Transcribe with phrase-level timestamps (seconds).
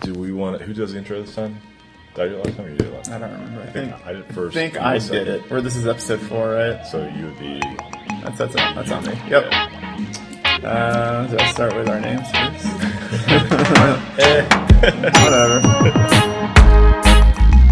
[0.00, 0.58] do we want?
[0.58, 1.60] To, who does the intro this time?
[2.14, 3.20] Did I do it last time or you did it last I time?
[3.22, 3.60] don't remember.
[3.60, 4.56] I I think think I did it first.
[4.56, 5.24] I think you I second.
[5.24, 5.52] did it.
[5.52, 6.86] Or this is episode four, right?
[6.86, 7.60] So you would be.
[8.22, 9.12] That's that's on, that's on me.
[9.28, 9.44] Yep.
[10.64, 12.66] Uh, do I start with our names first?
[15.22, 15.60] Whatever.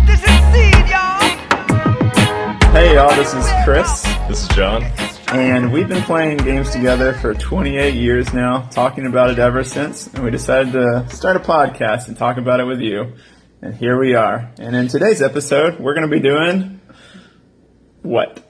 [0.07, 1.21] This is Seed, y'all.
[2.73, 4.83] Hey y'all, this is Chris, This is John.
[5.37, 10.07] And we've been playing games together for 28 years now, talking about it ever since,
[10.09, 13.13] and we decided to start a podcast and talk about it with you.
[13.61, 14.51] And here we are.
[14.59, 16.81] And in today's episode, we're going to be doing
[18.03, 18.43] what?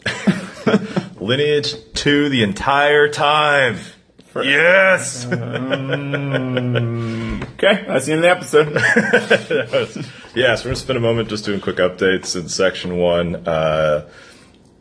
[1.20, 3.78] Lineage two the entire time.
[4.34, 5.26] Yes.
[7.56, 10.04] Okay, that's the end of the episode.
[10.34, 13.48] yeah, so we're gonna spend a moment just doing quick updates in section one.
[13.48, 14.06] Uh,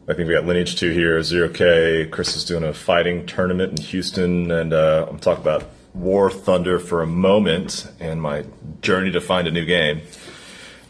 [0.08, 2.06] I think we got Lineage two here, zero K.
[2.06, 5.64] Chris is doing a fighting tournament in Houston, and uh, I'm talking about
[5.96, 8.46] War Thunder for a moment and my
[8.82, 10.02] journey to find a new game.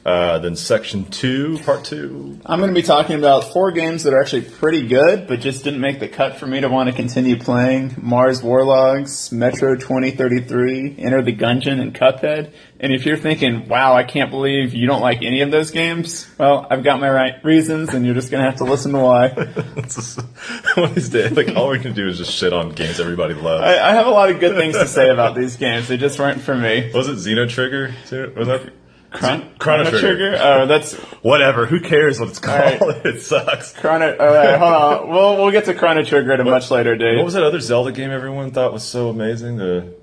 [0.05, 2.39] Uh, then section two, part two.
[2.45, 5.63] I'm going to be talking about four games that are actually pretty good, but just
[5.63, 7.95] didn't make the cut for me to want to continue playing.
[7.97, 12.53] Mars Warlogs, Metro 2033, Enter the Gungeon, and Cuphead.
[12.79, 16.27] And if you're thinking, wow, I can't believe you don't like any of those games,
[16.37, 18.99] well, I've got my right reasons, and you're just going to have to listen to
[18.99, 19.27] why.
[19.77, 20.19] It's just-
[20.75, 23.33] One of these days, like all we can do is just shit on games everybody
[23.33, 23.63] loves.
[23.63, 25.87] I, I have a lot of good things to say about these games.
[25.87, 26.91] They just weren't for me.
[26.93, 27.91] was it Xeno Trigger?
[28.07, 28.31] too?
[28.37, 28.71] Was that
[29.19, 30.37] Chron- Chrono Trigger?
[30.39, 31.65] Oh, that's whatever?
[31.65, 32.81] Who cares what it's called?
[32.81, 32.81] right.
[33.05, 33.73] It sucks.
[33.73, 34.15] Chrono.
[34.17, 35.09] All right, hold on.
[35.15, 37.15] We'll we'll get to Chrono Trigger at a much later date.
[37.17, 39.57] What was that other Zelda game everyone thought was so amazing?
[39.57, 39.95] The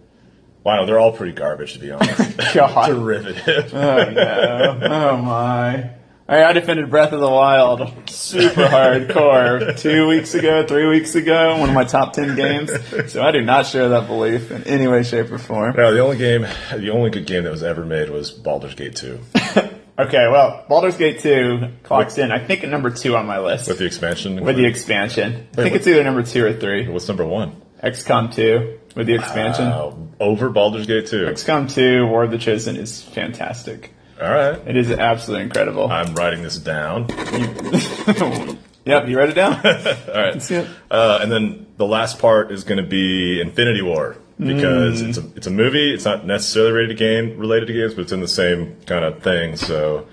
[0.64, 2.36] wow, they're all pretty garbage to be honest.
[2.55, 2.86] God.
[2.88, 3.74] Derivative.
[3.74, 4.78] Oh no!
[4.83, 5.90] Oh my!
[6.28, 11.59] I I defended Breath of the Wild super hardcore two weeks ago, three weeks ago,
[11.59, 12.70] one of my top ten games.
[13.12, 15.75] So I do not share that belief in any way, shape, or form.
[15.77, 18.95] no, the only game, the only good game that was ever made was Baldur's Gate
[18.97, 19.19] 2
[19.98, 22.33] Okay, well, Baldur's Gate two clocks in.
[22.33, 24.42] I think at number two on my list with the expansion.
[24.42, 25.48] with the expansion.
[25.52, 26.89] I think what- it's either number two or three.
[26.89, 27.61] What's number one?
[27.83, 29.67] XCOM two with the expansion.
[29.67, 31.27] Uh, over Baldur's Gate 2.
[31.27, 33.92] XCOM two War of the Chosen is fantastic.
[34.22, 34.60] All right.
[34.68, 35.90] It is absolutely incredible.
[35.90, 37.06] I'm writing this down.
[38.84, 39.55] yep, you wrote it down.
[39.66, 40.40] All right.
[40.42, 40.68] See it?
[40.90, 45.08] Uh, and then the last part is going to be Infinity War because Mm.
[45.08, 45.92] it's a it's a movie.
[45.94, 49.05] It's not necessarily related to game related to games, but it's in the same kind
[49.05, 49.56] of thing.
[49.56, 50.06] So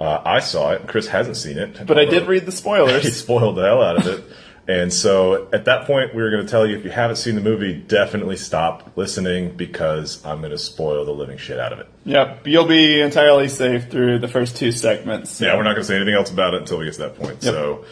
[0.00, 0.86] uh, I saw it.
[0.86, 3.02] Chris hasn't seen it, But I did read the spoilers.
[3.04, 4.24] He spoiled the hell out of it.
[4.70, 7.34] And so at that point, we were going to tell you if you haven't seen
[7.34, 11.80] the movie, definitely stop listening because I'm going to spoil the living shit out of
[11.80, 11.88] it.
[12.04, 15.40] Yep, you'll be entirely safe through the first two segments.
[15.40, 17.16] Yeah, we're not going to say anything else about it until we get to that
[17.16, 17.42] point.
[17.42, 17.84] So,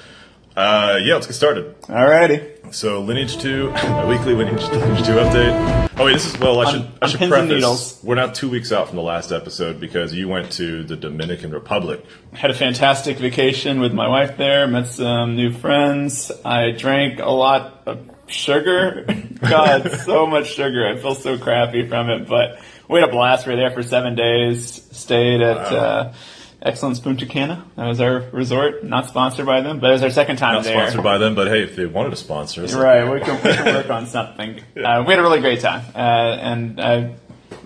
[0.59, 1.81] uh, yeah, let's get started.
[1.83, 2.75] Alrighty.
[2.75, 5.89] So Lineage Two, a weekly Lineage, Lineage Two update.
[5.97, 6.61] Oh wait, this is well.
[6.61, 8.01] I should On- I should preface.
[8.03, 11.51] We're not two weeks out from the last episode because you went to the Dominican
[11.53, 12.05] Republic.
[12.33, 16.31] Had a fantastic vacation with my wife there, met some new friends.
[16.45, 19.07] I drank a lot of sugar.
[19.41, 20.87] God, so much sugar.
[20.87, 23.47] I feel so crappy from it, but we had a blast.
[23.47, 26.13] We were there for seven days, stayed at, uh,
[26.61, 27.65] Excellence Punta Cana.
[27.77, 28.83] That was our resort.
[28.83, 30.75] Not sponsored by them, but it was our second time Not there.
[30.75, 33.55] sponsored by them, but hey, if they wanted to sponsor us, Right, we can, we
[33.55, 34.61] can work on something.
[34.77, 37.15] Uh, we had a really great time, uh, and I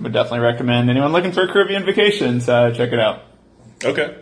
[0.01, 3.23] would definitely recommend anyone looking for a Caribbean vacations uh, check it out.
[3.83, 4.17] Okay.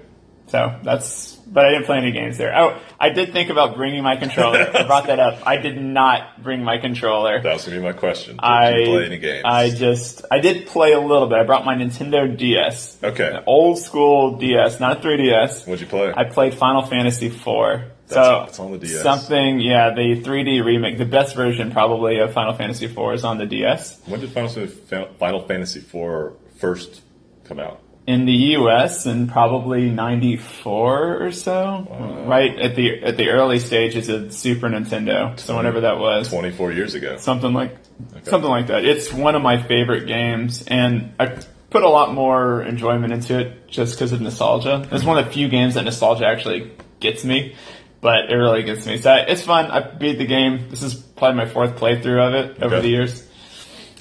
[0.47, 2.57] So that's, but I didn't play any games there.
[2.57, 4.71] Oh, I did think about bringing my controller.
[4.73, 5.45] I brought that up.
[5.47, 7.41] I did not bring my controller.
[7.43, 8.37] That was gonna be my question.
[8.37, 9.43] Did I you play any games?
[9.45, 11.39] I just I did play a little bit.
[11.39, 13.29] I brought my Nintendo DS, Okay.
[13.37, 15.67] an old school DS, not a 3DS.
[15.67, 16.13] What'd you play?
[16.17, 17.43] I played Final Fantasy IV.
[17.43, 19.03] so That's- the DS.
[19.03, 23.39] Something, yeah, the 3D remake, the best version probably of Final Fantasy IV is on
[23.39, 24.01] the DS.
[24.07, 27.03] when did Final Fantasy, Final Fantasy IV first
[27.45, 27.81] come out?
[28.11, 32.25] In the US in probably 94 or so.
[32.27, 35.39] Right at the at the early stages of Super Nintendo.
[35.39, 36.29] So whenever that was.
[36.29, 37.17] Twenty four years ago.
[37.19, 37.77] Something like
[38.25, 38.85] something like that.
[38.85, 41.39] It's one of my favorite games and I
[41.71, 44.89] put a lot more enjoyment into it just because of nostalgia.
[44.91, 47.55] It's one of the few games that nostalgia actually gets me.
[48.01, 48.97] But it really gets me.
[48.99, 49.71] So it's fun.
[49.71, 50.69] I beat the game.
[50.71, 52.83] This is probably my fourth playthrough of it over Okay.
[52.83, 53.27] the years.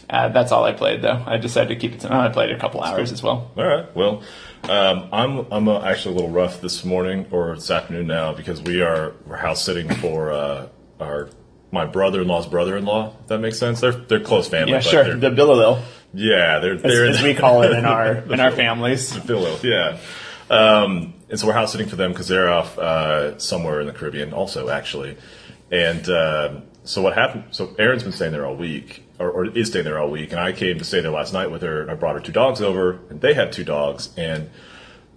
[0.09, 1.23] Uh, that's all I played though.
[1.25, 2.13] I decided to keep it to.
[2.13, 3.51] I played a couple hours as well.
[3.55, 3.95] All right.
[3.95, 4.23] Well,
[4.63, 8.61] um, I'm I'm uh, actually a little rough this morning or this afternoon now because
[8.61, 10.67] we are we're house sitting for uh,
[10.99, 11.29] our
[11.71, 13.13] my brother-in-law's brother-in-law.
[13.21, 13.81] If that makes sense.
[13.81, 14.71] They're they're close family.
[14.71, 15.15] Yeah, sure.
[15.15, 15.83] The Billilil,
[16.13, 19.15] yeah, they're they're as we call it in our in our families.
[19.15, 19.99] Philo, yeah.
[20.49, 23.93] Um, and so we're house sitting for them because they're off uh, somewhere in the
[23.93, 25.17] Caribbean, also actually.
[25.71, 27.43] And uh, so what happened?
[27.51, 30.39] So Erin's been staying there all week, or, or is staying there all week, and
[30.39, 31.81] I came to stay there last night with her.
[31.81, 34.09] and I brought her two dogs over, and they had two dogs.
[34.17, 34.49] And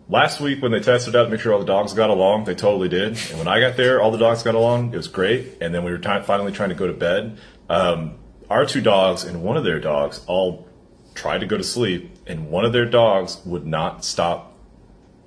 [0.09, 2.55] last week when they tested out to make sure all the dogs got along, they
[2.55, 3.19] totally did.
[3.31, 4.93] And when I got there, all the dogs got along.
[4.93, 5.59] It was great.
[5.61, 7.39] And then we were ti finally trying to go to bed.
[7.69, 8.17] Um,
[8.51, 10.69] our two dogs and one of their dogs all
[11.15, 14.55] tried to go to sleep, and one of their dogs would not stop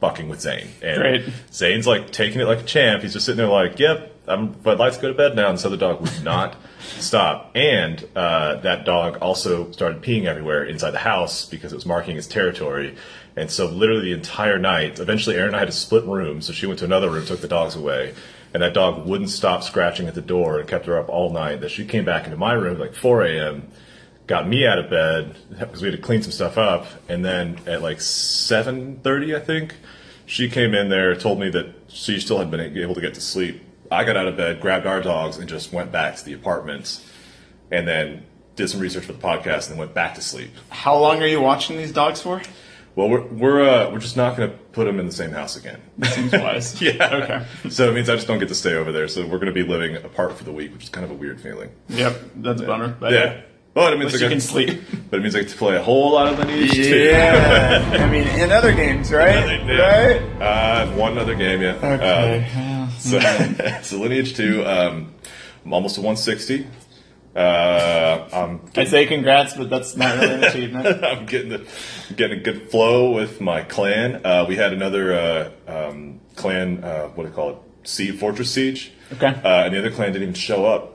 [0.01, 0.67] fucking with Zane.
[0.81, 1.25] And Great.
[1.51, 3.01] Zane's like taking it like a champ.
[3.01, 5.69] He's just sitting there like, "Yep, I'm, but let's go to bed now." And so
[5.69, 7.51] the dog would not stop.
[7.55, 12.17] And uh, that dog also started peeing everywhere inside the house because it was marking
[12.17, 12.95] its territory.
[13.35, 16.45] And so literally the entire night, eventually Erin and I had to split rooms.
[16.45, 18.13] So she went to another room, took the dogs away.
[18.53, 21.59] And that dog wouldn't stop scratching at the door and kept her up all night.
[21.59, 23.71] That she came back into my room at like 4 a.m
[24.27, 27.59] got me out of bed because we had to clean some stuff up, and then
[27.67, 29.75] at like seven thirty, I think,
[30.25, 33.21] she came in there, told me that she still had been able to get to
[33.21, 33.61] sleep.
[33.95, 37.05] I got out of bed, grabbed our dogs, and just went back to the apartments,
[37.71, 38.25] and then
[38.55, 40.51] did some research for the podcast, and then went back to sleep.
[40.69, 42.41] How long are you watching these dogs for?
[42.95, 45.57] Well, we're we're uh, we're just not going to put them in the same house
[45.57, 45.81] again.
[46.03, 46.81] Seems wise.
[46.81, 47.09] yeah.
[47.63, 47.69] Okay.
[47.69, 49.07] So it means I just don't get to stay over there.
[49.09, 51.13] So we're going to be living apart for the week, which is kind of a
[51.13, 51.71] weird feeling.
[51.89, 52.95] Yep, that's a bummer.
[52.99, 53.41] But Yeah.
[53.73, 54.81] But it means I can sleep.
[55.09, 56.97] But it means I get to play a whole lot of Lineage two.
[56.97, 59.61] Yeah, I mean, in other games, right?
[59.67, 60.07] Yeah.
[60.07, 60.41] Right.
[60.41, 61.75] Uh, one other game, yeah.
[61.75, 62.45] Okay.
[62.45, 62.74] Um,
[63.81, 65.13] so, so Lineage 2, um,
[65.65, 66.67] I'm almost to 160.
[67.35, 71.03] Uh, I'm, I say congrats, but that's not really an achievement.
[71.03, 71.67] I'm getting the,
[72.15, 74.21] getting a good flow with my clan.
[74.25, 77.57] Uh, we had another uh, um, clan, uh, what do you call it?
[77.83, 78.91] Siege, Fortress Siege.
[79.13, 79.27] Okay.
[79.27, 80.93] Uh, and the other clan didn't even show up.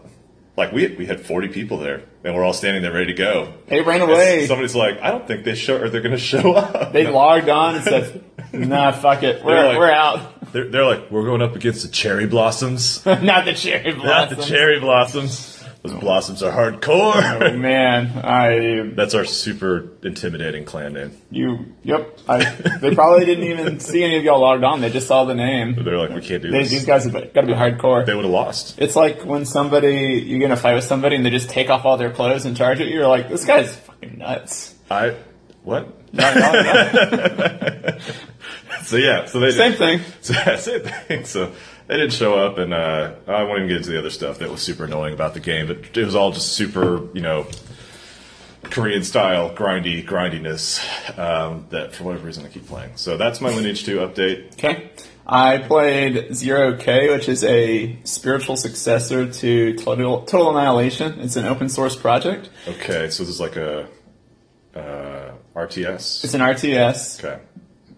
[0.57, 3.55] Like we we had 40 people there, and we're all standing there ready to go.
[3.69, 4.47] They ran away.
[4.47, 6.93] Somebody's like, I don't think they show or they're going to show up.
[6.93, 11.11] They logged on and said, "Nah, fuck it, we're like- we're out." They're, they're like,
[11.11, 13.05] we're going up against the cherry blossoms.
[13.06, 14.05] not the cherry blossoms.
[14.05, 15.56] Not the cherry blossoms.
[15.82, 17.58] Those blossoms are Oh hardcore.
[17.58, 21.17] man, I That's our super intimidating clan name.
[21.31, 22.19] you yep.
[22.29, 22.44] I
[22.82, 24.82] they probably didn't even see any of y'all logged on.
[24.82, 25.82] They just saw the name.
[25.82, 26.70] They're like, we can't do They, this.
[26.70, 28.05] these guys have got to be hardcore.
[28.05, 28.79] They would have lost.
[28.79, 31.70] It's like when somebody you get in a fight with somebody and they just take
[31.70, 32.93] off all their clothes and charge at you.
[32.97, 34.75] You're like, this guy's fucking nuts.
[34.91, 35.17] I
[35.62, 36.12] what?
[36.12, 37.99] No, no, no.
[38.91, 40.01] So yeah, so they Same thing.
[40.21, 41.25] So, yeah, same thing.
[41.25, 41.53] So
[41.87, 44.51] they didn't show up, and uh, I won't even get into the other stuff that
[44.51, 45.69] was super annoying about the game.
[45.69, 47.47] But it was all just super, you know,
[48.65, 50.81] Korean style grindy grindiness
[51.17, 52.93] um, that for whatever reason I keep playing.
[52.97, 54.55] So that's my Lineage Two update.
[54.55, 54.91] Okay.
[55.27, 61.21] I played Zero K, which is a spiritual successor to Total, Total Annihilation.
[61.21, 62.49] It's an open source project.
[62.67, 63.87] Okay, so this is like a
[64.75, 66.25] uh, RTS.
[66.25, 67.41] It's an RTS, Okay.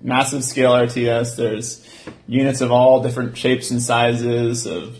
[0.02, 1.36] massive scale RTS.
[1.36, 1.86] There's
[2.26, 4.96] units of all different shapes and sizes of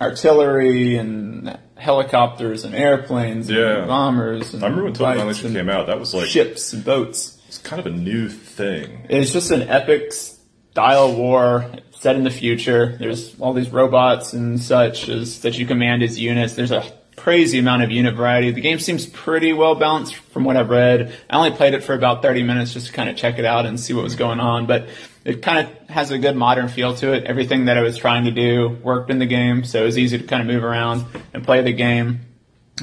[0.00, 3.84] artillery and helicopters and airplanes and Yeah.
[3.86, 4.52] bombers.
[4.54, 5.86] And I remember when Total Annihilation came out.
[5.86, 7.38] That was like ships and boats.
[7.48, 9.06] it's kind of a new thing.
[9.08, 11.66] It's just an epic style war
[11.98, 12.96] set in the future.
[12.98, 16.54] There's all these robots and such as, that you command as units.
[16.54, 16.82] There's a
[17.22, 18.50] crazy amount of unit variety.
[18.50, 21.12] The game seems pretty well balanced from what I've read.
[21.28, 23.66] I only played it for about 30 minutes just to kind of check it out
[23.66, 24.88] and see what was going on, but
[25.24, 27.24] it kind of has a good modern feel to it.
[27.24, 30.18] Everything that I was trying to do worked in the game, so it was easy
[30.18, 32.20] to kind of move around and play the game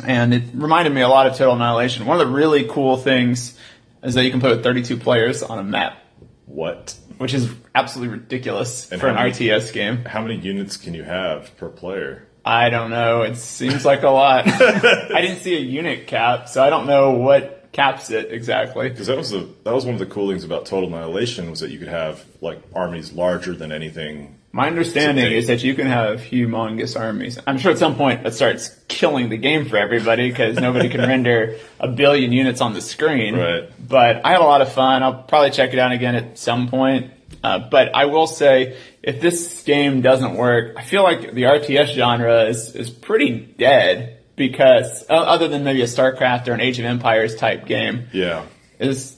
[0.05, 2.05] and it reminded me a lot of Total Annihilation.
[2.05, 3.57] One of the really cool things
[4.03, 5.97] is that you can play with 32 players on a map,
[6.45, 6.93] What?
[7.17, 10.05] which is absolutely ridiculous And for an many- RTS game.
[10.05, 12.26] How many units can you have per player?
[12.47, 13.23] I don't know.
[13.23, 14.47] It seems like a lot.
[14.47, 18.87] I didn't see a unit cap, so I don't know what caps it exactly.
[18.87, 21.59] Because that was the that was one of the cool things about Total Annihilation was
[21.59, 24.39] that you could have like armies larger than anything.
[24.53, 27.37] My understanding is that you can have humongous armies.
[27.45, 31.01] I'm sure at some point that starts killing the game for everybody because nobody can
[31.07, 33.35] render a billion units on the screen.
[33.35, 33.69] Right.
[33.77, 35.03] But I had a lot of fun.
[35.03, 37.11] I'll probably check it out again at some point.
[37.43, 41.93] Uh, but I will say, if this game doesn't work, I feel like the RTS
[41.93, 46.79] genre is, is pretty dead because, uh, other than maybe a StarCraft or an Age
[46.79, 48.43] of Empires type game, Yeah,
[48.79, 49.15] is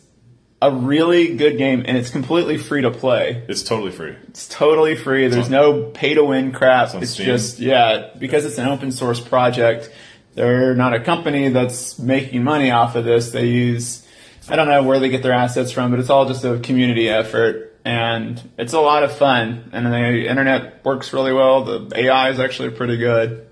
[0.62, 3.44] a really good game and it's completely free to play.
[3.48, 4.16] it's totally free.
[4.28, 5.28] It's totally free.
[5.30, 6.94] There's on- no pay to win crap.
[6.94, 9.90] on It's just, yeah, because it's an open source project,
[10.36, 13.32] they're not a company that's making money off of this.
[13.32, 14.06] They use,
[14.50, 17.10] I don't know where they get their assets from, but it's all just a community
[17.10, 17.69] effort.
[17.86, 19.69] And it's a lot of fun.
[19.74, 21.63] And the internet works really well.
[21.63, 23.48] The AI is actually pretty good.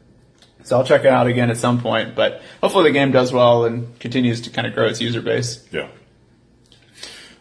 [0.63, 2.15] So I'll check it out again at some point.
[2.15, 5.65] But hopefully the game does well and continues to kind of grow its user base.
[5.72, 5.88] Yeah.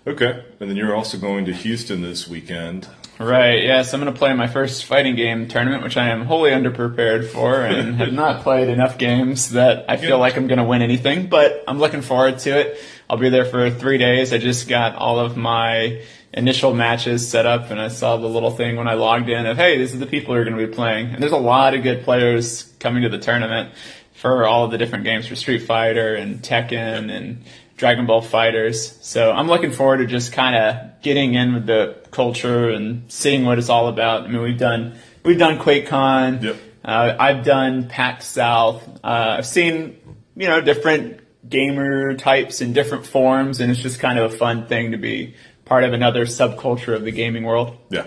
[0.07, 2.87] Okay, and then you're also going to Houston this weekend.
[3.19, 6.51] Right, yes, I'm going to play my first fighting game tournament, which I am wholly
[6.51, 10.65] underprepared for and have not played enough games that I feel like I'm going to
[10.65, 12.79] win anything, but I'm looking forward to it.
[13.09, 14.35] I'll be there for three days.
[14.35, 16.03] I just got all of my
[16.35, 19.57] initial matches set up and I saw the little thing when I logged in of,
[19.57, 21.07] hey, these are the people who are going to be playing.
[21.07, 23.73] And there's a lot of good players coming to the tournament
[24.13, 27.45] for all of the different games for Street Fighter and Tekken and
[27.77, 29.03] Dragon Ball FighterZ.
[29.03, 33.45] So I'm looking forward to just kind of getting in with the culture and seeing
[33.45, 34.25] what it's all about.
[34.25, 36.43] I mean, we've done we've done QuakeCon.
[36.43, 36.57] Yep.
[36.85, 38.83] Uh, I've done PAX South.
[39.05, 39.99] Uh, I've seen
[40.37, 44.67] you know different gamer types in different forms, and it's just kind of a fun
[44.67, 47.77] thing to be part of another subculture of the gaming world.
[47.91, 48.07] Yeah.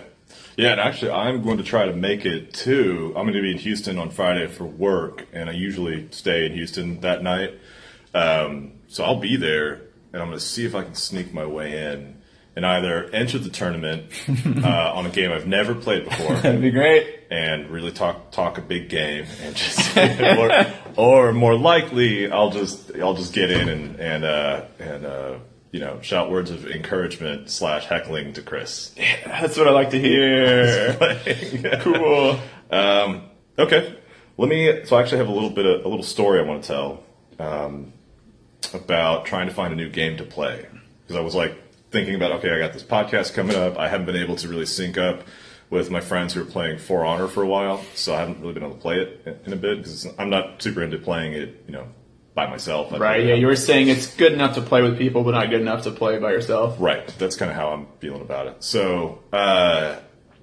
[0.57, 3.13] Yeah, and actually, I'm going to try to make it too.
[3.15, 6.51] I'm going to be in Houston on Friday for work, and I usually stay in
[6.51, 7.57] Houston that night.
[8.13, 9.73] Um, so I'll be there,
[10.11, 12.17] and I'm going to see if I can sneak my way in
[12.55, 14.11] and either enter the tournament
[14.45, 17.21] uh, on a game I've never played before, That'd be great.
[17.31, 20.51] and really talk talk a big game, and just or,
[20.97, 25.35] or more likely, I'll just I'll just get in and and uh, and uh,
[25.71, 28.91] you know shout words of encouragement slash heckling to Chris.
[28.97, 30.97] Yeah, That's what I like to hear.
[31.81, 32.39] cool.
[32.71, 33.21] Um,
[33.57, 33.95] okay,
[34.37, 34.85] let me.
[34.85, 37.03] So I actually have a little bit of a little story I want to tell
[37.39, 37.93] um,
[38.73, 40.65] about trying to find a new game to play
[41.03, 41.55] because I was like
[41.91, 43.77] thinking about okay, I got this podcast coming up.
[43.77, 45.23] I haven't been able to really sync up
[45.69, 48.53] with my friends who are playing For Honor for a while, so I haven't really
[48.53, 51.63] been able to play it in- a bit because I'm not super into playing it,
[51.67, 51.87] you know,
[52.33, 52.91] by myself.
[52.91, 55.49] I Right, yeah, you were saying it's good enough to play with people, but not
[55.49, 56.75] good enough to play by yourself.
[56.79, 57.07] Right.
[57.19, 58.63] That's kind of how I'm feeling about it.
[58.63, 59.99] So uh,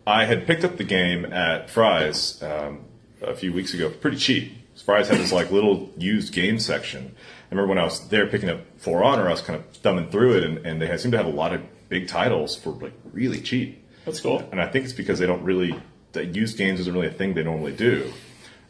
[0.07, 2.85] I had picked up the game at Fry's um,
[3.21, 4.53] a few weeks ago, pretty cheap.
[4.85, 7.17] Fry's had this like little used game section.
[7.51, 10.11] I remember when I was there picking up For Honor, I was kind of thumbing
[10.11, 12.71] through it, and, and they had, seem to have a lot of big titles for
[12.71, 13.85] like really cheap.
[14.05, 14.47] That's cool.
[14.51, 15.75] And I think it's because they don't really
[16.13, 18.11] that used games isn't really a thing they normally do.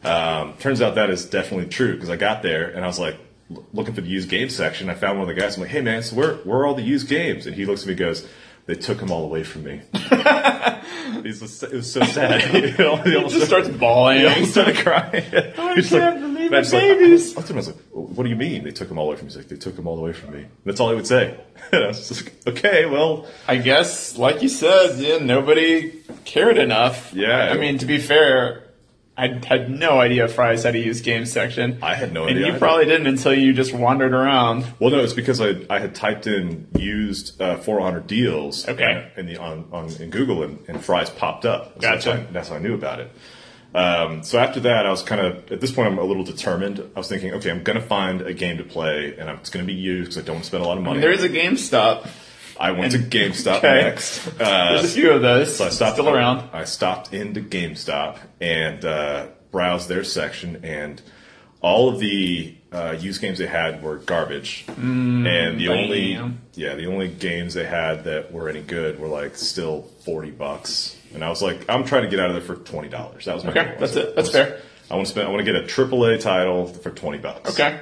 [0.03, 3.17] Um, turns out that is definitely true because I got there and I was like
[3.49, 4.89] l- looking for the used games section.
[4.89, 5.55] I found one of the guys.
[5.55, 7.81] I'm like, "Hey man, so where where are all the used games?" And he looks
[7.81, 8.27] at me and goes,
[8.67, 9.81] "They took them all away from me."
[11.09, 12.41] It was so sad.
[12.75, 14.19] he almost Just starts bawling.
[14.19, 15.23] he almost started crying.
[15.57, 17.37] I He's can't believe and I like- babies.
[17.37, 19.25] I, I, I was like, "What do you mean they took them all away from
[19.27, 21.39] me?" He's like, "They took them all away from me." That's all he would say.
[21.71, 25.91] And I was just like, "Okay, well." I guess, like you said, yeah, nobody
[26.25, 27.11] cared enough.
[27.13, 27.49] Yeah.
[27.51, 28.63] I mean, to be fair,
[29.17, 31.79] I had no idea Fry's had a used game section.
[31.81, 32.59] I had no and idea you either.
[32.59, 34.65] probably didn't until you just wandered around.
[34.79, 39.11] Well, no, it's because I, I had typed in used uh, 400 deals Okay.
[39.17, 41.73] in the on, on in Google and, and Fry's popped up.
[41.73, 42.09] So Gotcha.
[42.09, 43.11] That's how, that's how I knew about it.
[43.75, 46.79] Um, so after that, I was kind of at this point I'm a little determined.
[46.95, 49.49] I was thinking, okay, I'm going to find a game to play, and I'm, it's
[49.49, 50.99] going to be used because I don't want to spend a lot of money.
[51.01, 52.07] There is a GameStop.
[52.59, 53.81] I went to GameStop Okay.
[53.83, 54.27] next.
[54.27, 54.33] Uh,
[54.73, 56.49] There's a few of those so I stopped still around.
[56.53, 60.99] I stopped into GameStop and uh, browsed their section, and
[61.61, 64.65] all of the uh, used games they had were garbage.
[64.67, 65.25] and
[65.59, 66.19] the only
[66.55, 70.95] yeah, the only games they had that were any good were like still forty bucks.
[71.13, 73.25] And I was like, I'm trying to get out of there for twenty dollars.
[73.25, 73.75] That was my Okay, goal.
[73.79, 74.15] that's I it.
[74.15, 74.61] That's was- fair.
[74.89, 75.27] I want to spend.
[75.27, 77.51] I want to get a AAA title for twenty bucks.
[77.53, 77.79] Okay.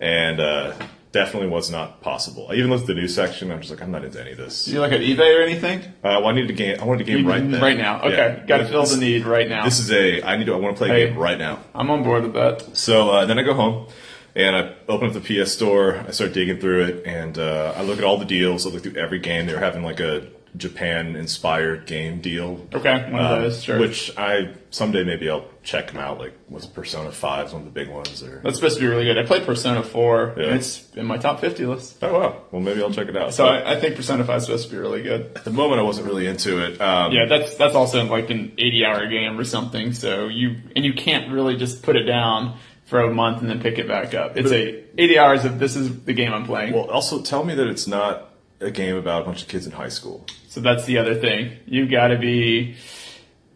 [0.00, 0.74] And uh,
[1.12, 2.48] definitely was not possible.
[2.50, 3.50] I even looked at the news section.
[3.52, 4.66] I'm just like, I'm not into any of this.
[4.66, 5.80] You like at eBay or anything?
[6.02, 6.78] Uh, well, I needed a game.
[6.80, 7.60] I wanted a game right then.
[7.60, 8.00] Right now.
[8.02, 8.16] Okay.
[8.40, 8.46] Yeah.
[8.46, 9.64] Got to fill This- the need right now.
[9.64, 10.22] This is a.
[10.22, 10.54] I need to.
[10.54, 11.06] I want to play a Hey.
[11.10, 11.60] game right now.
[11.74, 12.76] I'm on board with that.
[12.76, 13.86] So uh, then I go home
[14.34, 15.96] and I open up the PS Store.
[16.08, 18.66] I start digging through it and uh, I look at all the deals.
[18.66, 19.46] I look through every game.
[19.46, 22.66] They were having like a Japan inspired game deal.
[22.74, 23.78] Okay, one of Um, those, sure.
[23.78, 26.18] Which I someday maybe I'll check them out.
[26.18, 28.40] Like was Persona Five one of the big ones or.
[28.42, 29.18] That's supposed to be really good.
[29.18, 30.44] I played Persona 4, Yeah.
[30.46, 31.96] and it's in my top 50 list.
[32.02, 32.36] Oh wow!
[32.50, 33.32] Well, maybe I'll check it out.
[33.34, 35.32] So I, I think Persona 5 is supposed to be really good.
[35.36, 36.80] at the moment, I wasn't really into it.
[36.80, 39.92] Um, Yeah, that's that's also like an 80 hour game or something.
[39.92, 43.60] So you and you can't really just put it down for a month and then
[43.60, 44.36] pick it back up.
[44.36, 46.72] It's a 80 hours of this is the game I'm playing.
[46.72, 48.26] Well, also tell me that it's not
[48.62, 50.26] a game about a bunch of kids in high school.
[50.50, 51.58] So that's the other thing.
[51.66, 52.74] You've got to be.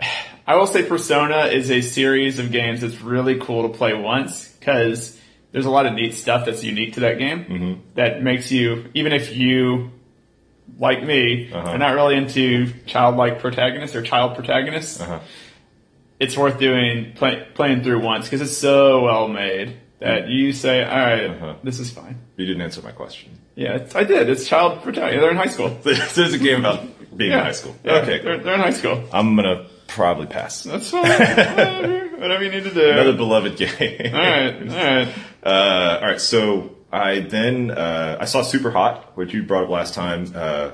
[0.46, 4.48] I will say Persona is a series of games that's really cool to play once
[4.60, 5.18] because
[5.50, 7.80] there's a lot of neat stuff that's unique to that game Mm-hmm.
[7.94, 9.90] that makes you, even if you,
[10.78, 11.70] like me, Uh-huh.
[11.70, 15.18] are not really into childlike protagonists or child protagonists, Uh-huh.
[16.20, 20.84] it's worth doing play, playing through once because it's so well made that you say,
[20.84, 21.54] all right, Uh-huh.
[21.64, 22.16] this is fine.
[22.36, 23.38] You didn't answer my question.
[23.56, 24.28] Yeah, it's, I did.
[24.28, 25.20] It's child protagonist.
[25.20, 25.68] They're in high school.
[25.82, 26.80] There's a game about
[27.16, 27.38] being Yeah.
[27.38, 27.74] in high school.
[27.84, 29.02] Yeah, okay, they're, they're in high school.
[29.12, 30.62] I'm gonna probably pass.
[30.64, 31.02] That's fine.
[31.02, 32.90] whatever, whatever you need to do.
[32.90, 34.14] Another beloved game.
[34.14, 35.08] all right, all right.
[35.44, 36.20] Uh, all right.
[36.22, 40.32] So I then uh, I saw Super Hot, which you brought up last time.
[40.34, 40.70] Uh,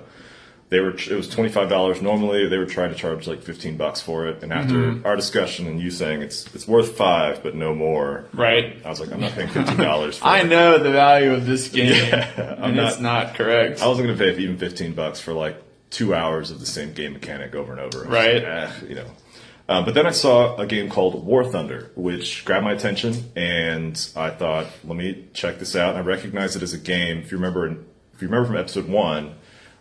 [0.70, 2.48] they were it was twenty five dollars normally.
[2.48, 5.06] They were trying to charge like fifteen bucks for it, and after Mm-hmm.
[5.06, 8.78] our discussion and you saying it's it's worth five but no more, Right.
[8.84, 10.18] I was like, I'm not paying fifteen dollars.
[10.18, 10.46] for I it.
[10.48, 13.82] know the value of this game, Yeah, I'm and it's not correct.
[13.82, 15.56] I wasn't going to pay even fifteen bucks for like
[15.90, 18.04] two hours of the same game mechanic over and over.
[18.08, 18.34] Right.
[18.36, 19.06] like, eh, you know.
[19.68, 23.94] Um, but then I saw a game called War Thunder, which grabbed my attention, and
[24.16, 25.94] I thought, let me check this out.
[25.96, 27.18] I recognized it as a game.
[27.18, 27.66] If you remember,
[28.14, 29.34] if you remember from episode one,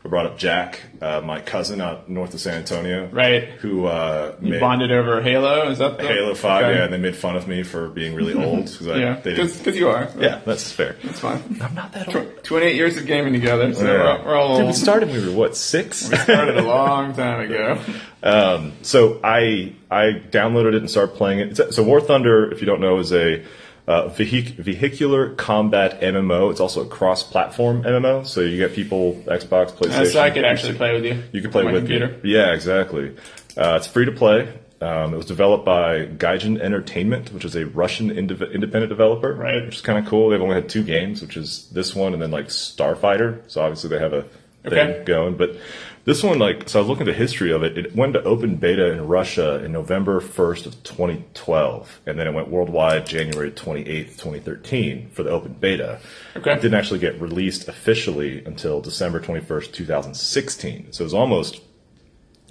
[0.03, 3.43] I brought up Jack, uh, my cousin out north of San Antonio, Right.
[3.59, 6.77] Who uh, You made bonded over Halo, is that the Halo Five, Okay.
[6.77, 9.89] yeah, and they made fun of me for being really old because Yeah, because you
[9.89, 10.07] are.
[10.17, 10.95] Yeah, that's fair.
[11.03, 11.43] It's fine.
[11.61, 12.37] I'm not that old.
[12.37, 14.19] Tw- 28 years of gaming together, so Yeah.
[14.19, 15.09] we're, we're all Dude, we started.
[15.09, 16.09] when We were what six?
[16.09, 17.79] We started a long time ago.
[18.83, 21.73] So I I downloaded it and started playing it.
[21.73, 23.43] So War Thunder, if you don't know, is a
[23.89, 26.51] uh, vehic- vehicular combat MMO.
[26.51, 28.25] It's also a cross-platform MMO.
[28.25, 29.99] So you get people Xbox, PlayStation.
[30.01, 31.23] Uh, so I could actually play with you.
[31.33, 32.09] You can play with computer.
[32.23, 32.31] me.
[32.33, 33.15] Yeah, exactly.
[33.57, 34.47] Uh, it's free to play.
[34.79, 39.33] Um, it was developed by Gaijin Entertainment, which is a Russian indiv- independent developer.
[39.33, 39.65] Right.
[39.65, 40.29] Which is kind of cool.
[40.29, 43.41] They've only had two games, which is this one and then like Starfighter.
[43.47, 44.21] So obviously they have a
[44.63, 45.03] thing Okay.
[45.03, 45.35] going.
[45.35, 45.57] But
[46.05, 47.77] this one, like, so I was looking at the history of it.
[47.77, 52.01] It went to open beta in Russia in November 1st of 2012.
[52.05, 55.99] And then it went worldwide January 28th, 2013 for the open beta.
[56.35, 56.53] Okay.
[56.53, 60.93] It didn't actually get released officially until December 21st, 2016.
[60.93, 61.61] So it was almost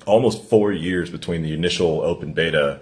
[0.07, 2.81] almost four years between the initial open beta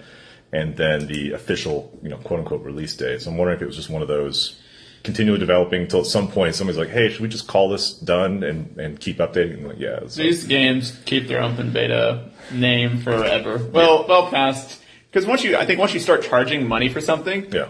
[0.52, 3.22] and then the official, you know, quote unquote release date.
[3.22, 4.60] So I'm wondering if it was just one of those
[5.06, 8.42] continually developing until at some point somebody's like, hey, should we just call this done
[8.42, 9.54] and, and keep updating?
[9.54, 10.00] And like, yeah.
[10.06, 13.56] So, These games keep their open beta name forever.
[13.58, 17.50] Well, well past because once you, I think once you start charging money for something,
[17.50, 17.68] yeah.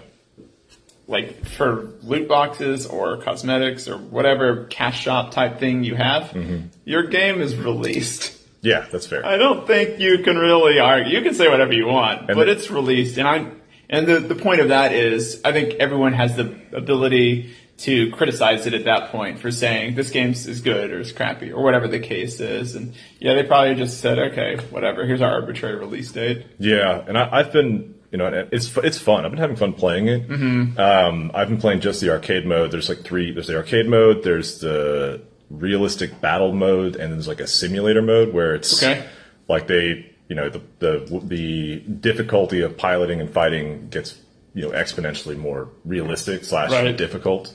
[1.07, 6.67] like for loot boxes or cosmetics or whatever cash shop type thing you have, Mm-hmm.
[6.85, 8.33] your game is released.
[8.63, 9.25] Yeah, that's fair.
[9.25, 11.17] I don't think you can really argue.
[11.17, 13.47] You can say whatever you want, but the- it's released, and I
[13.89, 18.67] and the the point of that is, I think everyone has the ability to criticize
[18.67, 21.87] it at that point for saying this game is good or it's crappy or whatever
[21.87, 25.05] the case is, and yeah, they probably just said, okay, whatever.
[25.05, 26.47] Here's our arbitrary release date.
[26.59, 29.25] Yeah, and I, I've been, you know, it's it's fun.
[29.27, 30.27] I've been having fun playing it.
[30.29, 30.81] Mm-hmm.
[30.81, 32.71] Um, I've been playing just the arcade mode.
[32.71, 33.33] There's like three.
[33.33, 34.23] There's the arcade mode.
[34.23, 35.21] There's the
[35.51, 39.07] realistic battle mode, and there's like a simulator mode where it's Okay.
[39.49, 44.17] like they, you know, the the the difficulty of piloting and fighting gets
[44.55, 46.97] you know exponentially more realistic slash Right.
[46.97, 47.55] difficult.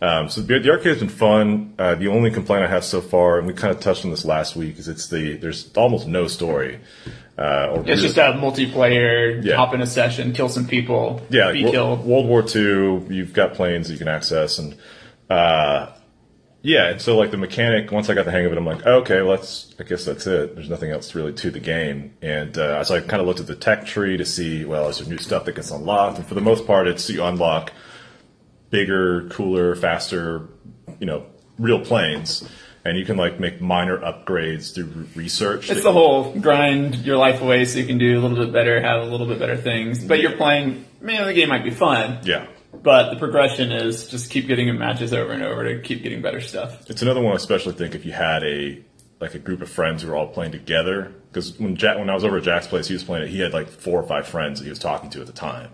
[0.00, 1.74] Um, so the, the arcade's been fun.
[1.76, 4.24] Uh, the only complaint I have so far, and we kind of touched on this
[4.24, 6.78] last week, is it's the there's almost no story.
[7.36, 9.56] Uh, or It's just a multiplayer, Yeah.
[9.56, 12.04] hop in a session, kill some people, yeah, be killed.
[12.04, 14.76] World War II, you've got planes that you can access, and
[15.30, 15.86] uh,
[16.62, 17.92] yeah, and so like the mechanic.
[17.92, 19.74] Once I got the hang of it, I'm like, okay, let's.
[19.78, 20.54] I guess that's it.
[20.54, 23.46] There's nothing else really to the game, and uh, so I kind of looked at
[23.46, 26.18] the tech tree to see, well, is there new stuff that gets unlocked?
[26.18, 27.72] And for the most part, it's you unlock
[28.70, 30.48] bigger, cooler, faster,
[30.98, 31.26] you know,
[31.58, 32.48] real planes.
[32.84, 35.68] And you can like make minor upgrades through research.
[35.68, 38.80] It's the whole grind your life away so you can do a little bit better,
[38.80, 40.02] have a little bit better things.
[40.02, 42.20] But you're playing, man, the game might be fun.
[42.22, 42.46] yeah.
[42.82, 46.22] But the progression is just keep getting in matches over and over to keep getting
[46.22, 46.88] better stuff.
[46.88, 48.82] It's another one, I especially think if you had a
[49.20, 51.12] like a group of friends who were all playing together.
[51.28, 53.30] Because when Jack, when I was over at Jack's place, he was playing it.
[53.30, 55.70] He had like four or five friends that he was talking to at the time,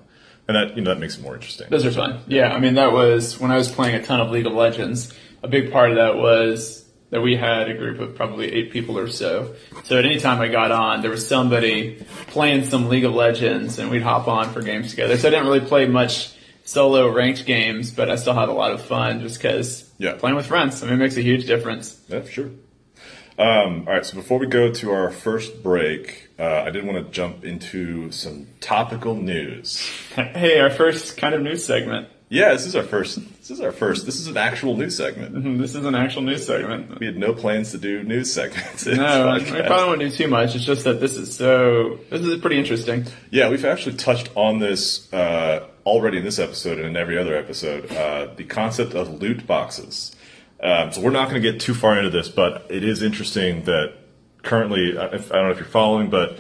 [0.48, 1.68] and that you know that makes it more interesting.
[1.70, 2.20] Those are fun.
[2.26, 5.12] Yeah, I mean, that was when I was playing a ton of League of Legends.
[5.42, 8.98] A big part of that was that we had a group of probably eight people
[8.98, 9.54] or so.
[9.84, 13.78] So at any time I got on, there was somebody playing some League of Legends
[13.78, 15.16] and we'd hop on for games together.
[15.16, 16.32] So I didn't really play much
[16.64, 20.14] solo ranked games, but I still had a lot of fun just because Yeah.
[20.14, 22.00] playing with friends, I mean, it makes a huge difference.
[22.08, 22.50] Yeah, sure.
[23.36, 27.04] Um, all right, so before we go to our first break, uh, I did want
[27.04, 29.80] to jump into some topical news.
[30.14, 32.06] Hey, our first kind of news segment.
[32.34, 33.16] Yeah, this is our first.
[33.38, 34.06] This is our first.
[34.06, 35.58] This is an actual news segment.
[35.58, 36.98] This is an actual news segment.
[36.98, 38.86] We had no plans to do news segments.
[39.04, 40.56] No, we probably won't do too much.
[40.56, 43.06] It's just that this is so, this is pretty interesting.
[43.30, 47.36] Yeah, we've actually touched on this uh, already in this episode and in every other
[47.36, 47.90] episode.
[47.92, 50.14] Uh, the concept of loot boxes.
[50.60, 53.64] Um, so we're not going to get too far into this, but it is interesting
[53.64, 53.94] that
[54.42, 56.38] currently, I I don't know if you're following, but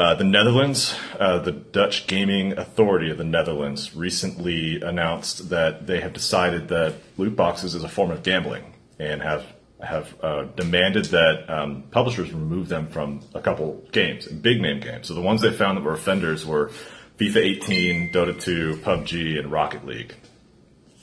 [0.00, 6.00] uh, the Netherlands, uh, the Dutch Gaming Authority of the Netherlands, recently announced that they
[6.00, 8.64] have decided that loot boxes is a form of gambling
[8.98, 9.44] and have
[9.82, 15.06] have uh, demanded that um, publishers remove them from a couple games, big name games.
[15.06, 16.70] So the ones they found that were offenders were
[17.18, 20.14] FIFA 18, Dota 2, PUBG, and Rocket League.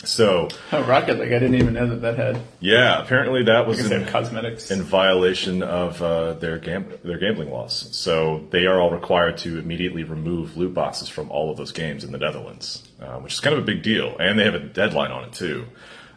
[0.08, 1.34] So Oh, Rocket League.
[1.34, 2.42] I didn't even know that that had.
[2.60, 4.72] yeah, apparently that was in, cosmetics.
[4.72, 7.90] in violation of uh, their gam- their gambling laws.
[7.96, 12.04] So they are all required to immediately remove loot boxes from all of those games
[12.04, 14.16] in the Netherlands, uh, which is kind of a big deal.
[14.20, 15.66] And they have a deadline on it too.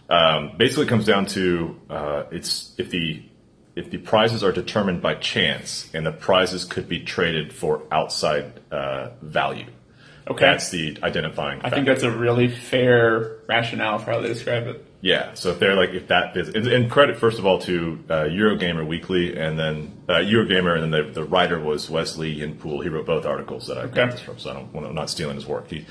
[0.09, 3.23] Um, basically, it comes down to uh, it's if the
[3.77, 8.53] if the prizes are determined by chance and the prizes could be traded for outside
[8.73, 9.67] uh, value.
[10.29, 10.45] Okay.
[10.45, 11.61] That's the identifying.
[11.63, 14.87] I think that's a really fair rationale for how they describe it.
[15.03, 18.15] Yeah, so if they're like if that is and, credit first of all to uh,
[18.25, 22.83] Eurogamer Weekly and then uh, Eurogamer and then the, the writer was Wesley Yin-Poole.
[22.83, 25.37] He wrote both articles that I got this from, so I don't, I'm not stealing
[25.37, 25.69] his work.
[25.69, 25.87] He,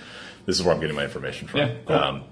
[0.46, 1.60] this is where I'm getting my information from.
[1.60, 1.96] Yeah, cool.
[1.96, 2.24] Um,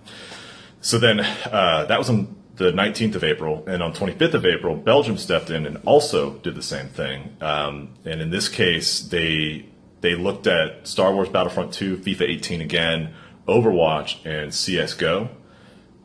[0.81, 4.75] so then uh, that was on the 19th of April, and on 25th of April,
[4.75, 7.37] Belgium stepped in and also did the same thing.
[7.39, 9.67] Um, and in this case, they
[10.01, 13.13] they looked at Star Wars Battlefront 2, FIFA 18 again,
[13.47, 15.29] Overwatch, and CS:GO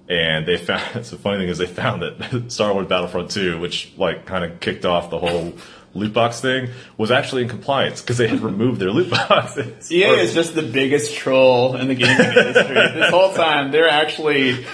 [0.09, 3.59] and they found it's the funny thing is they found that Star Wars Battlefront 2,
[3.59, 5.55] which like kind of kicked off the whole
[5.95, 9.91] loot box thing, was actually in compliance because they had removed their loot boxes.
[9.93, 12.75] EA is just the biggest troll in the gaming industry.
[12.75, 14.65] this whole time, they're actually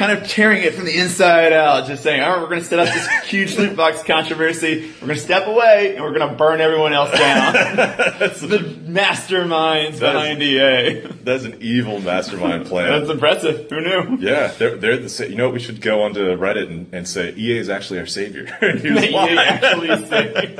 [0.00, 2.66] kind of tearing it from the inside out, just saying, all right, we're going to
[2.66, 4.90] set up this huge loot box controversy.
[4.98, 7.52] We're going to step away and we're going to burn everyone else down.
[8.18, 11.00] that's the masterminds That is- behind EA.
[11.22, 12.98] that's an evil mastermind plan.
[12.98, 13.68] That's impressive.
[13.68, 14.16] Who knew?
[14.26, 17.06] yeah, they're they're the sa- you know what we should go onto Reddit and, and
[17.06, 18.44] say EA is actually our savior.
[18.62, 20.56] EA actually saved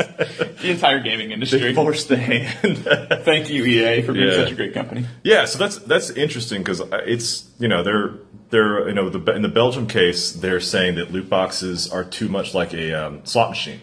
[0.61, 1.61] the entire gaming industry.
[1.61, 2.79] they forced the hand.
[3.25, 4.35] Thank you, EA, for being Yeah.
[4.35, 5.07] such a great company.
[5.25, 8.15] Yeah, so that's that's interesting because uh, it's you know they're
[8.49, 12.29] they're you know the in the Belgium case they're saying that loot boxes are too
[12.29, 13.81] much like a um, slot machine,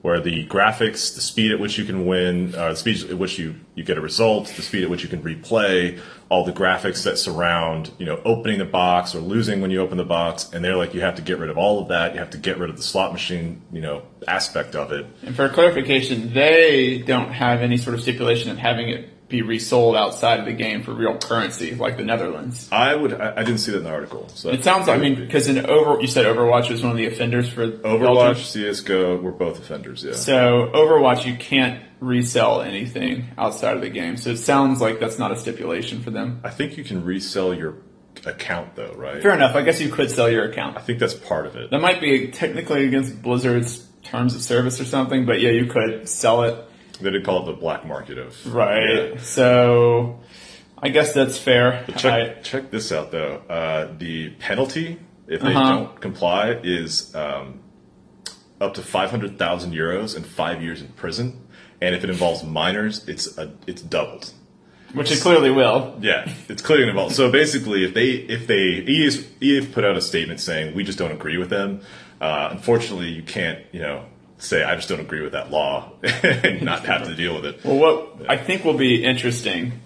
[0.00, 3.38] where the graphics, the speed at which you can win, uh, the speed at which
[3.38, 7.02] you you get a result, the speed at which you can replay, all the graphics
[7.02, 10.64] that surround you know opening the box or losing when you open the box, and
[10.64, 12.14] they're like you have to get rid of all of that.
[12.14, 15.04] You have to get rid of the slot machine you know aspect of it.
[15.22, 19.96] And for clarification, they don't have any sort of stipulation of having it be resold
[19.96, 22.68] outside of the game for real currency, like the Netherlands.
[22.70, 24.28] I would I, I didn't see that in the article.
[24.28, 26.96] So It sounds like, I mean, because in over, you said Overwatch was one of
[26.96, 28.44] the offenders for Overwatch, Belgium.
[28.44, 30.04] CS:GO, we're both offenders.
[30.04, 30.12] Yeah.
[30.12, 34.16] So Overwatch, you can't resell anything outside of the game.
[34.16, 36.40] So it sounds like that's not a stipulation for them.
[36.44, 37.78] I think you can resell your
[38.24, 39.20] account though, right?
[39.22, 39.56] Fair enough.
[39.56, 40.76] I guess you could sell your account.
[40.76, 41.70] I think that's part of it.
[41.70, 46.08] That might be technically against Blizzard's terms of service or something, but yeah, you could
[46.08, 46.56] sell it.
[47.00, 49.12] They did call it the black market of Right.
[49.14, 49.20] Yeah.
[49.20, 50.20] So
[50.78, 51.84] I guess that's fair.
[51.96, 53.42] Check I- check this out though.
[53.48, 55.70] Uh, the penalty if they Uh-huh.
[55.76, 57.60] don't comply is um,
[58.60, 61.42] up to five hundred thousand euros and five years in prison.
[61.80, 64.32] And if it involves minors, it's a, it's doubled.
[64.94, 65.98] which it clearly will.
[66.00, 67.14] Yeah, it's clearly involved.
[67.14, 70.98] So basically, if they if they EA's, EA put out a statement saying we just
[70.98, 71.80] don't agree with them.
[72.18, 74.06] Uh, unfortunately, you can't you know
[74.38, 77.64] say I just don't agree with that law and not have to deal with it.
[77.64, 79.80] Well, what I think will be interesting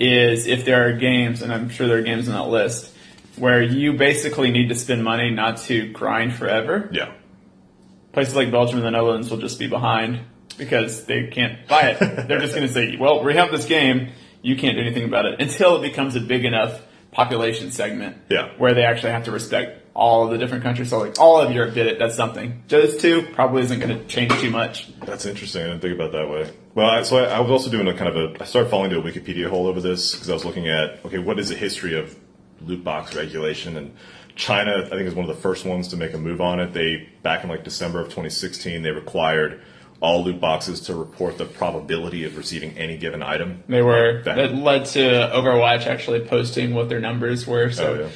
[0.00, 2.92] is if there are games, and I'm sure there are games on that list,
[3.36, 6.88] where you basically need to spend money not to grind forever.
[6.92, 7.12] Yeah.
[8.12, 10.20] Places like Belgium and the Netherlands will just be behind
[10.56, 12.28] because they can't buy it.
[12.28, 14.10] They're just going to say, well, we have this game,
[14.42, 18.50] you can't do anything about it until it becomes a big enough population segment Yeah.
[18.58, 20.90] where they actually have to respect all of the different countries.
[20.90, 22.62] So like all of Europe did it, that's something.
[22.68, 24.88] Those two probably isn't going to change too much.
[25.00, 25.62] That's interesting.
[25.62, 26.50] I didn't think about it that way.
[26.74, 28.42] Well, I, so I, I was also doing a kind of a.
[28.42, 31.18] I started falling into a Wikipedia hole over this because I was looking at okay,
[31.18, 32.16] what is the history of
[32.60, 33.76] loot box regulation?
[33.76, 33.94] And
[34.34, 36.72] China, I think, is one of the first ones to make a move on it.
[36.72, 39.62] They back in like December of 2016, they required
[40.00, 43.62] all loot boxes to report the probability of receiving any given item.
[43.68, 47.70] They were That- that led to Overwatch actually posting what their numbers were.
[47.70, 48.08] So Oh, yeah.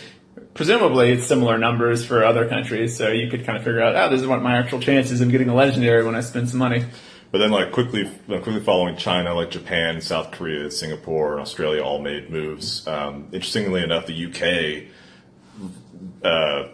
[0.58, 2.96] Presumably it's similar numbers for other countries.
[2.96, 5.30] So you could kind of figure out, oh, this is what my actual chances of
[5.30, 6.84] getting a legendary when I spend some money.
[7.30, 12.00] But then, like quickly, quickly following China, like Japan, South Korea, Singapore, and Australia all
[12.00, 12.84] made moves.
[12.88, 14.88] Um, interestingly enough, the UK,
[16.24, 16.68] uh,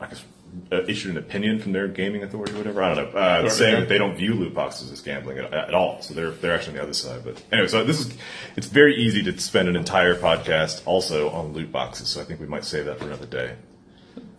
[0.00, 0.24] I guess,
[0.72, 2.82] uh, issued an opinion from their gaming authority, or whatever.
[2.82, 5.74] I don't know, uh, saying that they don't view loot boxes as gambling at, at
[5.74, 6.00] all.
[6.02, 7.22] So they're they're actually on the other side.
[7.24, 8.16] But anyway, so this is
[8.56, 12.08] it's very easy to spend an entire podcast also on loot boxes.
[12.08, 13.56] So I think we might save that for another day.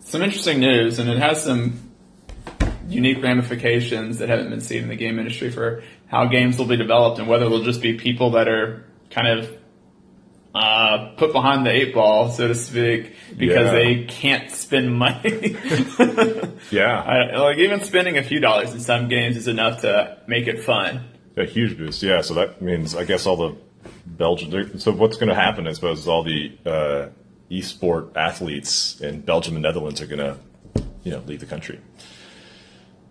[0.00, 1.92] Some interesting news, and it has some
[2.88, 6.76] unique ramifications that haven't been seen in the game industry for how games will be
[6.76, 9.56] developed and whether they'll just be people that are kind of
[10.54, 13.72] uh, put behind the eight ball, so to speak, because Yeah.
[13.72, 15.56] they can't spend money.
[16.70, 20.46] Yeah, I, like even spending a few dollars in some games is enough to make
[20.46, 21.04] it fun.
[21.36, 22.20] A huge boost, yeah.
[22.22, 23.56] So that means, I guess, all the
[24.06, 24.78] Belgian.
[24.78, 27.08] So what's going to happen, I suppose, is all the uh,
[27.50, 30.38] esport athletes in Belgium and Netherlands are gonna,
[31.04, 31.78] you know, leave the country.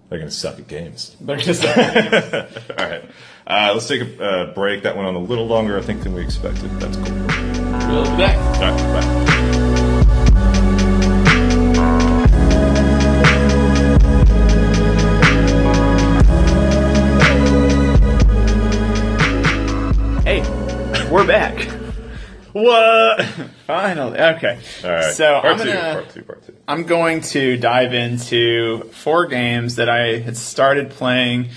[0.10, 1.16] They're gonna suck at games.
[1.22, 3.04] They're going to just All right,
[3.48, 4.84] uh, let's take a uh, break.
[4.84, 6.70] That went on a little longer, I think, than we expected.
[6.80, 7.06] That's cool.
[7.88, 8.38] we'll be back.
[8.38, 10.22] All right, bye.
[20.24, 20.42] Hey,
[21.10, 21.68] we're back.
[22.54, 23.26] What?
[23.68, 24.60] Finally, okay.
[24.84, 25.14] All right.
[25.14, 25.66] So part I'm two.
[25.66, 26.22] gonna Part two.
[26.22, 26.56] Part two.
[26.68, 31.50] I'm going to dive into four games that I had started playing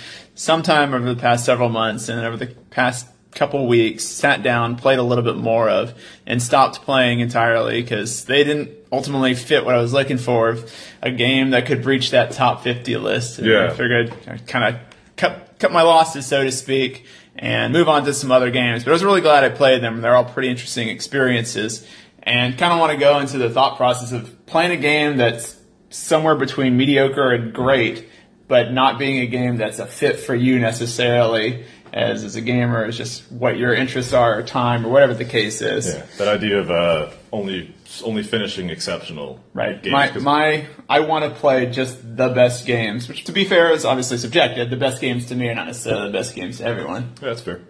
[0.44, 4.98] sometime over the past several months and over the past couple weeks, sat down, played
[4.98, 5.94] a little bit more of,
[6.26, 10.56] and stopped playing entirely because they didn't ultimately fit what I was looking for.
[11.02, 13.38] A game that could breach that top 50 list.
[13.38, 13.64] And Yeah.
[13.66, 14.80] I figured I'd kind of
[15.16, 18.84] cut, cut my losses, so to speak, and move on to some other games.
[18.84, 20.00] But I was really glad I played them.
[20.00, 21.86] They're all pretty interesting experiences.
[22.22, 25.58] And kind of want to go into the thought process of playing a game that's
[25.90, 28.08] somewhere between mediocre and great,
[28.54, 32.86] but not being a game that's a fit for you necessarily as, as a gamer,
[32.86, 35.92] is just what your interests are or time or whatever the case is.
[35.92, 39.82] Yeah, that idea of uh, only only finishing exceptional Right.
[39.82, 39.92] games.
[39.92, 43.84] My my I want to play just the best games, which to be fair is
[43.84, 44.70] obviously subjective.
[44.70, 47.02] The best games to me are not necessarily the best games to everyone.
[47.20, 47.60] Yeah, that's fair.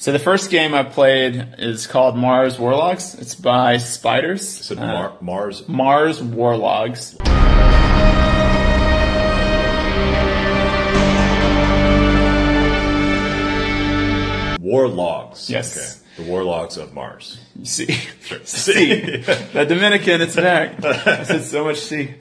[0.00, 3.20] So the first game I played is called Mars Warlogs.
[3.20, 4.46] It's by Spiders.
[4.48, 5.68] Said Uh, Mar- Mars.
[5.68, 7.16] Mars Warlogs.
[14.68, 15.48] Warlogs.
[15.48, 15.76] Yes.
[15.76, 16.22] Okay.
[16.22, 17.38] The Warlogs of Mars.
[17.56, 17.86] You see,
[18.44, 18.96] C.
[19.52, 20.84] the Dominican, it's back.
[20.84, 22.14] I said so much C.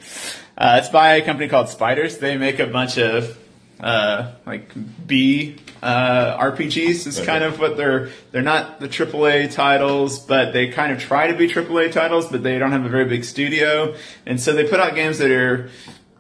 [0.58, 2.18] Uh, it's by a company called Spiders.
[2.18, 3.38] They make a bunch of
[3.80, 4.72] uh, like
[5.06, 7.08] B uh, RPGs.
[7.08, 8.10] Is kind of what they're.
[8.32, 12.44] They're not the AAA titles, but they kind of try to be AAA titles, but
[12.44, 15.70] they don't have a very big studio, and so they put out games that are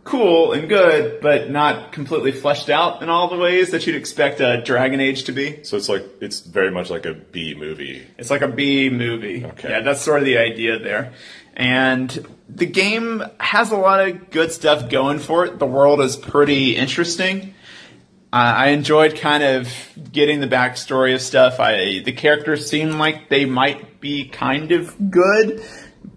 [0.07, 4.39] cool and good, but not completely fleshed out in all the ways that you'd expect
[4.39, 5.63] a Dragon Age to be.
[5.63, 8.05] So it's like it's very much like a B movie.
[8.17, 9.45] It's like a B movie.
[9.45, 9.69] Okay.
[9.69, 11.13] Yeah, that's sort of the idea there.
[11.55, 15.59] And the game has a lot of good stuff going for it.
[15.59, 17.53] The world is pretty interesting.
[18.31, 19.69] Uh, I enjoyed kind of
[20.11, 21.59] getting the backstory of stuff.
[21.59, 25.63] I the characters seem like they might be kind of good,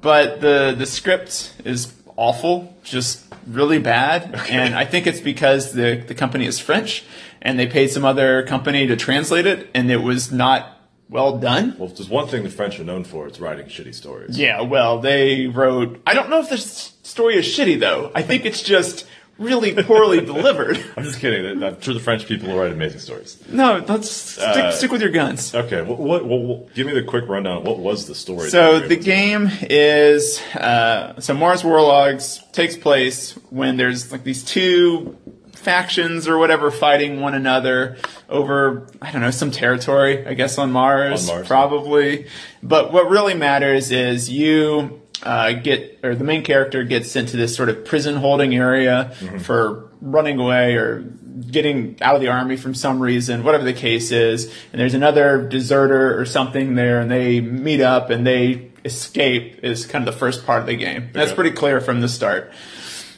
[0.00, 1.87] but the the script is
[2.21, 4.35] awful, just really bad.
[4.51, 7.03] And I think it's because the the company is French
[7.43, 10.77] and they paid some other company to translate it, and it was not
[11.09, 11.75] well done.
[11.79, 14.39] Well, if there's one thing the French are known for, it's writing shitty stories.
[14.39, 16.01] Yeah, well, they wrote.
[16.07, 18.13] I don't know if the s- story is shitty though.
[18.15, 19.07] I think it's just
[19.40, 20.76] really poorly delivered.
[20.96, 21.62] I'm just kidding.
[21.64, 23.42] I'm sure the French people will write amazing stories.
[23.48, 25.53] No, let's stick, Uh, stick with your guns.
[25.55, 25.83] Okay.
[25.83, 27.64] What, what, what, Give me the quick rundown.
[27.64, 28.50] What was the story?
[28.50, 35.16] So the game is uh, so Mars Warlogs takes place when there's like these two
[35.53, 37.98] factions or whatever fighting one another
[38.31, 41.46] over I don't know some territory I guess on Mars, On Mars.
[41.46, 42.26] probably.
[42.62, 47.37] But what really matters is you uh, get or the main character gets sent to
[47.37, 52.57] this sort of prison holding area for running away or getting out of the army
[52.57, 54.47] from some reason, whatever the case is.
[54.73, 59.61] And there's another deserter or something there, and they meet up and they escape.
[59.63, 61.11] Is kind of the first part of the game.
[61.13, 62.53] That's pretty clear from the start.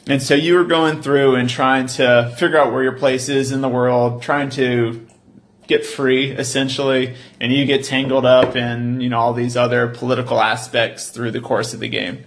[0.05, 3.53] And so you were going through and trying to figure out where your place is
[3.53, 5.07] in the world, trying to
[5.67, 10.39] get free essentially, and you get tangled up in, you know, all these other political
[10.39, 12.25] aspects through the course of the game.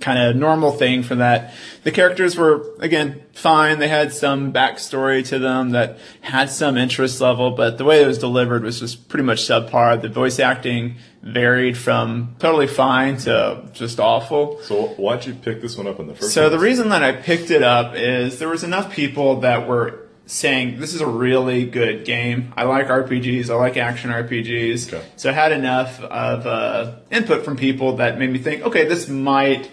[0.00, 1.54] Kind of normal thing for that.
[1.84, 3.78] The characters were, again, fine.
[3.78, 8.06] They had some backstory to them that had some interest level, but the way it
[8.06, 10.02] was delivered was just pretty much subpar.
[10.02, 14.60] The voice acting varied from totally fine to just awful.
[14.62, 16.34] So why'd you pick this one up in the first?
[16.34, 20.03] So the reason that I picked it up is there was enough people that were
[20.26, 22.52] saying this is a really good game.
[22.56, 23.50] I like RPGs.
[23.50, 24.92] I like action RPGs.
[24.92, 25.06] Okay.
[25.16, 29.08] So I had enough of uh, input from people that made me think, okay, this
[29.08, 29.70] might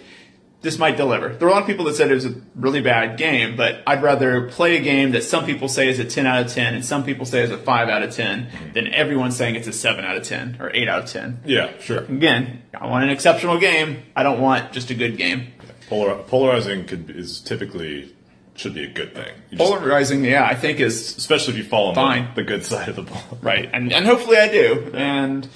[0.62, 1.30] this might deliver.
[1.30, 3.82] There were a lot of people that said it was a really bad game, but
[3.84, 6.74] I'd rather play a game that some people say is a 10 out of 10
[6.74, 9.72] and some people say is a 5 out of 10 than everyone saying it's a
[9.72, 11.40] 7 out of 10 or 8 out of 10.
[11.44, 12.04] Yeah, sure.
[12.04, 14.04] Again, I want an exceptional game.
[14.14, 15.48] I don't want just a good game.
[15.88, 18.14] Polar, polarizing could, be- is typically
[18.54, 19.32] should be a good thing.
[19.50, 22.28] You just- Polarizing, yeah, I think is especially if you fall on Fine.
[22.34, 23.22] the, the good side of the ball.
[23.40, 25.48] right, and and hopefully I do, and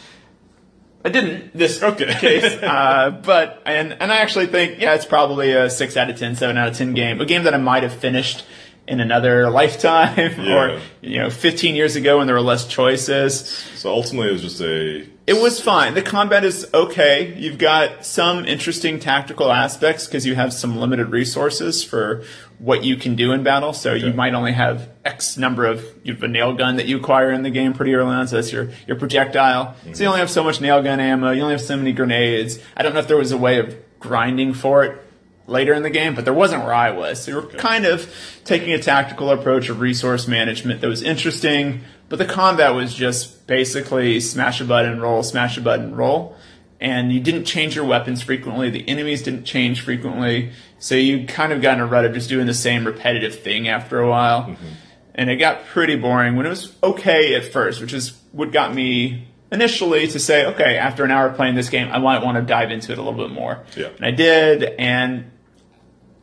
[1.05, 2.07] I didn't this Okay.
[2.21, 6.19] case, uh, but and and I actually think yeah, it's probably a six out of
[6.19, 8.45] 10, 7 out of ten game, a game that I might have finished
[8.89, 10.55] in another lifetime Yeah.
[10.55, 13.49] or you know 15 years ago when there were less choices.
[13.77, 15.07] So ultimately, it was just a.
[15.27, 15.95] It was fine.
[15.95, 17.35] The combat is okay.
[17.37, 22.23] You've got some interesting tactical aspects because you have some limited resources for
[22.59, 23.73] what you can do in battle.
[23.73, 26.99] So you might only have X number of you have a nail gun that you
[26.99, 28.29] acquire in the game pretty early on.
[28.29, 29.75] So that's your your projectile.
[29.75, 30.03] So mm-hmm.
[30.03, 31.33] you only have so much nail gun ammo.
[31.33, 32.61] You only have so many grenades.
[32.77, 35.06] I don't know if there was a way of grinding for it
[35.47, 37.23] later in the game, but there wasn't where I was.
[37.23, 38.13] So you were kind of
[38.45, 43.47] taking a tactical approach of resource management that was interesting, but the combat was just
[43.47, 46.37] basically smash a button, roll, smash a button, roll.
[46.79, 48.69] And you didn't change your weapons frequently.
[48.69, 50.53] The enemies didn't change frequently.
[50.79, 53.67] So you kind of got in a rut of just doing the same repetitive thing
[53.67, 54.43] after a while.
[54.43, 54.67] Mm-hmm.
[55.15, 58.75] And it got pretty boring when it was okay at first, which is what got
[58.75, 62.43] me initially to say, okay, after an hour playing this game, I might want to
[62.43, 63.65] dive into it a little bit more.
[63.75, 63.89] Yeah.
[63.97, 65.31] And I did, and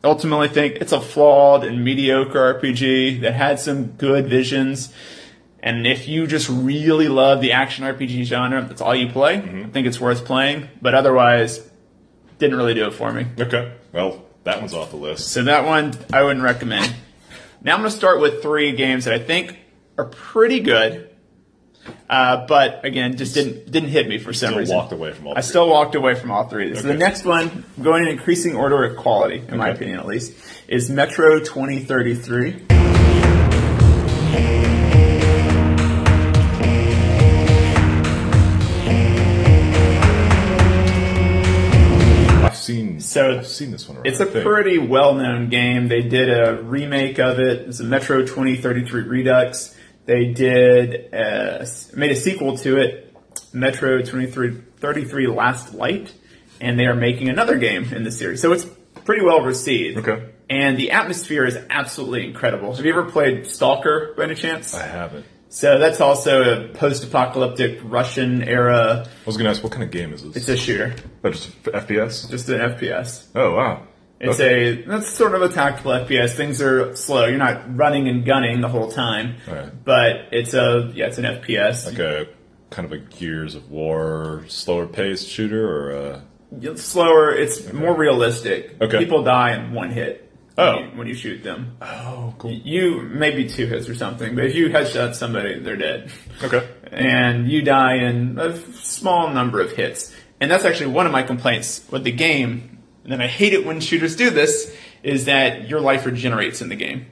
[0.04, 4.92] ultimately think it's a flawed and mediocre RPG that had some good visions.
[5.60, 9.38] And if you just really love the action RPG genre, that's all you play.
[9.38, 9.64] Mm-hmm.
[9.64, 10.68] I think it's worth playing.
[10.82, 11.68] But otherwise,
[12.38, 13.26] didn't really do it for me.
[13.38, 13.72] Okay.
[13.92, 15.28] Well, that one's off the list.
[15.28, 16.94] So that one I wouldn't recommend.
[17.62, 19.58] Now I'm going to start with three games that I think
[19.96, 21.13] are pretty good,
[22.08, 24.76] uh, but again, just didn't didn't hit me for some Still reason.
[24.76, 25.34] walked away from all.
[25.36, 26.74] I still walked away from all three.
[26.74, 30.32] So the next one, going in increasing order of quality, in my opinion at least,
[30.68, 32.66] is Metro 2033.
[42.44, 43.00] I've seen.
[43.00, 43.98] So I've seen this one.
[44.04, 45.88] It's a pretty well-known game.
[45.88, 47.62] They did a remake of it.
[47.68, 49.73] It's a Metro 2033 Redux.
[50.06, 51.64] They did uh,
[51.94, 53.16] made a sequel to it,
[53.52, 56.12] Metro 2033 Last Light,
[56.60, 58.42] and they are making another game in the series.
[58.42, 58.66] So it's
[59.04, 59.98] pretty well received.
[59.98, 60.30] Okay.
[60.50, 62.74] And the atmosphere is absolutely incredible.
[62.74, 64.74] Have you ever played Stalker by any chance?
[64.74, 65.24] I haven't.
[65.48, 69.06] So that's also a post-apocalyptic Russian era.
[69.06, 70.36] I was gonna ask, what kind of game is this?
[70.36, 72.28] It's a shooter, oh, just FPS.
[72.28, 73.26] just an FPS.
[73.36, 73.86] Oh wow.
[74.24, 74.82] It's Okay.
[74.82, 76.32] a that's sort of a tactical FPS.
[76.34, 77.26] Things are slow.
[77.26, 79.70] You're not running and gunning the whole time, Right.
[79.84, 81.86] but it's a yeah, it's an FPS.
[81.86, 82.26] like a
[82.70, 86.22] kind of a Gears of War slower paced shooter, or a
[86.60, 87.32] It's slower.
[87.32, 88.76] It's more realistic.
[88.80, 88.98] Okay.
[88.98, 90.20] People die in one hit.
[90.56, 90.76] Oh.
[90.76, 92.52] when you, when you shoot them, oh cool.
[92.52, 94.36] you maybe two hits or something.
[94.36, 96.12] But if you headshot somebody, they're dead.
[96.44, 96.64] Okay.
[96.92, 100.14] and you die in a small number of hits.
[100.40, 102.73] And that's actually one of my complaints with the game.
[103.04, 104.74] And then I hate it when shooters do this.
[105.02, 107.06] Is that your life regenerates in the game?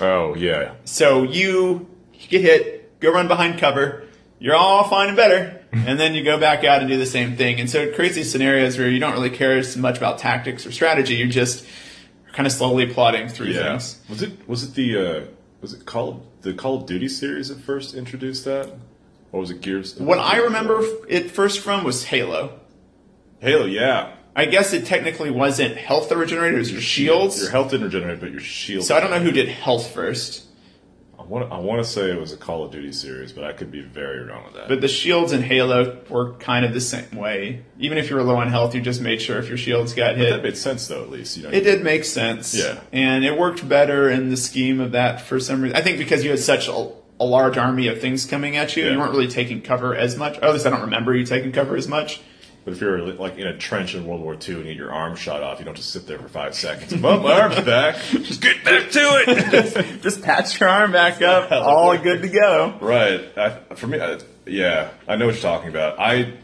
[0.00, 0.74] Oh yeah.
[0.84, 1.88] So you
[2.28, 4.04] get hit, go run behind cover,
[4.38, 7.36] you're all fine and better, and then you go back out and do the same
[7.36, 7.58] thing.
[7.60, 10.64] And so it creates these scenarios where you don't really care as much about tactics
[10.66, 11.14] or strategy.
[11.16, 11.66] You're just
[12.32, 13.70] kind of slowly plotting through Yeah.
[13.78, 13.98] things.
[14.08, 15.24] Was it was it the uh,
[15.60, 18.72] was it Call the Call of Duty series that first introduced that?
[19.32, 19.98] Or was it Gears?
[19.98, 22.60] What I remember it first from was Halo.
[23.40, 24.14] Halo, yeah.
[24.34, 27.40] I guess it technically wasn't health that regenerated, it was your shields.
[27.40, 28.84] Your health didn't regenerate, but your shield.
[28.84, 30.46] So I don't know who did health first,
[31.18, 33.52] I want I want to say it was a Call of Duty series, but I
[33.52, 34.68] could be very wrong with that.
[34.68, 37.62] but the shields in Halo were kind of the same way.
[37.78, 40.16] Even if you were low on health, you just made sure if your shields got
[40.16, 40.30] hit.
[40.30, 41.36] that made sense though, at least.
[41.36, 42.54] You know, It did make sense.
[42.54, 42.80] Yeah.
[42.90, 45.76] And it worked better in the scheme of that for some reason.
[45.76, 46.90] I think because you had such a,
[47.20, 48.92] a large army of things coming at you, Yeah.
[48.92, 50.38] you weren't really taking cover as much.
[50.38, 52.20] Or at least I don't remember you taking cover as much.
[52.64, 54.92] But if you're like in a trench in World War II and you get your
[54.92, 56.94] arm shot off, you don't just sit there for five seconds.
[57.02, 57.96] Well, my arm's back.
[58.10, 60.00] Just get back to it.
[60.02, 62.74] Just patch your arm back up, all good to go.
[62.80, 63.36] right.
[63.36, 65.98] I, for me, I, yeah, I know what you're talking about.
[65.98, 66.34] I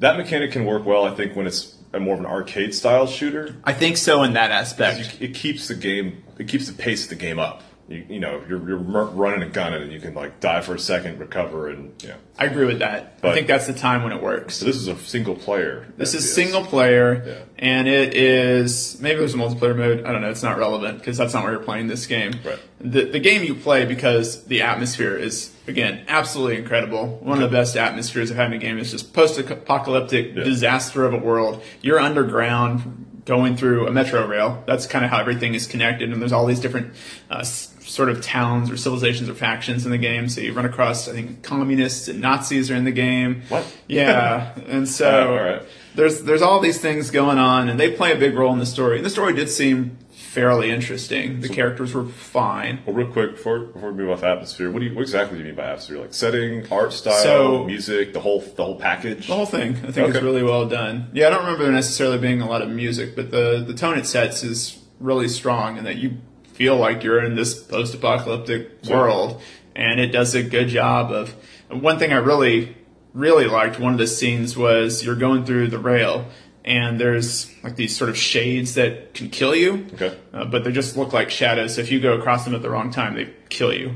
[0.00, 1.04] that mechanic can work well.
[1.04, 4.32] I think when it's a more of an arcade style shooter, I think so in
[4.32, 5.20] that aspect.
[5.20, 6.24] you, it keeps the game.
[6.38, 7.62] It keeps the pace of the game up.
[7.90, 10.78] You, you know, you're, you're running a gun and you can like die for a
[10.78, 12.14] second, recover, and you know.
[12.38, 13.18] I agree with that.
[13.24, 14.54] I think that's the time when it works.
[14.54, 15.86] So this is a single player.
[15.96, 17.34] This is single player, Yeah.
[17.58, 20.04] and it is maybe there's a multiplayer mode.
[20.06, 20.30] I don't know.
[20.30, 22.32] It's not relevant because that's not where you're playing this game.
[22.44, 22.60] Right.
[22.80, 27.18] The the game you play because the atmosphere is again absolutely incredible.
[27.22, 28.78] One of the best atmospheres I've had in a game.
[28.78, 30.44] It's just post-apocalyptic Yeah.
[30.44, 31.60] disaster of a world.
[31.82, 34.62] You're underground going through a metro rail.
[34.66, 36.92] That's kind of how everything is connected, and there's all these different.
[37.30, 37.44] Uh,
[37.90, 40.28] Sort of towns or civilizations or factions in the game.
[40.28, 43.42] So you run across, I think, communists and Nazis are in the game.
[43.48, 43.64] What?
[43.88, 45.62] Yeah, and so Uh, all right.
[45.96, 48.66] there's there's all these things going on, and they play a big role in the
[48.76, 48.98] story.
[48.98, 49.98] And the story did seem
[50.30, 51.40] fairly interesting.
[51.40, 52.78] The characters were fine.
[52.86, 55.42] Well, real quick before before we move off atmosphere, what do you what exactly do
[55.42, 55.98] you mean by atmosphere?
[55.98, 59.26] Like setting, art style, So- music, the whole the whole package.
[59.26, 60.24] The whole thing, I think, Okay.
[60.24, 61.08] really well done.
[61.12, 63.98] Yeah, I don't remember there necessarily being a lot of music, but the the tone
[63.98, 66.18] it sets is really strong, and that you
[66.52, 69.40] feel like you're in this post-apocalyptic world,
[69.74, 71.34] and it does a good job of.
[71.70, 72.76] One thing I really,
[73.14, 76.26] really liked one of the scenes was you're going through the rail,
[76.70, 80.16] and there's like these sort of shades that can kill you, Okay.
[80.32, 81.74] uh, but they just look like shadows.
[81.74, 83.94] So if you go across them at the wrong time, they kill you.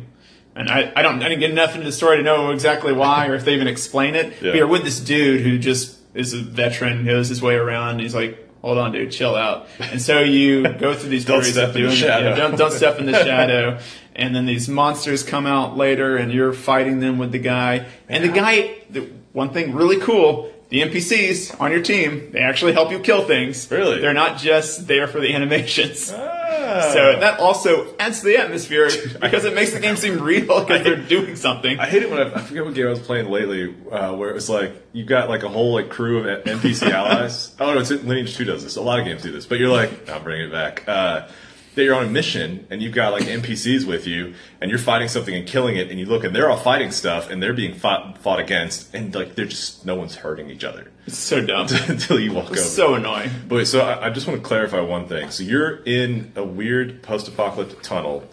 [0.56, 3.26] And I, I don't I didn't get enough into the story to know exactly why
[3.28, 4.26] or if they even explain it.
[4.34, 4.50] Yeah.
[4.50, 7.98] But you're with this dude who just is a veteran, knows his way around.
[8.00, 11.54] He's like, "Hold on, dude, chill out." And so you go through these Don't stories
[11.54, 11.96] step of doing it.
[11.96, 12.28] shadow.
[12.30, 13.78] Yeah, don't don't step in the shadow.
[14.16, 17.86] And then these monsters come out later, and you're fighting them with the guy.
[18.08, 20.52] And the guy, the one thing really cool.
[20.74, 23.70] The NPCs on your team, they actually help you kill things.
[23.70, 24.00] Really?
[24.00, 26.12] They're not just there for the animations.
[26.12, 26.90] Ah.
[26.92, 30.82] So that also adds to the atmosphere because it makes the game seem real because
[30.82, 31.78] they're doing something.
[31.78, 34.30] I hate it when I, I forget what game I was playing lately, uh, where
[34.30, 37.54] it was like you've got like a whole like crew of NPC allies.
[37.60, 38.74] Oh no, it's Lineage Two does this.
[38.74, 40.88] A lot of games do this, but you're like, I'm bringing it back.
[40.88, 41.28] Uh,
[41.74, 45.08] that you're on a mission and you've got like NPCs with you, and you're fighting
[45.08, 47.74] something and killing it, and you look and they're all fighting stuff and they're being
[47.74, 51.66] fought fought against, and like they're just no one's hurting each other It's so dumb.
[51.88, 52.56] until you walk over.
[52.56, 53.30] so annoying.
[53.48, 55.30] But wait, so I, I just want to clarify one thing.
[55.30, 58.24] So you're in a weird post-apocalyptic tunnel,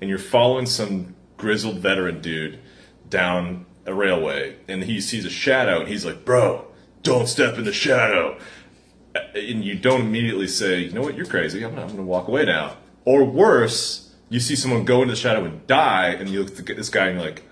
[0.00, 2.58] and you're following some grizzled veteran dude
[3.08, 6.66] down a railway, and he sees a shadow, and he's like, "Bro,
[7.02, 8.38] don't step in the shadow."
[9.34, 11.16] And you don't immediately say, "You know what?
[11.16, 11.64] You're crazy.
[11.64, 15.20] I'm, I'm going to walk away now." Or worse, you see someone go into the
[15.20, 17.44] shadow and die, and you look at this guy, and you're like,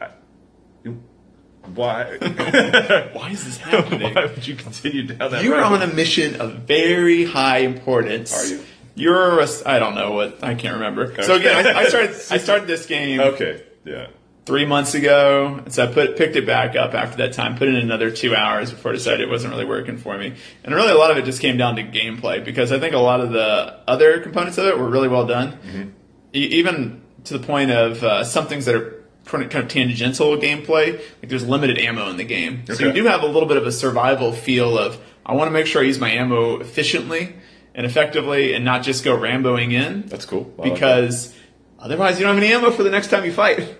[1.74, 2.16] "Why?
[3.12, 4.14] Why is this happening?
[4.14, 8.32] Why would you continue down that You're road?" on a mission of very high importance.
[8.32, 8.64] Are you?
[8.94, 11.22] You're a, I don't know what I can't remember.
[11.22, 14.08] So again, I, I started I started this game Okay, yeah.
[14.48, 15.60] Three months ago.
[15.62, 18.34] And So I put picked it back up after that time, put in another two
[18.34, 20.34] hours before I decided it wasn't really working for me.
[20.64, 22.98] And really, a lot of it just came down to gameplay because I think a
[22.98, 25.94] lot of the other components of it were really well done.
[26.34, 30.94] E- even to the point of uh, some things that are kind of tangential gameplay.
[31.20, 33.66] Like there's limited ammo in the game, so you do have a little bit of
[33.66, 37.36] a survival feel of I want to make sure I use my ammo efficiently
[37.74, 40.50] and effectively, and not just go ramboing in That's cool.
[40.56, 41.34] Like because
[41.78, 43.76] otherwise you don't have any ammo for the next time you fight.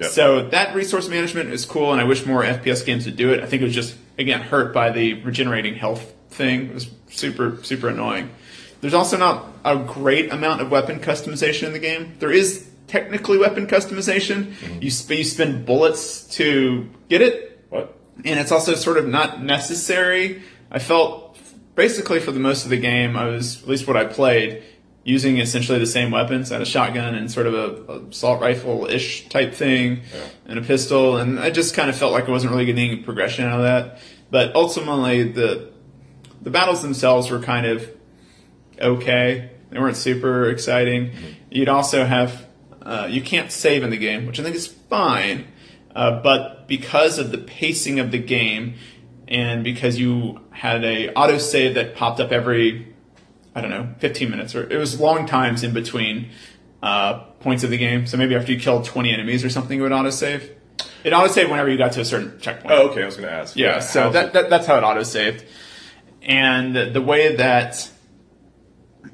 [0.00, 0.10] Yep.
[0.10, 3.42] So that resource management is cool, and I wish more FPS games would do it.
[3.42, 6.66] I think it was just again hurt by the regenerating health thing.
[6.66, 8.30] It was super super annoying.
[8.82, 12.14] There's also not a great amount of weapon customization in the game.
[12.18, 14.52] There is technically weapon customization.
[14.52, 14.82] Mm-hmm.
[14.82, 17.96] You sp- you spend bullets to get it, What?
[18.24, 20.42] and it's also sort of not necessary.
[20.70, 21.38] I felt
[21.74, 24.62] basically for the most of the game, I was at least what I played
[25.06, 26.50] using essentially the same weapons.
[26.50, 30.02] I had a shotgun and sort of a, a assault rifle ish type thing,
[30.46, 33.02] and a pistol, and I just kind of felt like I wasn't really getting any
[33.02, 34.00] progression out of that.
[34.32, 35.70] But ultimately, the
[36.42, 37.88] the battles themselves were kind of
[38.80, 39.52] okay.
[39.70, 41.12] They weren't super exciting.
[41.50, 42.44] You'd also have
[42.82, 45.46] uh, you can't save in the game, which I think is fine.
[45.94, 48.74] Uh, but because of the pacing of the game,
[49.28, 52.95] and because you had a auto save that popped up every
[53.56, 56.28] I don't know 15 minutes, or it was long times in between
[56.82, 58.06] uh, points of the game.
[58.06, 60.52] So maybe after you killed 20 enemies or something, it would auto save.
[61.02, 62.74] It auto saved whenever you got to a certain checkpoint.
[62.74, 63.02] Oh, okay.
[63.02, 63.56] I was going to ask.
[63.56, 65.46] Yeah, so that, that that's how it auto saved.
[66.20, 67.90] And the way that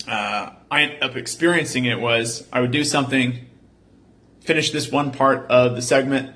[0.08, 3.46] uh, I ended up experiencing it was I would do something,
[4.40, 6.34] finish this one part of the segment,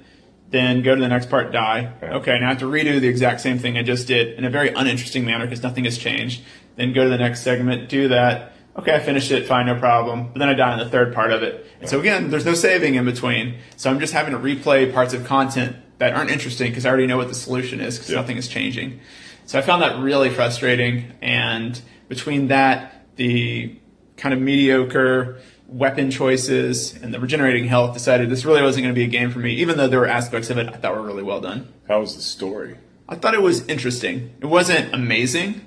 [0.51, 1.93] then go to the next part, die.
[2.03, 4.51] Okay, now I have to redo the exact same thing I just did in a
[4.51, 6.43] very uninteresting manner because nothing has changed.
[6.77, 8.53] Then go to the next segment, do that.
[8.79, 10.29] Okay, I finished it, fine, no problem.
[10.33, 11.67] But then I die in the third part of it.
[11.81, 13.57] And so again, there's no saving in between.
[13.77, 17.07] So I'm just having to replay parts of content that aren't interesting because I already
[17.07, 18.17] know what the solution is because Yeah.
[18.21, 19.01] nothing is changing.
[19.47, 21.13] So I found that really frustrating.
[21.23, 23.77] And between that, the
[24.19, 28.99] kind of mediocre weapon choices and the regenerating health, decided this really wasn't going to
[28.99, 31.03] be a game for me, even though there were aspects of it I thought were
[31.03, 31.73] really well done.
[31.89, 32.77] How was the story?
[33.09, 34.33] I thought it was interesting.
[34.41, 35.63] It wasn't amazing,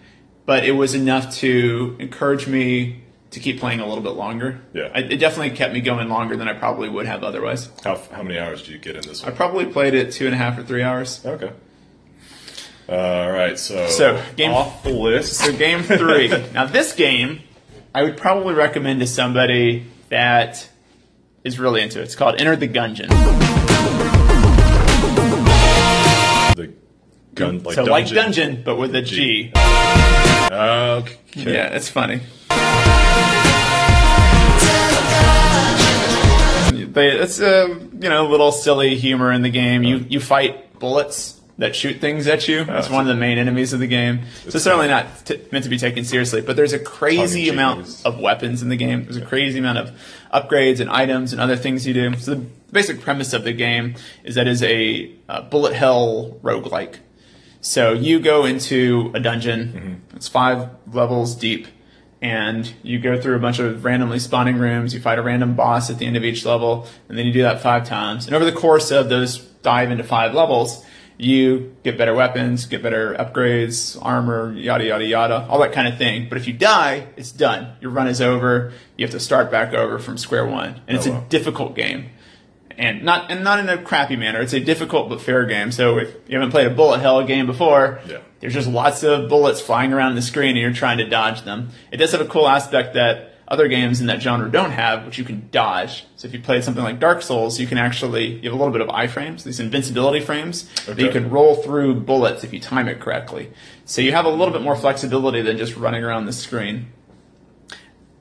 [0.50, 4.60] but it was enough to encourage me to keep playing a little bit longer.
[4.74, 4.90] Yeah.
[4.96, 7.70] I, it definitely kept me going longer than I probably would have otherwise.
[7.84, 9.32] How, how many hours did you get in this One?
[9.32, 11.24] I probably played it two and a half or three hours.
[11.24, 11.52] Okay.
[12.90, 13.60] Uh, all right.
[13.60, 15.34] So, So, game- off the list.
[15.34, 16.30] So game three.
[16.54, 17.44] now this game,
[17.94, 20.68] I would probably recommend to somebody that
[21.44, 22.06] is really into it.
[22.06, 23.10] It's called Enter the Gungeon.
[26.56, 26.74] the
[27.36, 27.92] gun, like so dungeon.
[27.92, 29.52] like dungeon, but with a G.
[30.52, 31.18] Okay.
[31.36, 32.22] Yeah, it's funny.
[36.92, 39.84] They, it's a you know little silly humor in the game.
[39.84, 42.64] You you fight bullets that shoot things at you.
[42.64, 44.22] That's one of the main enemies of the game.
[44.44, 46.42] So it's certainly not t- meant to be taken seriously.
[46.42, 49.04] But there's a crazy amount of weapons in the game.
[49.04, 49.92] There's a crazy amount of
[50.34, 52.16] upgrades and items and other things you do.
[52.18, 56.96] So the basic premise of the game is that it's a uh, bullet hell roguelike.
[57.62, 59.74] So you go into a dungeon.
[59.74, 60.16] Mm-hmm.
[60.18, 61.68] It's five levels deep,
[62.22, 64.94] and you go through a bunch of randomly spawning rooms.
[64.94, 67.42] You fight a random boss at the end of each level, and then you do
[67.42, 68.26] that five times.
[68.28, 70.86] And over the course of those dive into five levels,
[71.18, 75.98] you get better weapons, get better upgrades, armor, yada yada yada, all that kind of
[75.98, 76.28] thing.
[76.30, 77.74] But if you die, it's done.
[77.82, 78.72] Your run is over.
[78.96, 81.24] You have to start back over from square one, and oh, it's Oh, wow.
[81.26, 82.10] a difficult game
[82.80, 84.42] and not and not in a crappy manner.
[84.42, 85.72] It's a difficult but fair game.
[85.72, 88.20] So if you haven't played a bullet hell game before, Yeah.
[88.40, 91.70] there's just lots of bullets flying around the screen, and you're trying to dodge them.
[91.92, 95.18] It does have a cool aspect that other games in that genre don't have, which
[95.18, 96.06] you can dodge.
[96.16, 98.72] So if you played something like Dark Souls, you can actually you have a little
[98.72, 102.88] bit of iframes, these invincibility frames that you can roll through bullets if you time
[102.88, 103.50] it correctly.
[103.86, 106.88] So you have a little bit more flexibility than just running around the screen.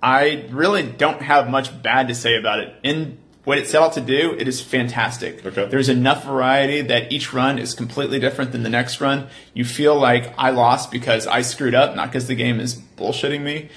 [0.03, 2.75] I really don't have much bad to say about it.
[2.83, 3.19] In
[3.49, 5.45] what it set out to do, it is fantastic.
[5.47, 5.65] Okay.
[5.69, 9.29] There's enough variety that each run is completely different than the next run.
[9.55, 13.41] You feel like I lost because I screwed up, not because the game is bullshitting
[13.41, 13.71] me.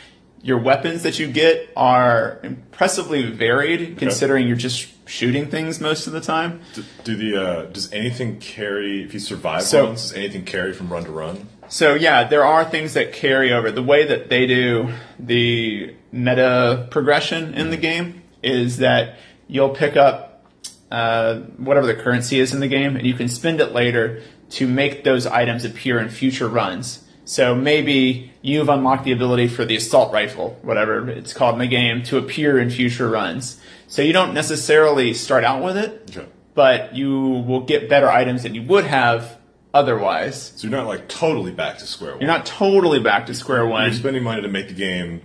[0.43, 6.11] Your weapons that you get are impressively varied, considering you're just shooting things most of
[6.11, 6.59] the time.
[6.73, 10.01] Do, do the uh, does anything carry if you survive So- runs?
[10.01, 11.47] Does anything carry from run to run?
[11.69, 13.71] So yeah, there are things that carry over.
[13.71, 19.17] The way that they do the meta progression in the game is that
[19.51, 20.45] you'll pick up
[20.89, 24.67] uh, whatever the currency is in the game, and you can spend it later to
[24.67, 27.03] make those items appear in future runs.
[27.25, 31.67] So maybe you've unlocked the ability for the assault rifle, whatever it's called in the
[31.67, 33.61] game, to appear in future runs.
[33.87, 36.27] So you don't necessarily start out with it, Okay.
[36.55, 39.37] but you will get better items than you would have
[39.73, 40.53] otherwise.
[40.55, 42.21] So you're not like totally back to square one.
[42.21, 43.83] You're not totally back to square one.
[43.83, 45.21] You're spending money to make the game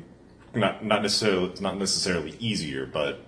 [0.55, 3.21] not not necessarily not necessarily easier, but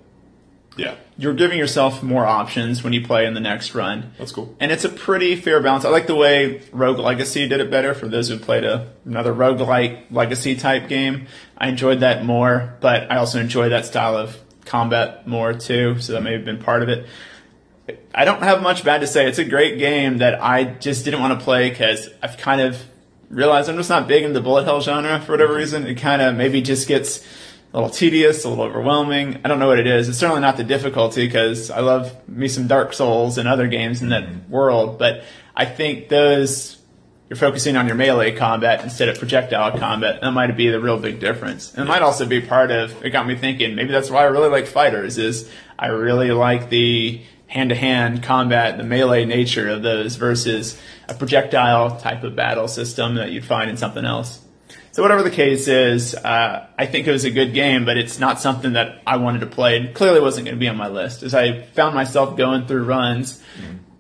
[0.79, 4.13] yeah, You're giving yourself more options when you play in the next run.
[4.17, 4.55] that's cool.
[4.61, 5.85] And it's a pretty fair balance.
[5.85, 9.35] I like the way Rogue Legacy did it better for those who played a, another
[9.35, 11.27] roguelike legacy type game.
[11.59, 16.13] I enjoyed that more, but I also enjoy that style of combat more too, so
[16.13, 17.07] that may have been part of it.
[18.15, 19.27] I don't have much bad to say.
[19.27, 22.83] It's a great game that I just didn't want to play because I've kind of
[23.31, 25.87] realized I'm just not big into the bullet hell genre for whatever reason.
[25.87, 27.27] It kind of maybe just gets
[27.73, 29.41] a little tedious, a little overwhelming.
[29.45, 30.09] I don't know what it is.
[30.09, 34.01] It's certainly not the difficulty because I love me some Dark Souls and other games
[34.01, 34.51] in that mm-hmm.
[34.51, 36.79] world, but I think those
[37.29, 40.23] you're focusing on your melee combat instead of projectile combat.
[40.23, 41.75] That might be the real big difference.
[41.75, 44.27] And it might also be part of, it got me thinking, maybe that's why I
[44.29, 50.17] really like fighters is I really like the hand-to-hand combat, the melee nature of those
[50.17, 54.41] versus a projectile type of battle system that you'd find in something else.
[54.99, 58.19] So whatever the case is, uh, I think it was a good game, but it's
[58.19, 59.77] not something that I wanted to play.
[59.77, 61.23] It clearly wasn't going to be on my list.
[61.23, 63.41] As I found myself going through runs,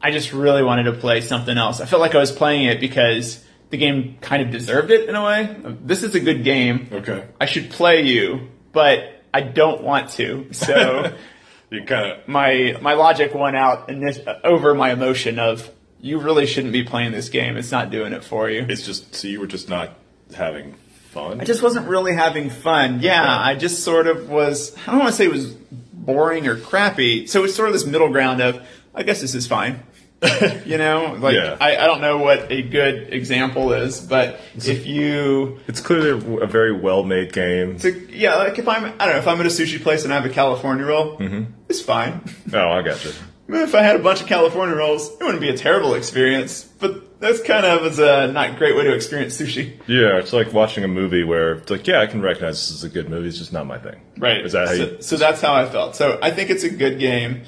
[0.02, 1.80] I just really wanted to play something else.
[1.80, 5.14] I felt like I was playing it because the game kind of deserved it in
[5.14, 5.56] a way.
[5.84, 6.88] This is a good game.
[6.90, 10.48] Okay, I should play you, but I don't want to.
[10.52, 11.16] So
[11.70, 15.70] you kind of my my logic won out init- over my emotion of
[16.00, 17.56] you really shouldn't be playing this game.
[17.56, 18.66] It's not doing it for you.
[18.68, 19.96] it's just so you were just not
[20.34, 20.74] having
[21.12, 21.40] fun.
[21.40, 23.00] I just wasn't really having fun.
[23.00, 24.76] Yeah, I just sort of was.
[24.86, 25.54] I don't want to say it was
[25.92, 27.26] boring or crappy.
[27.26, 29.82] So it's sort of this middle ground of, I guess this is fine.
[30.66, 31.56] you know, like Yeah.
[31.60, 36.46] I, I don't know what a good example is, but if you, it's clearly a
[36.46, 37.78] very well made game.
[37.78, 40.12] to, yeah, like if I'm, I don't know, if I'm at a sushi place and
[40.12, 41.52] I have a California roll, Mm-hmm.
[41.68, 42.20] it's fine.
[42.52, 43.12] Oh, I got you.
[43.50, 47.07] If I had a bunch of California rolls, it wouldn't be a terrible experience, but
[47.20, 49.76] that's kind of a not great way to experience sushi.
[49.86, 52.84] Yeah, it's like watching a movie where it's like, yeah, I can recognize this is
[52.84, 53.28] a good movie.
[53.28, 54.00] It's just not my thing.
[54.16, 54.44] Right.
[54.44, 55.02] Is that how so, you?
[55.02, 55.96] so that's how I felt.
[55.96, 57.42] So I think it's a good game.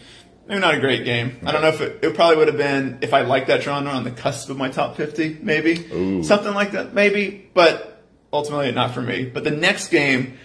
[0.49, 1.39] Maybe not a great game.
[1.47, 3.93] I don't know if it, it probably would have been if I liked that genre
[3.93, 6.25] on the cusp of my top fifty, maybe Ooh.
[6.25, 7.49] something like that, maybe.
[7.55, 8.03] But
[8.33, 9.27] ultimately, not for me.
[9.27, 10.39] But the next game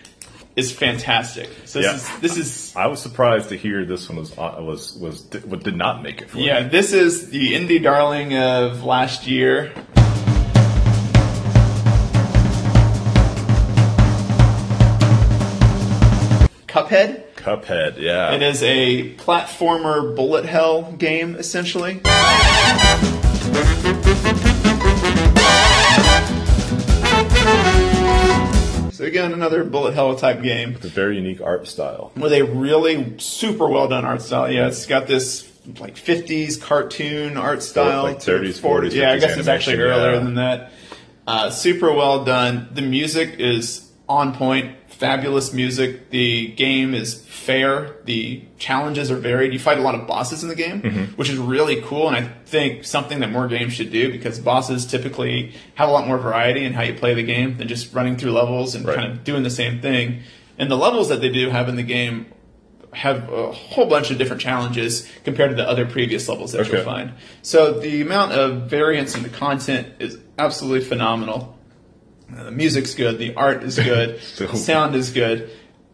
[0.55, 1.49] is fantastic.
[1.65, 1.95] So this Yeah.
[1.95, 5.63] is this is I was surprised to hear this one was uh, was was did,
[5.63, 6.69] did not make it for yeah, me.
[6.69, 9.71] this is the indie darling of last year.
[16.67, 17.23] Cuphead.
[17.35, 17.97] Cuphead.
[17.97, 18.33] Yeah.
[18.33, 22.01] It is a platformer bullet hell game, essentially.
[29.05, 32.11] Again, another bullet hell type game It's a very unique art style.
[32.15, 34.51] with a really super well done art style.
[34.51, 39.19] Yeah, it's got this like 50s cartoon art style, like 30s, 40 40s, Yeah, I
[39.19, 40.19] guess it's actually earlier yeah.
[40.19, 40.71] than that.
[41.27, 42.69] Uh, super well done.
[42.73, 44.75] The music is on point.
[44.97, 46.09] Fabulous music.
[46.09, 47.95] The game is fair.
[48.05, 49.51] The challenges are varied.
[49.51, 51.03] You fight a lot of bosses in the game, Mm-hmm.
[51.15, 52.07] which is really cool.
[52.07, 56.07] And I think something that more games should do because bosses typically have a lot
[56.07, 58.95] more variety in how you play the game than just running through levels and Right.
[58.95, 60.21] kind of doing the same thing.
[60.57, 62.27] And the levels that they do have in the game
[62.93, 66.77] have a whole bunch of different challenges compared to the other previous levels that Okay.
[66.77, 67.11] you'll find.
[67.41, 71.54] So the amount of variance in the content is absolutely phenomenal.
[72.34, 75.49] Uh, the music's good, the art is good, The- sound is good.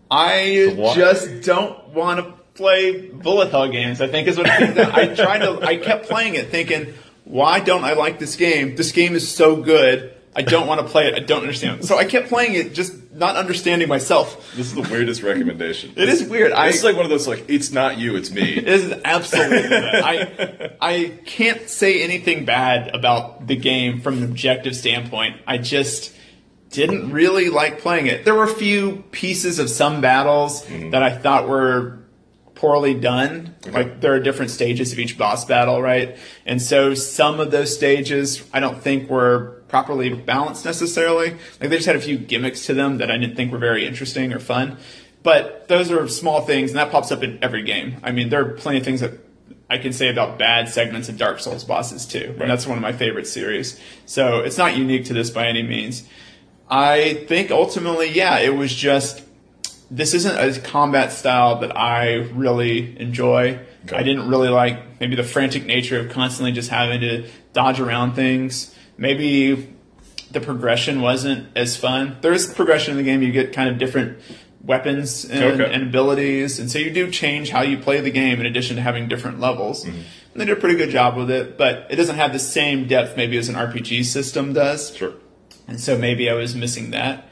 [0.09, 4.01] I just don't want to play bullet hell games.
[4.01, 4.47] I think is what.
[4.49, 5.61] I tried to.
[5.61, 8.75] I kept playing it, thinking, why don't I like this game?
[8.75, 10.13] This game is so good.
[10.35, 11.15] I don't want to play it.
[11.15, 11.83] I don't understand.
[11.85, 14.53] So I kept playing it, just not understanding myself.
[14.55, 15.91] This is the weirdest recommendation.
[15.97, 16.53] It is weird.
[16.53, 18.57] I, It's like one of those like it's not you, it's me.
[18.57, 19.75] It is absolutely.
[19.77, 25.37] I I can't say anything bad about the game from an objective standpoint.
[25.47, 26.13] I just
[26.71, 28.25] didn't really like playing it.
[28.25, 30.91] There were a few pieces of some battles mm-hmm.
[30.91, 31.99] that I thought were
[32.55, 33.55] poorly done.
[33.67, 36.17] Like there are different stages of each boss battle, right?
[36.45, 41.31] And so some of those stages I don't think were properly balanced necessarily.
[41.59, 43.85] Like they just had a few gimmicks to them that I didn't think were very
[43.85, 44.77] interesting or fun.
[45.23, 47.97] But those are small things and that pops up in every game.
[48.03, 49.13] I mean, there are plenty of things that
[49.69, 52.35] I can say about bad segments of Dark Souls bosses too.
[52.39, 53.79] And that's one of my favorite series.
[54.05, 56.03] So it's not unique to this by any means.
[56.71, 59.21] I think ultimately, yeah, it was just
[59.91, 63.59] this isn't a combat style that I really enjoy.
[63.85, 63.95] Okay.
[63.97, 68.13] I didn't really like maybe the frantic nature of constantly just having to dodge around
[68.13, 68.73] things.
[68.97, 69.73] Maybe
[70.31, 72.17] the progression wasn't as fun.
[72.21, 73.21] There is progression in the game.
[73.21, 74.19] You get kind of different
[74.63, 75.73] weapons and, Okay.
[75.73, 78.81] and abilities, and so you do change how you play the game in addition to
[78.81, 79.83] having different levels.
[79.83, 79.97] Mm-hmm.
[79.97, 80.05] And
[80.35, 83.17] they did a pretty good job with it, but it doesn't have the same depth
[83.17, 84.95] maybe as an RPG system does.
[84.95, 85.13] Sure.
[85.71, 87.29] And so maybe I was missing that.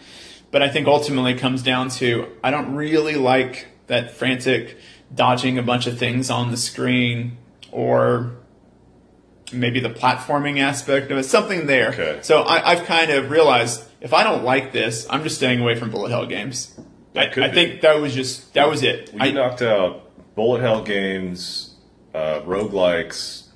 [0.49, 4.77] But I think ultimately it comes down to I don't really like that frantic
[5.13, 7.37] dodging a bunch of things on the screen
[7.69, 8.37] or
[9.51, 11.23] maybe the platforming aspect of it.
[11.23, 11.89] Something there.
[11.89, 12.19] Okay.
[12.21, 15.75] So I, I've kind of realized if I don't like this, I'm just staying away
[15.75, 16.73] from bullet hell games.
[17.13, 19.11] I, That I think that was just that was it.
[19.13, 21.75] We I, knocked out Bullet Hell games,
[22.13, 23.48] uh, roguelikes,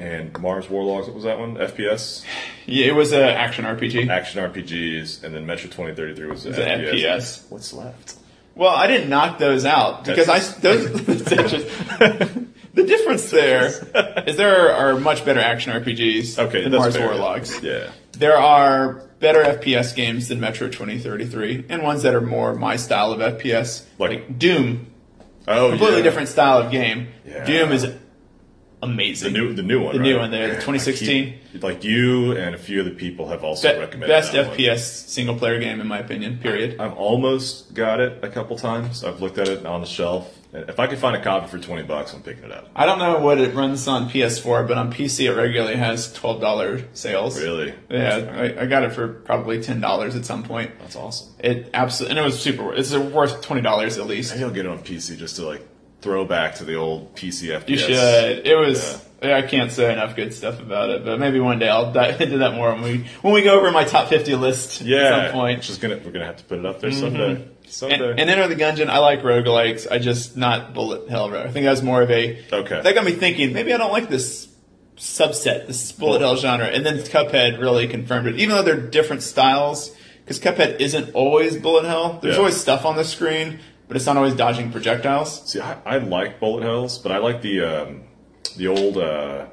[0.00, 1.06] and Mars War Logs.
[1.06, 1.56] What was that one?
[1.56, 2.24] FPS?
[2.66, 4.08] yeah, it was an action RPG.
[4.08, 6.94] Action RPGs, and then Metro 2033 was an It's an FPS.
[7.04, 7.50] FPS.
[7.50, 8.16] What's left?
[8.54, 10.84] Well, I didn't knock those out because I those
[12.74, 13.66] the difference there
[14.26, 17.08] is there are much better action RPGs Okay, than that's Mars fair.
[17.10, 17.62] Warlogs.
[17.62, 17.90] Yeah.
[18.12, 23.12] There are better FPS games than Metro 2033 and ones that are more my style
[23.12, 24.86] of FPS, Like- like, Doom.
[25.48, 26.02] Oh, Completely yeah.
[26.02, 27.08] different style of game.
[27.26, 27.44] Yeah.
[27.44, 27.84] Doom is
[28.80, 29.32] The amazing.
[29.34, 29.94] new, the new one.
[29.96, 31.06] The new one there, the 2016.
[31.52, 34.56] Keep- like you and a few other people have also Be- recommended best that one.
[34.56, 36.38] FPS single player game in my opinion.
[36.38, 36.80] Period.
[36.80, 39.02] I've almost got it a couple times.
[39.04, 40.32] I've looked at it on the shelf.
[40.52, 42.68] If I could find a copy for twenty bucks, I'm picking it up.
[42.74, 46.40] I don't know what it runs on PS4, but on PC it regularly has twelve
[46.40, 47.40] dollar sales.
[47.40, 47.72] Really?
[47.88, 50.72] Yeah, I, I got it for probably ten dollars at some point.
[50.80, 51.34] That's awesome.
[51.38, 52.64] It absolutely, and it was super.
[52.64, 54.32] worth It's worth twenty dollars at least.
[54.32, 55.64] Maybe I'll get it on PC just to like
[56.00, 57.68] throw back to the old PC FPS.
[57.68, 58.46] You should.
[58.46, 59.06] It was.
[59.22, 62.38] I can't say enough good stuff about it, but maybe one day I'll dive into
[62.38, 64.96] that more when we when we go over my top fifty list Yeah.
[64.98, 65.62] at some point.
[65.62, 67.34] Just gonna we're gonna have to put it up there someday.
[67.34, 67.50] Mm-hmm.
[67.66, 68.10] Someday.
[68.12, 69.86] And, and Enter the Gungeon, I like roguelikes.
[69.90, 71.34] I just not Bullet Hell.
[71.36, 72.42] I think that was more of a.
[72.50, 72.80] Okay.
[72.80, 73.52] That got me thinking.
[73.52, 74.48] Maybe I don't like this
[74.96, 76.66] subset, this Bullet Hell genre.
[76.66, 78.38] And then Cuphead really confirmed it.
[78.40, 79.94] Even though they're different styles,
[80.24, 82.18] because Cuphead isn't always Bullet Hell.
[82.22, 82.38] There's Yeah.
[82.40, 83.60] always stuff on the screen,
[83.90, 85.50] but it's not always dodging projectiles.
[85.50, 88.02] See, I, I like bullet hells, but I like the um,
[88.56, 89.46] the old uh,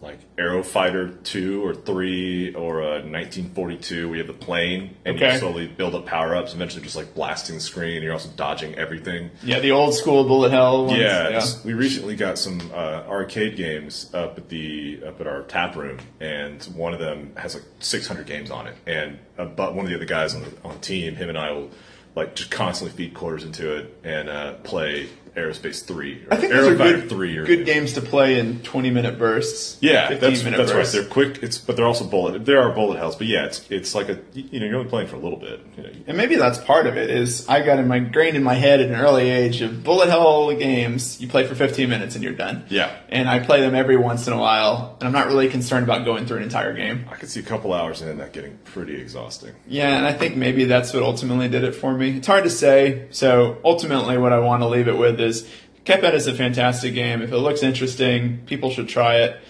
[0.00, 4.08] like Aero Fighter two or three or uh, 1942.
[4.08, 5.34] We have the plane, and Okay.
[5.34, 6.54] you slowly build up power ups.
[6.54, 8.02] Eventually, just like blasting the screen.
[8.02, 9.30] You're also dodging everything.
[9.42, 10.98] Yeah, the old school Bullet Hell ones.
[10.98, 11.44] Yeah, yeah.
[11.62, 15.98] we recently got some uh, arcade games up at the up at our tap room,
[16.18, 18.76] and one of them has like 600 games on it.
[18.86, 21.36] And uh, but one of the other guys on the on the team, him and
[21.36, 21.70] I will
[22.14, 26.24] like just constantly feed quarters into it and uh, play Aerospace Three.
[26.24, 27.36] Or I think those are good, Three.
[27.38, 29.78] Or, good games to play in 20 minute bursts.
[29.80, 30.86] yeah, 15 that's minute that's right.
[30.86, 31.42] They're quick.
[31.42, 32.44] It's but they're also bullet.
[32.44, 35.08] There are bullet hells, but yeah, it's it's like a you know you're only playing
[35.08, 35.60] for a little bit.
[35.76, 37.10] You know, And maybe that's part of it.
[37.10, 40.08] Is I got in my ingrained in my head at an early age of bullet
[40.08, 41.20] hell games.
[41.20, 42.64] You play for 15 minutes and you're done.
[42.68, 42.94] Yeah.
[43.08, 46.04] And I play them every once in a while, and I'm not really concerned about
[46.04, 47.06] going through an entire game.
[47.10, 49.54] I could see a couple hours in that getting pretty exhausting.
[49.66, 52.16] Yeah, and I think maybe that's what ultimately did it for me.
[52.18, 53.06] It's hard to say.
[53.10, 55.48] So ultimately, what I want to leave it with is
[55.84, 57.22] Cuphead is a fantastic game.
[57.22, 59.40] If it looks interesting, people should try it.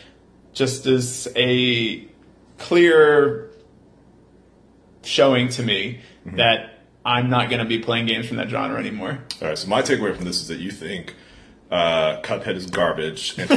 [0.55, 2.07] Just as a
[2.59, 3.51] clear
[5.03, 6.37] showing to me Mm-hmm.
[6.37, 9.19] that I'm not going to be playing games from that genre anymore.
[9.43, 9.59] All right.
[9.59, 11.17] So my takeaway from this is that you think
[11.69, 13.51] uh, Cuphead is garbage, and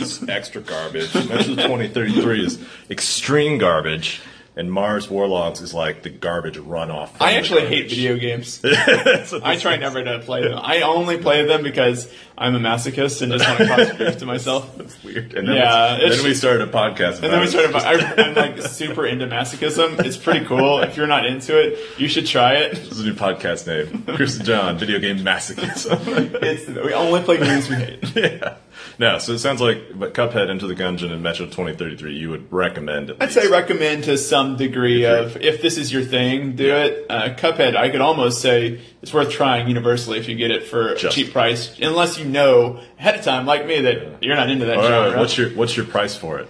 [0.00, 1.12] is extra garbage.
[1.12, 4.20] Metro 2033 is extreme garbage,
[4.54, 7.10] and Mars War Logs is like the garbage runoff.
[7.20, 8.60] I actually hate video games.
[8.64, 10.58] I try never to play them.
[10.60, 14.26] I only play them because I'm a masochist and just want to cause grief to
[14.26, 14.74] myself.
[14.76, 15.34] That's weird.
[15.34, 17.18] And then, Yeah, we, then we started a podcast.
[17.18, 17.74] About And then we started.
[17.74, 20.04] I, I'm like super into masochism.
[20.04, 20.80] It's pretty cool.
[20.80, 22.74] If you're not into it, you should try it.
[22.74, 24.02] This is a new podcast name.
[24.16, 26.40] Chris and John, video game masochism.
[26.42, 28.16] It's we only play games we hate.
[28.16, 28.56] yeah.
[29.02, 32.52] No, so it sounds like but Cuphead Enter the Gungeon and Metro 2033 you would
[32.52, 33.16] recommend it.
[33.20, 33.34] I'd least.
[33.42, 37.06] say recommend to some degree of if this is your thing, do it.
[37.10, 40.90] Uh, Cuphead, I could almost say it's worth trying universally if you get it for
[40.90, 44.66] a cheap price, unless you know ahead of time, like me, that you're not into
[44.66, 45.18] that All right, genre.
[45.18, 46.48] what's your what's your price for it?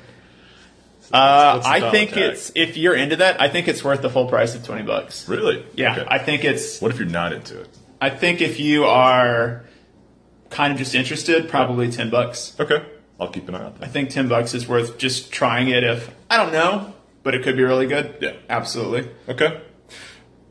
[1.13, 2.19] uh, I think tag?
[2.23, 5.29] it's if you're into that, I think it's worth the full price of twenty bucks.
[5.29, 5.65] Really?
[5.75, 6.05] Yeah, Okay.
[6.07, 6.81] I think it's.
[6.81, 7.69] what if you're not into it?
[8.01, 9.65] I think if you are
[10.53, 12.55] kind of just interested, probably ten bucks.
[12.61, 12.85] Okay.
[13.21, 13.77] I'll keep an eye out.
[13.81, 15.83] I think ten bucks is worth just trying it.
[15.85, 16.93] If I don't know,
[17.23, 18.17] but it could be really good.
[18.21, 18.33] Yeah.
[18.49, 19.11] absolutely.
[19.29, 19.61] Okay.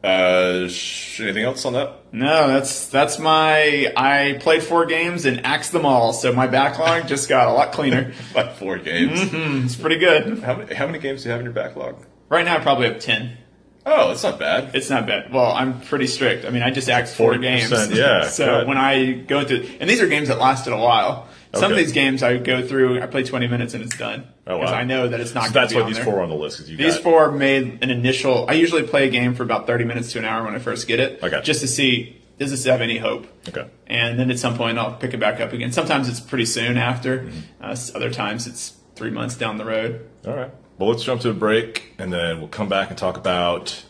[0.03, 1.93] Uh, sh- anything else on that?
[2.11, 3.93] No, that's that's my.
[3.95, 7.71] I played four games and axed them all, so my backlog just got a lot
[7.71, 8.11] cleaner.
[8.35, 9.19] Like four games.
[9.65, 10.39] It's pretty good.
[10.39, 12.03] How many how many games do you have in your backlog?
[12.29, 13.37] Right now, I probably have ten.
[13.85, 14.75] Oh, it's not bad.
[14.75, 15.33] It's not bad.
[15.33, 16.45] Well, I'm pretty strict.
[16.45, 17.71] I mean, I just axed four games.
[17.91, 18.67] yeah, so good.
[18.67, 21.27] when I go into, and these are games that lasted a while.
[21.53, 24.25] Some of these games I go through, I play 20 minutes and it's done.
[24.47, 24.61] Oh, wow.
[24.61, 25.47] Because I know that it's not.
[25.47, 26.05] So that's why these there.
[26.05, 26.65] four are on the list.
[26.67, 28.45] you These got, four made an initial.
[28.49, 30.87] I usually play a game for about 30 minutes to an hour when I first
[30.87, 31.21] get it.
[31.21, 31.41] Okay.
[31.41, 33.27] Just to see does this have any hope.
[33.49, 33.69] Okay.
[33.87, 35.71] And then at some point I'll pick it back up again.
[35.71, 37.19] Sometimes it's pretty soon after.
[37.23, 37.39] Mm-hmm.
[37.61, 40.09] Uh, other times it's three months down the road.
[40.25, 40.51] All right.
[40.81, 43.85] Well, let's jump to a break, and then we'll come back and talk about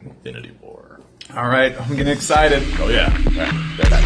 [0.00, 1.00] Infinity War.
[1.34, 2.62] All right, I'm getting excited.
[2.78, 3.12] Oh yeah.
[3.12, 3.52] All right.
[3.90, 4.04] Back.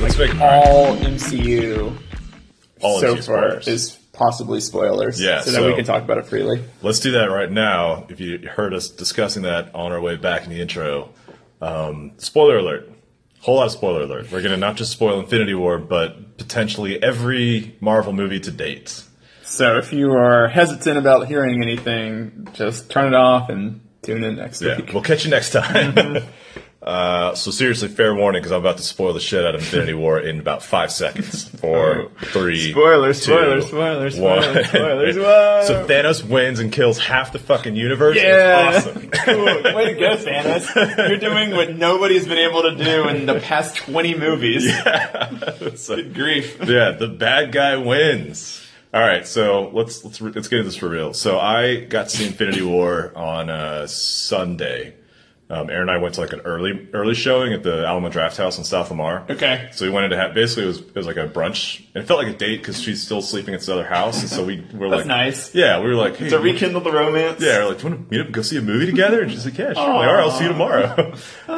[0.00, 1.96] Let's make All MCU
[2.80, 5.20] all so MCU far is possibly spoilers.
[5.22, 6.64] Yeah, so, that we can talk about it freely.
[6.82, 8.06] Let's do that right now.
[8.08, 11.10] If you heard us discussing that on our way back in the intro,
[11.60, 12.90] um, spoiler alert.
[13.40, 14.32] Whole lot of spoiler alert.
[14.32, 19.02] We're going to not just spoil Infinity War, but potentially every Marvel movie to date.
[19.44, 24.36] So if you are hesitant about hearing anything, just turn it off and tune in
[24.36, 24.92] next Yeah, week.
[24.92, 25.94] we'll catch you next time.
[26.86, 29.94] uh, so seriously, fair warning, because I'm about to spoil the shit out of Infinity
[30.02, 31.48] War in about five seconds.
[31.48, 34.40] Four, three, Spoilers, two, spoilers, spoilers, one.
[34.42, 35.16] spoilers, spoilers.
[35.16, 35.62] Whoa.
[35.66, 38.16] so Thanos wins and kills half the fucking universe.
[38.16, 38.72] Yeah.
[38.76, 39.10] Awesome.
[39.26, 39.44] Cool.
[39.44, 41.08] Way to go, Thanos.
[41.08, 44.72] You're doing what nobody's been able to do in the past 20 movies.
[45.74, 46.58] So- Good grief.
[46.64, 48.62] yeah, the bad guy wins.
[48.94, 51.12] All right, so let's let's re- let's get into this for real.
[51.12, 54.94] So I got to see Infinity War on uh, Sunday.
[55.48, 58.58] Um, Erin and I went to like an early early showing at the Alamo Drafthouse
[58.58, 59.24] in South Lamar.
[59.30, 59.68] Okay.
[59.72, 62.06] So we wanted to have basically it was it was like a brunch and it
[62.08, 64.56] felt like a date because she's still sleeping at this other house and so we
[64.74, 65.54] were That's like nice.
[65.54, 67.40] yeah we were like hey, To rekindle the romance.
[67.40, 69.22] yeah we're like do you want to meet up and go see a movie together
[69.22, 71.14] and she's like yeah sure like, all right I'll see you tomorrow.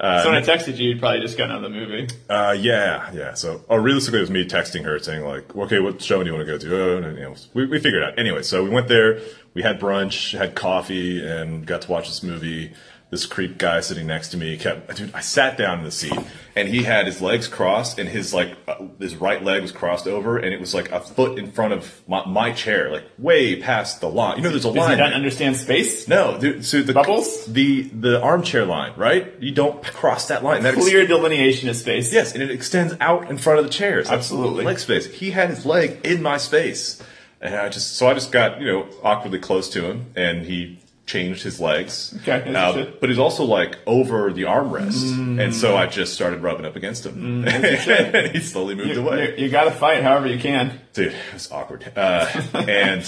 [0.00, 0.22] Nice.
[0.24, 2.08] so when I texted you, you'd probably just gotten out of the movie.
[2.30, 3.34] Uh, yeah, yeah.
[3.34, 6.34] So, oh, realistically, it was me texting her saying like, okay, what show do you
[6.34, 6.82] want to go to?
[6.82, 8.18] Oh, and, you know, we, we figured it out.
[8.18, 9.20] Anyway, so we went there,
[9.54, 12.72] we had brunch, had coffee, and got to watch this movie.
[13.10, 16.16] This creep guy sitting next to me kept, dude, I sat down in the seat
[16.54, 20.06] and he had his legs crossed and his like, uh, his right leg was crossed
[20.06, 23.60] over and it was like a foot in front of my, my chair, like way
[23.60, 24.36] past the line.
[24.36, 24.92] You know, there's a line.
[24.92, 25.16] you don't there.
[25.16, 26.06] understand space?
[26.06, 27.46] No, dude, so the Bubbles?
[27.46, 29.34] the the armchair line, right?
[29.40, 30.62] You don't cross that line.
[30.62, 32.12] That ex- Clear delineation of space.
[32.12, 34.08] Yes, and it extends out in front of the chairs.
[34.08, 34.64] Absolutely.
[34.64, 35.06] leg space.
[35.12, 37.02] He had his leg in my space,
[37.40, 40.78] and I just so I just got you know awkwardly close to him, and he
[41.06, 42.16] changed his legs.
[42.22, 46.64] Okay, Uh, but he's also like over the armrest, and so I just started rubbing
[46.64, 49.34] up against him, Mm, and he slowly moved You, away.
[49.36, 50.78] you, you gotta fight however you can.
[50.92, 51.90] Dude, it was awkward.
[51.96, 53.02] Uh, and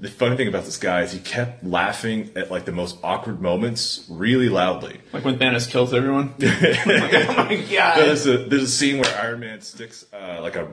[0.00, 3.40] the funny thing about this guy is he kept laughing at like the most awkward
[3.40, 5.00] moments really loudly.
[5.12, 6.34] Like when Thanos kills everyone.
[6.42, 7.98] oh my god.
[7.98, 10.68] There's a there's a scene where Iron Man sticks uh, like a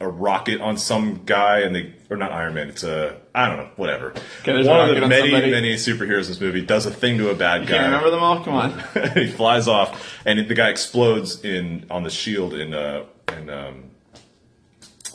[0.00, 2.68] a rocket on some guy, and they or not Iron Man.
[2.68, 4.10] It's a I don't know, whatever.
[4.10, 5.50] Okay, there's One of the many somebody.
[5.50, 7.84] many superheroes in this movie does a thing to a bad Can't guy.
[7.86, 8.42] remember them all?
[8.44, 8.82] Come on.
[9.14, 13.04] he flies off, and the guy explodes in on the shield in uh
[13.36, 13.84] in um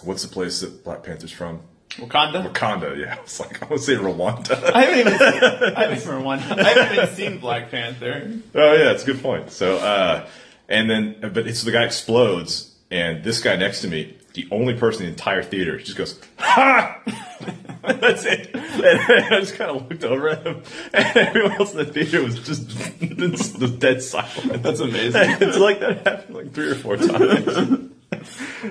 [0.04, 1.62] what's the place that Black Panther's from?
[1.92, 2.52] Wakanda.
[2.52, 2.98] Wakanda.
[2.98, 4.74] Yeah, it's like I want to say Rwanda.
[4.74, 5.14] I haven't even.
[5.14, 5.20] Seen,
[5.76, 8.32] I haven't even, I haven't even seen Black Panther.
[8.56, 9.52] Oh yeah, it's a good point.
[9.52, 10.28] So, uh,
[10.68, 14.74] and then, but it's the guy explodes, and this guy next to me, the only
[14.74, 17.02] person in the entire theater, just goes, "Ha!"
[17.84, 18.50] That's it.
[18.54, 20.64] And I just kind of looked over at him,
[20.94, 24.64] and everyone else in the theater was just, just dead silent.
[24.64, 25.22] That's amazing.
[25.42, 27.90] it's like that happened like three or four times.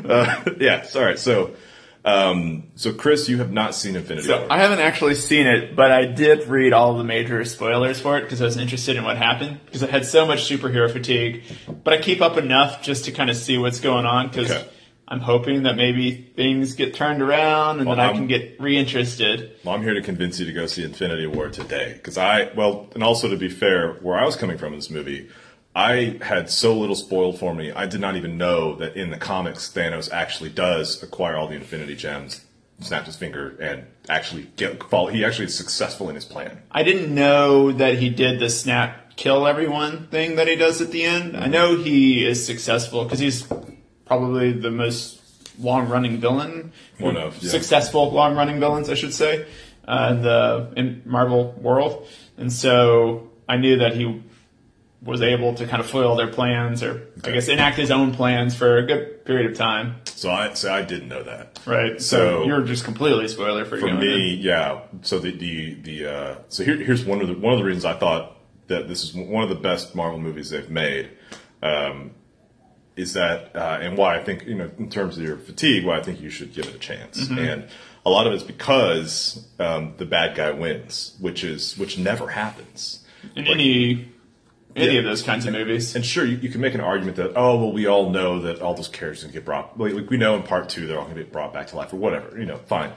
[0.08, 0.82] uh, yeah.
[0.82, 1.18] Sorry.
[1.18, 1.54] So,
[2.04, 4.46] um, so Chris, you have not seen Infinity So War.
[4.50, 8.22] I haven't actually seen it, but I did read all the major spoilers for it
[8.22, 11.42] because I was interested in what happened because I had so much superhero fatigue.
[11.84, 14.68] But I keep up enough just to kind of see what's going on because Okay.
[15.08, 18.56] I'm hoping that maybe things get turned around and Well, then I I'm- can get
[18.60, 19.50] reinterested.
[19.64, 21.92] Well, I'm here to convince you to go see Infinity War today.
[21.94, 24.90] Because I, well, and also to be fair, where I was coming from in this
[24.90, 25.28] movie,
[25.74, 27.72] I had so little spoiled for me.
[27.72, 31.54] I did not even know that in the comics, Thanos actually does acquire all the
[31.56, 32.42] Infinity Gems,
[32.80, 35.08] snaps his finger, and actually get follow.
[35.08, 36.58] He actually is successful in his plan.
[36.70, 40.90] I didn't know that he did the snap kill everyone thing that he does at
[40.90, 41.36] the end.
[41.36, 43.46] I know he is successful because he's
[44.12, 45.20] probably the most
[45.58, 46.72] long running villain.
[46.98, 47.50] One of, yeah.
[47.50, 49.46] Successful long running villains, I should say,
[49.88, 52.06] uh, in the in Marvel world.
[52.36, 54.22] And so I knew that he
[55.02, 58.54] was able to kind of foil their plans or I guess enact his own plans
[58.54, 59.96] for a good period of time.
[60.04, 61.58] So I, so I didn't know that.
[61.66, 62.00] Right.
[62.00, 63.80] So, So- you're just completely spoiler free.
[63.80, 64.82] For me, yeah.
[65.02, 67.84] So the the the uh, so here, here's one of the one of the reasons
[67.84, 68.36] I thought
[68.68, 71.10] that this is one of the best Marvel movies they've made.
[71.62, 72.12] Um,
[72.96, 75.98] is that uh, and why I think you know in terms of your fatigue, why
[75.98, 77.28] I think you should give it a chance.
[77.28, 77.66] And
[78.04, 83.04] a lot of it's because um, the bad guy wins, which is which never happens.
[83.36, 84.08] in any
[84.74, 84.98] any Yeah.
[85.00, 85.94] of those kinds of movies.
[85.94, 88.60] And sure, you, you can make an argument that oh well, we all know that
[88.60, 89.78] all those characters can get brought.
[89.78, 91.76] Like, like we know in part two, they're all going to get brought back to
[91.76, 92.38] life or whatever.
[92.38, 92.92] You know, fine.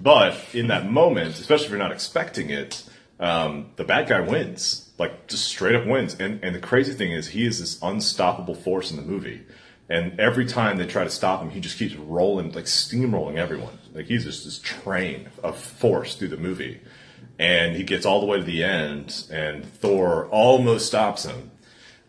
[0.00, 2.82] But in that moment, especially if you're not expecting it,
[3.18, 4.85] um, the bad guy wins.
[4.98, 6.14] Like just straight up wins.
[6.14, 9.42] And and the crazy thing is, he is this unstoppable force in the movie.
[9.88, 13.78] And every time they try to stop him, he just keeps rolling, like steamrolling everyone.
[13.94, 16.80] Like he's just this train of force through the movie.
[17.38, 21.50] And he gets all the way to the end, and Thor almost stops him.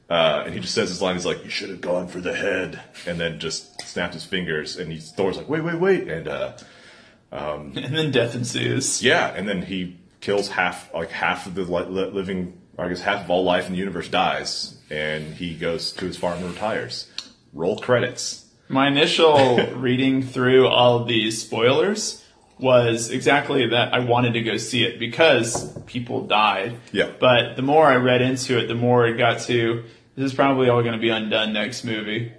[0.10, 1.16] Uh, and he just says his line.
[1.16, 4.78] He's like, "You should have gone for the head," and then just snaps his fingers.
[4.78, 6.54] And he Thor's like, "Wait, wait, wait!" And uh,
[7.32, 9.04] and then death ensues.
[9.04, 13.02] yeah, and then he kills half, like half of the li- li- living, I guess
[13.02, 16.52] half of all life in the universe dies, and he goes to his farm and
[16.52, 17.10] retires.
[17.54, 18.46] Roll credits.
[18.70, 22.24] My initial reading through all of these spoilers
[22.60, 26.78] was exactly that I wanted to go see it because people died.
[26.92, 27.12] Yeah.
[27.20, 29.84] But the more I read into it, the more it got to
[30.18, 32.34] this is probably all going to be undone next movie.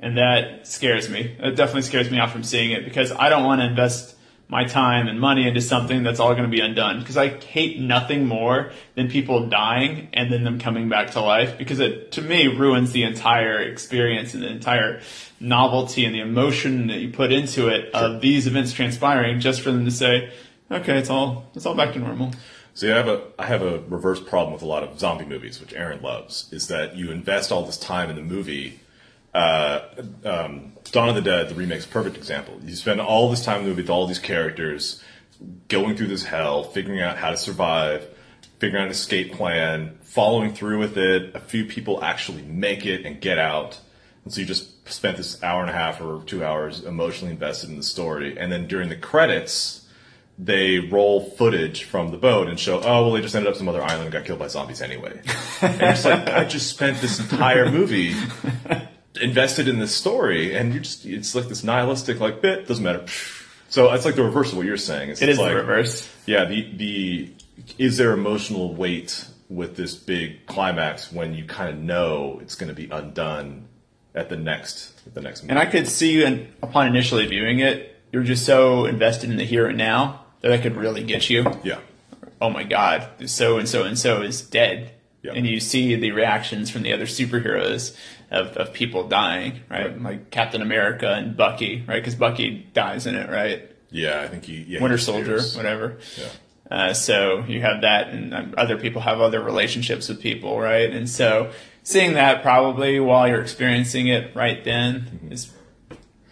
[0.00, 1.36] And that scares me.
[1.40, 4.14] It definitely scares me off from seeing it because I don't want to invest
[4.48, 7.00] my time and money into something that's all going to be undone.
[7.00, 11.58] Because I hate nothing more than people dying and then them coming back to life
[11.58, 15.02] because it, to me, ruins the entire experience and the entire
[15.38, 19.70] novelty and the emotion that you put into it of these events transpiring just for
[19.70, 20.32] them to say,
[20.70, 22.32] okay, it's all, it's all back to normal.
[22.78, 25.60] See, I have a I have a reverse problem with a lot of zombie movies,
[25.60, 28.78] which Erin loves, is that you invest all this time in the movie.
[29.38, 29.88] Uh,
[30.24, 32.58] um, Dawn of the Dead, the remake's perfect example.
[32.64, 35.00] You spend all this time in the movie with all these characters,
[35.68, 38.04] going through this hell, figuring out how to survive,
[38.58, 41.36] figuring out an escape plan, following through with it.
[41.36, 43.78] A few people actually make it and get out.
[44.24, 47.70] And so you just spent this hour and a half or two hours emotionally invested
[47.70, 48.36] in the story.
[48.36, 49.86] And then during the credits,
[50.36, 53.68] they roll footage from the boat and show, oh, well, they just ended up some
[53.68, 55.20] other island and got killed by zombies anyway.
[55.62, 58.16] and it's like, I just spent this entire movie
[59.20, 63.04] invested in this story, and you're just, it's like this nihilistic, like, bit, doesn't matter.
[63.68, 65.10] So it's like the reverse of what you're saying.
[65.10, 66.08] It's It is like, the reverse.
[66.26, 67.32] Yeah, the, the,
[67.76, 72.68] is there emotional weight with this big climax when you kind of know it's going
[72.68, 73.66] to be undone
[74.14, 75.50] at the next, at the next movie?
[75.50, 79.36] And I could see you in, upon initially viewing it, you're just so invested in
[79.36, 81.44] the here and now that that could really get you.
[81.62, 81.80] yeah.
[82.40, 84.92] Oh my god, so and so and so is dead.
[85.22, 85.32] Yeah.
[85.32, 87.96] And you see the reactions from the other superheroes
[88.30, 89.86] of, of people dying, right?
[89.90, 90.02] Right.
[90.02, 91.96] Like Captain America and Bucky, right?
[91.96, 93.70] Because Bucky dies in it, right?
[93.90, 95.98] Yeah, I think he, yeah, Winter he Soldier, whatever.
[96.18, 96.28] Yeah.
[96.70, 100.90] Uh, so you have that, and um, other people have other relationships with people, right?
[100.90, 101.50] And so
[101.82, 105.50] seeing that probably while you're experiencing it right then is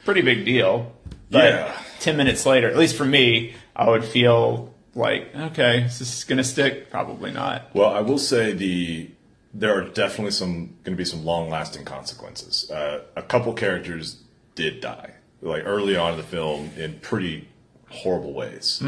[0.05, 0.93] pretty big deal.
[1.31, 1.77] But Yeah.
[2.01, 6.45] ten minutes later, at least for me, I would feel like, okay, is this gonna
[6.45, 6.91] stick?
[6.91, 7.75] Probably not.
[7.75, 9.11] Well, I will say the
[9.59, 12.71] there are definitely some going to be some long lasting consequences.
[12.71, 14.23] Uh, a couple characters
[14.55, 17.49] did die, like early on in the film in pretty
[17.89, 18.81] horrible ways.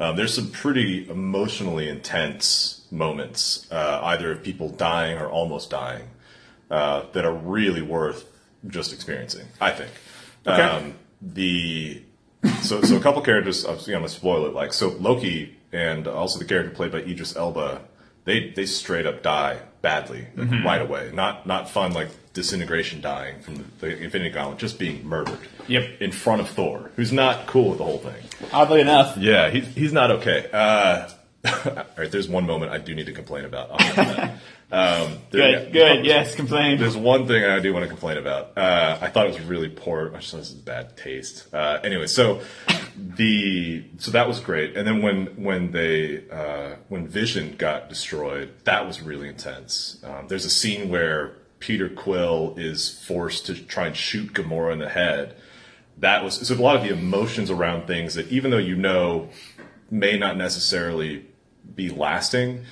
[0.00, 6.08] Um, there's some pretty emotionally intense moments, uh, either of people dying or almost dying,
[6.70, 8.24] uh, that are really worth
[8.66, 9.46] just experiencing.
[9.60, 9.90] I think.
[10.46, 10.62] Okay.
[10.62, 12.02] Um, the
[12.62, 13.64] so so a couple characters.
[13.64, 14.54] I'm going to spoil it.
[14.54, 17.82] Like so, Loki and also the character played by Idris Elba.
[18.24, 20.66] They they straight up die badly like, Mm-hmm.
[20.66, 21.10] right away.
[21.14, 25.38] Not not fun like disintegration dying from the, the Infinity Gauntlet, just being murdered.
[25.68, 26.00] Yep.
[26.00, 28.22] In front of Thor, who's not cool with the whole thing.
[28.52, 30.48] Oddly enough, Yeah, he's he's not okay.
[30.52, 31.08] Uh,
[31.66, 33.68] all right, there's one moment I do need to complain about.
[34.74, 35.14] I'll get to that.
[35.14, 36.06] Um, there- good, good.
[36.06, 36.78] Yes, complain.
[36.78, 38.56] there's one thing I do want to complain about.
[38.56, 40.12] Uh, I thought it was really poor.
[40.14, 41.46] I just thought this is bad taste.
[41.52, 42.40] Uh, anyway, so
[42.96, 44.76] the so that was great.
[44.76, 50.02] And then when when they uh, when Vision got destroyed, that was really intense.
[50.04, 54.78] Um, there's a scene where Peter Quill is forced to try and shoot Gamora in
[54.78, 55.34] the head.
[55.98, 59.30] That was so a lot of the emotions around things that even though you know
[59.90, 61.24] may not necessarily
[61.74, 62.64] be lasting,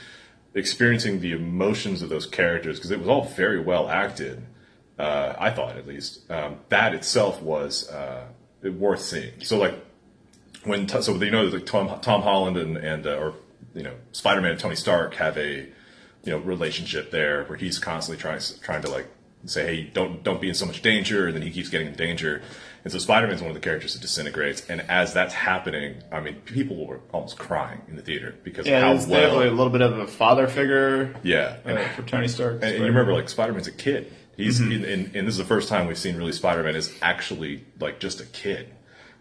[0.54, 4.42] experiencing the emotions of those characters because it was all very well acted.
[4.98, 8.26] Uh, I thought, at least, um, that itself was uh,
[8.62, 9.40] worth seeing.
[9.40, 9.74] So, like
[10.64, 13.34] when so you know, like Tom Tom Holland and and uh, or
[13.74, 15.66] you know Spider Man and Tony Stark have a
[16.24, 19.08] you know relationship there where he's constantly trying trying to like
[19.46, 21.94] say, hey, don't don't be in so much danger, and then he keeps getting in
[21.94, 22.42] danger.
[22.84, 26.20] And so Spider Man's one of the characters that disintegrates, and as that's happening, I
[26.20, 29.52] mean, people were almost crying in the theater because yeah, of how well, definitely a
[29.52, 32.54] little bit of a father figure yeah, and uh, for Tony Stark.
[32.54, 34.12] and, and you remember, like Spider Man's a kid.
[34.36, 36.92] He's and, and, and this is the first time we've seen really Spider Man is
[37.02, 38.72] actually like just a kid,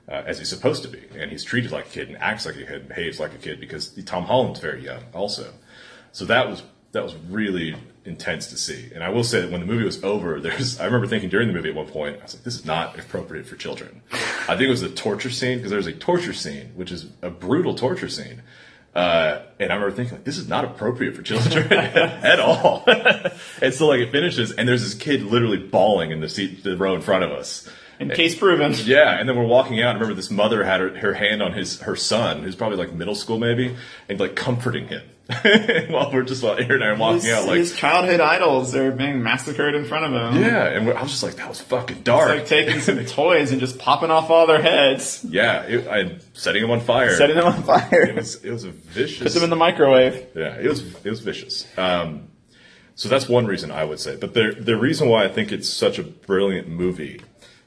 [0.08, 2.56] uh, as he's supposed to be, and he's treated like a kid and acts like
[2.56, 5.54] a kid, and behaves like a kid because Tom Holland's very young also.
[6.14, 7.76] So that was that was really
[8.06, 8.92] intense to see.
[8.94, 11.48] And I will say that when the movie was over, there's I remember thinking during
[11.48, 14.02] the movie at one point, I was like, this is not appropriate for children.
[14.12, 17.30] I think it was a torture scene because there's a torture scene, which is a
[17.30, 18.42] brutal torture scene.
[18.94, 22.84] Uh, and I remember thinking, like, this is not appropriate for children at all.
[23.62, 26.76] and so, like, it finishes, and there's this kid literally bawling in the seat, the
[26.76, 27.70] row in front of us.
[28.02, 28.74] in case proven.
[28.84, 29.92] Yeah, and then we're walking out.
[29.92, 32.92] I remember this mother had her, her hand on his her son, who's probably like
[32.92, 33.78] middle school maybe,
[34.10, 35.04] and like comforting him
[35.90, 37.48] while we're just like Erin and I are walking His, out.
[37.48, 40.42] Like, his childhood idols are being massacred in front of him.
[40.42, 42.30] yeah, and I was just like, that was fucking dark.
[42.32, 46.18] It's like taking some toys and just popping off all their heads, yeah, it, I
[46.34, 47.16] setting them on fire.
[47.16, 48.02] setting them on fire.
[48.04, 49.24] it was it was a vicious.
[49.24, 50.26] put them in the microwave.
[50.36, 51.66] Yeah, it was it was vicious.
[51.78, 52.28] Um,
[52.96, 54.16] so that's one reason I would say.
[54.16, 57.22] But the the reason why I think it's such a brilliant movie,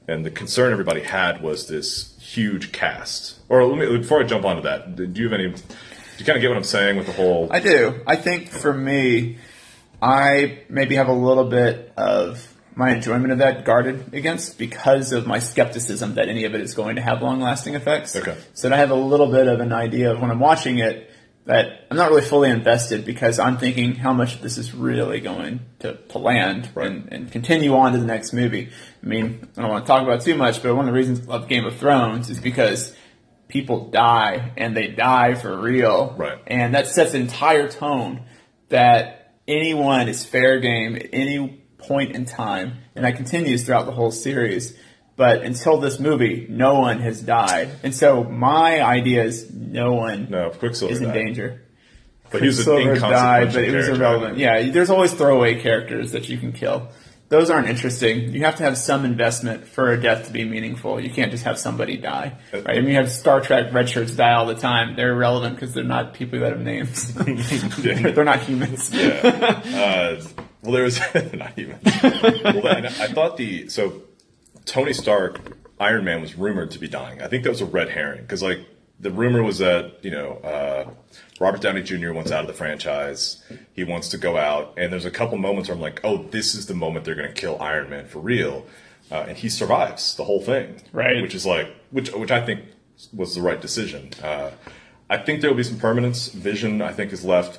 [0.07, 3.39] and the concern everybody had was this huge cast.
[3.49, 5.55] Or let me before I jump onto that, do you have any?
[6.17, 7.49] Do you kind of get what I'm saying with the whole?
[7.51, 8.01] I do.
[8.07, 9.39] I think for me,
[10.01, 15.27] I maybe have a little bit of my enjoyment of that guarded against because of
[15.27, 18.15] my skepticism that any of it is going to have long lasting effects.
[18.17, 18.37] Okay.
[18.53, 21.11] So that I have a little bit of an idea of when I'm watching it
[21.47, 25.61] that I'm not really fully invested because I'm thinking how much this is really going
[25.81, 26.87] to, to land Right.
[26.87, 28.71] and, and continue on to the next movie.
[29.03, 31.29] I mean, I don't want to talk about too much, but one of the reasons
[31.29, 32.95] I love Game of Thrones is because
[33.55, 36.13] people die and they die for real.
[36.19, 36.39] Right.
[36.49, 38.25] And that sets an entire tone
[38.69, 42.79] that anyone is fair game at any point in time.
[42.97, 44.77] And that continues throughout the whole series.
[45.15, 47.71] But until this movie, no one has died.
[47.85, 51.15] And so my idea is no one no, Quicksilver is in died.
[51.15, 51.63] danger.
[52.33, 54.39] but he was an Quicksilver died, but it was irrelevant.
[54.39, 56.89] Yeah, there's always throwaway characters that you can kill.
[57.31, 58.33] Those aren't interesting.
[58.35, 61.01] You have to have some investment for a death to be meaningful.
[61.01, 62.37] You can't just have somebody die.
[62.53, 62.69] Right?
[62.69, 64.95] I mean, you have Star Trek red shirts die all the time.
[64.95, 67.15] They're irrelevant because they're not people that have names.
[67.15, 68.95] they're, they're not humans.
[68.95, 70.23] Uh,
[70.63, 71.01] well, there was
[71.35, 71.81] not humans.
[72.03, 74.03] well, I, I thought the so
[74.65, 75.41] Tony Stark,
[75.81, 77.23] Iron Man was rumored to be dying.
[77.23, 78.65] I think that was a red herring because like
[79.01, 80.91] the rumor was that you know uh,
[81.41, 82.13] Robert Downey Jr.
[82.13, 83.43] wants out of the franchise.
[83.73, 86.55] He wants to go out, and there's a couple moments where I'm like, oh, this
[86.55, 88.67] is the moment they're going to kill Iron Man for real,
[89.11, 91.21] uh, and he survives the whole thing, Right.
[91.23, 92.61] Which is like which which I think
[93.13, 94.11] was the right decision.
[94.23, 94.51] Uh,
[95.11, 96.29] I think there will be some permanence.
[96.29, 97.59] Vision, I think, is left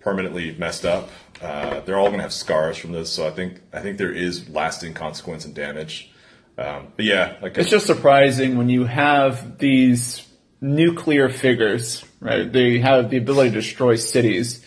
[0.00, 1.10] permanently messed up.
[1.42, 4.12] Uh, they're all going to have scars from this, so I think I think there
[4.12, 6.10] is lasting consequence and damage.
[6.58, 10.26] Um, but yeah, like It's just surprising when you have these
[10.60, 12.52] nuclear figures, right?
[12.52, 14.64] They have the ability to destroy cities,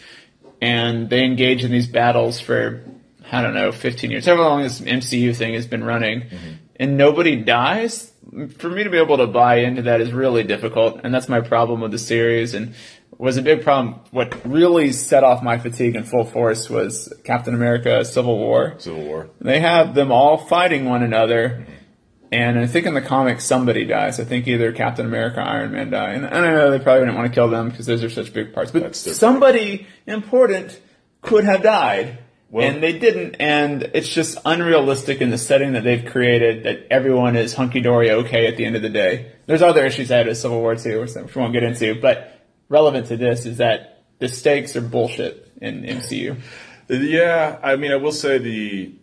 [0.62, 2.84] and they engage in these battles for
[3.32, 6.54] I don't know, 15 years, however long this MCU thing has been running, mm-hmm.
[6.78, 8.12] and nobody dies.
[8.58, 11.42] For me to be able to buy into that is really difficult, and that's my
[11.42, 12.54] problem with the series.
[12.54, 12.74] And
[13.18, 14.00] was a big problem.
[14.12, 18.76] What really set off my fatigue in full force was Captain America: Civil War.
[18.80, 19.30] Civil War.
[19.42, 21.72] They have them all fighting one another, mm-hmm.
[22.32, 24.20] And I think in the comics somebody dies.
[24.20, 26.12] I think either Captain America or Iron Man die.
[26.12, 28.54] And I know they probably didn't want to kill them because those are such big
[28.54, 28.72] parts.
[28.72, 30.80] But somebody important
[31.22, 32.20] could have died.
[32.52, 36.88] Well- and they didn't, and it's just unrealistic in the setting that they've created that
[36.90, 39.34] everyone is hunky dory okay at the end of the day.
[39.46, 42.40] There's other issues I had with Civil War too, which we won't get into, but
[42.68, 46.38] relevant to this is that the stakes are bullshit in MCU.
[46.88, 48.94] Yeah, I mean, I will say the,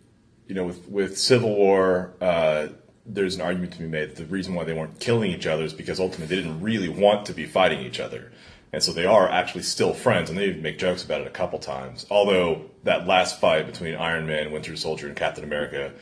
[0.47, 2.67] you know, with with Civil War, uh,
[3.07, 4.09] there's an argument to be made.
[4.09, 6.89] that The reason why they weren't killing each other is because ultimately they didn't really
[6.89, 8.31] want to be fighting each other,
[8.73, 11.31] and so they are actually still friends, and they even make jokes about it a
[11.31, 12.05] couple times.
[12.09, 15.93] Although that last fight between Iron Man, Winter Soldier, and Captain America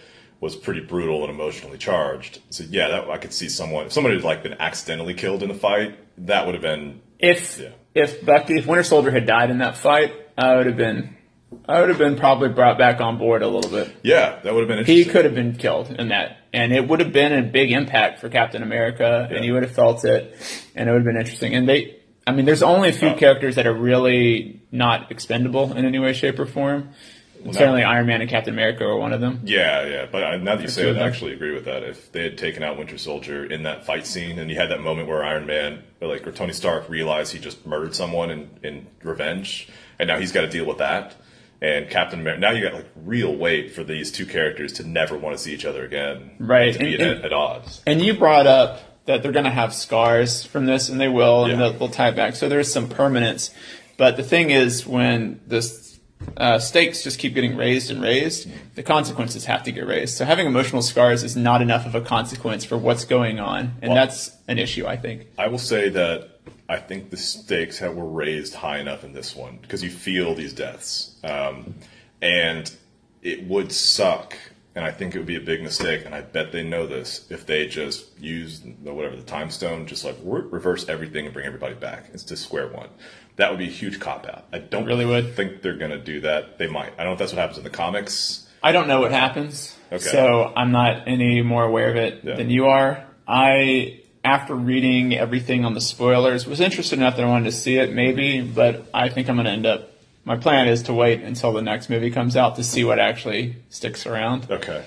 [0.41, 2.39] was pretty brutal and emotionally charged.
[2.49, 5.49] So yeah, that, I could see someone, if someone had like been accidentally killed in
[5.49, 7.70] the fight, that would have been If Yeah.
[7.93, 11.14] if Bucky, if Winter Soldier had died in that fight, I would have been,
[11.68, 13.95] I would have been probably brought back on board a little bit.
[14.03, 16.99] yeah, that would have been He could have been killed in that, and it would
[16.99, 20.36] have been a big impact for Captain America, and he would have felt it,
[20.76, 21.56] and it would have been interesting.
[21.56, 21.97] And they,
[22.28, 23.16] I mean, there's only a few Oh.
[23.16, 26.89] characters that are really not expendable in any way, shape, or form.
[27.51, 29.41] Certainly, Iron Man and Captain America are one of them.
[29.43, 30.06] Yeah, yeah.
[30.12, 31.84] But I, now that you say it, I actually agree with that.
[31.84, 34.82] If they had taken out Winter Soldier in that fight scene, and you had that
[34.82, 38.49] moment where Iron Man, or like, or Tony Stark realized he just murdered someone in,
[38.64, 41.14] in revenge, and now he's got to deal with that.
[41.62, 45.18] And Captain America, now you got like real weight for these two characters to never
[45.18, 47.82] want to see each other again, Right, To be and- at, at odds.
[47.88, 51.43] And you brought up that they're going to have scars from this, and they will,
[51.45, 51.58] and Yeah.
[51.70, 52.36] they'll, they'll tie back.
[52.36, 53.51] So there's some permanence.
[53.97, 55.64] But the thing is, when the
[56.38, 60.18] uh, stakes just keep getting raised and raised, the consequences have to get raised.
[60.18, 63.91] So having emotional scars is not enough of a consequence for what's going on, and
[63.93, 65.28] Well- that's an issue, I think.
[65.38, 66.35] I will say that
[66.68, 70.34] I think the stakes have, were raised high enough in this one because you feel
[70.36, 71.76] these deaths, um,
[72.22, 72.72] and
[73.22, 74.36] it would suck.
[74.78, 77.26] And I think it would be a big mistake, and I bet they know this
[77.30, 81.34] if they just use the, whatever the time stone, just like re- reverse everything and
[81.34, 82.08] bring everybody back.
[82.14, 82.89] It's to square one.
[83.38, 84.43] That would be a huge cop out.
[84.52, 85.34] I don't Really would.
[85.34, 86.58] think they're going to do that.
[86.58, 86.91] They might.
[86.98, 88.50] I don't know if that's what happens in the comics.
[88.62, 90.00] I don't know what happens, Okay.
[90.04, 92.36] so I'm not any more aware of it Yeah.
[92.36, 93.06] than you are.
[93.26, 97.78] I, after reading everything on the spoilers, was interested enough that I wanted to see
[97.78, 99.92] it, maybe, but I think I'm going to end up.
[100.26, 103.56] My plan is to wait until the next movie comes out to see what actually
[103.70, 104.84] sticks around, Okay.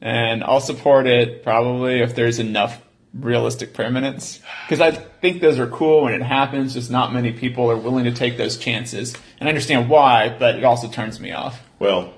[0.00, 2.82] and I'll support it probably if there's enough
[3.14, 6.74] realistic permanence, because I think those are cool when it happens.
[6.74, 10.56] Just not many people are willing to take those chances, and I understand why, but
[10.56, 11.60] it also turns me off.
[11.78, 12.12] Well,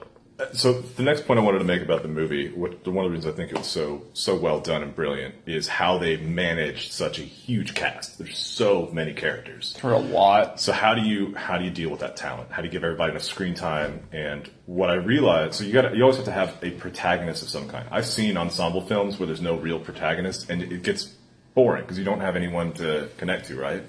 [0.53, 3.16] so the next point I wanted to make about the movie, what, one of the
[3.16, 6.93] reasons I think it was so so well done and brilliant, is how they managed
[6.93, 8.18] such a huge cast.
[8.18, 9.76] There's so many characters.
[9.78, 10.61] For a lot.
[10.61, 12.51] So how do you how do you deal with that talent?
[12.51, 14.07] How do you give everybody enough screen time?
[14.12, 17.49] And what I realized, so you got you always have to have a protagonist of
[17.49, 17.86] some kind.
[17.90, 21.14] I've seen ensemble films where there's no real protagonist, and it gets
[21.55, 23.82] boring because you don't have anyone to connect to, right?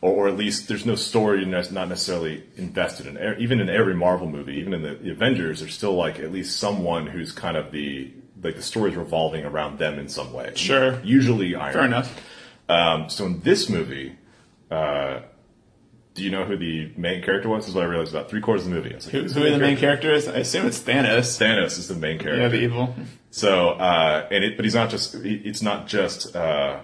[0.00, 3.36] Or, or at least there's no story ne- not necessarily invested in.
[3.38, 6.58] Even in every Marvel movie, even in the, the Avengers, there's still like at least
[6.58, 10.52] someone who's kind of the like the story's revolving around them in some way.
[10.54, 11.00] Sure.
[11.02, 11.72] Usually Iron.
[11.72, 12.20] Fair enough.
[12.68, 14.16] Um, so in this movie,
[14.70, 15.20] uh,
[16.14, 17.64] do you know who the main character was?
[17.64, 18.90] This is what I realized about three quarters of the movie.
[18.90, 20.28] Like, Who, who the main character is?
[20.28, 21.38] I assume it's Thanos.
[21.38, 22.42] Thanos is the main character.
[22.42, 22.94] Yeah, the evil.
[23.30, 25.14] So, uh, and it, but he's not just.
[25.14, 26.34] It's not just.
[26.34, 26.80] Uh,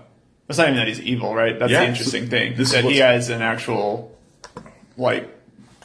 [0.49, 1.59] It's not even that he's evil, right?
[1.59, 2.55] That's Yeah, the interesting thing.
[2.57, 4.17] this is that he has an actual,
[4.97, 5.29] like,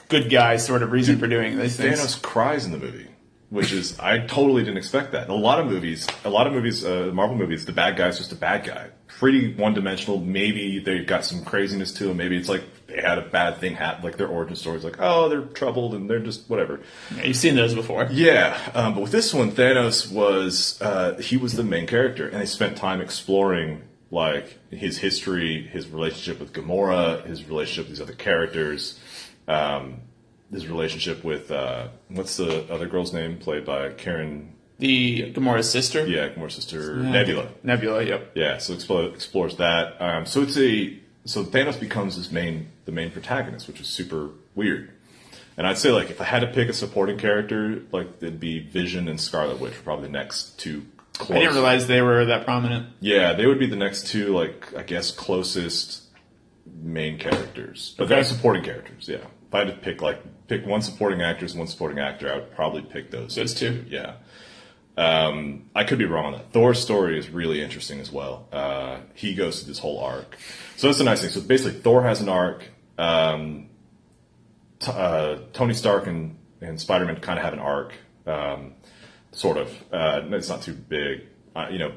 [0.10, 1.99] good guy sort of reason for doing these things.
[1.99, 3.07] Thanos cries in the movie,
[3.49, 5.26] which is I totally didn't expect that.
[5.26, 8.18] In a lot of movies, a lot of movies, uh, Marvel movies, the bad guy's
[8.18, 10.20] just a bad guy, pretty one dimensional.
[10.20, 12.18] Maybe they've got some craziness to them.
[12.18, 15.30] Maybe it's like they had a bad thing happen, like their origin stories, like oh
[15.30, 16.80] they're troubled and they're just whatever.
[17.16, 18.07] Yeah, You've seen those before.
[18.12, 22.41] Yeah, um, but with this one, Thanos was uh, he was the main character, and
[22.41, 28.01] they spent time exploring like his history, his relationship with Gamora, his relationship with these
[28.01, 28.99] other characters,
[29.47, 30.01] um,
[30.51, 34.54] his relationship with uh, what's the other girl's name played by Karen?
[34.79, 36.08] The Gamora's sister.
[36.08, 37.50] Yeah, Gamora's sister Nebula.
[37.63, 38.04] Nebula.
[38.04, 38.32] Yep.
[38.36, 40.01] Yeah, so explore, explores that.
[40.01, 44.29] Um, so it's a so Thanos becomes his main the main protagonist, which is super
[44.55, 44.92] weird.
[45.58, 48.59] And I'd say like if I had to pick a supporting character, like it'd be
[48.59, 50.86] Vision and Scarlet Witch, probably the next two.
[51.20, 51.36] Close.
[51.36, 52.87] I didn't realize they were that prominent.
[53.01, 56.04] Yeah, they would be the next two, like I guess closest
[56.66, 59.08] main characters, but they're supporting characters.
[59.08, 62.32] Yeah, if I had to pick like pick one supporting actress and one supporting actor,
[62.32, 63.36] I would probably pick those.
[63.36, 63.86] Those two.
[63.87, 64.16] Yeah.
[64.97, 66.51] Um, I could be wrong on that.
[66.51, 68.50] Thor's story is really interesting as well.
[68.51, 70.36] Uh, he goes through this whole arc.
[70.75, 71.29] So that's a nice thing.
[71.29, 72.66] So basically, Thor has an arc.
[72.97, 73.70] Um,
[74.79, 77.93] t- uh, Tony Stark and, and Spider Man kind of have an arc,
[78.28, 78.74] um,
[79.39, 79.70] sort of.
[79.91, 81.21] Uh, it's not too big.
[81.55, 81.93] Uh, you know,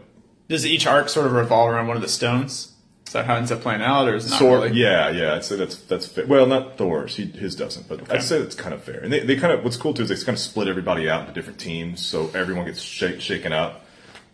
[0.48, 2.72] Does each arc sort of revolve around one of the stones?
[3.06, 4.80] Is that how it ends up playing out, or is it not Sort, really?
[4.80, 5.34] yeah, yeah.
[5.34, 6.26] I'd say that's that's fair.
[6.26, 7.16] Well, not Thor's.
[7.16, 9.00] He, his doesn't, but I'd say that's kind of fair.
[9.00, 11.22] And they, they kind of what's cool too is they kind of split everybody out
[11.22, 13.81] into different teams, so everyone gets shake, shaken up.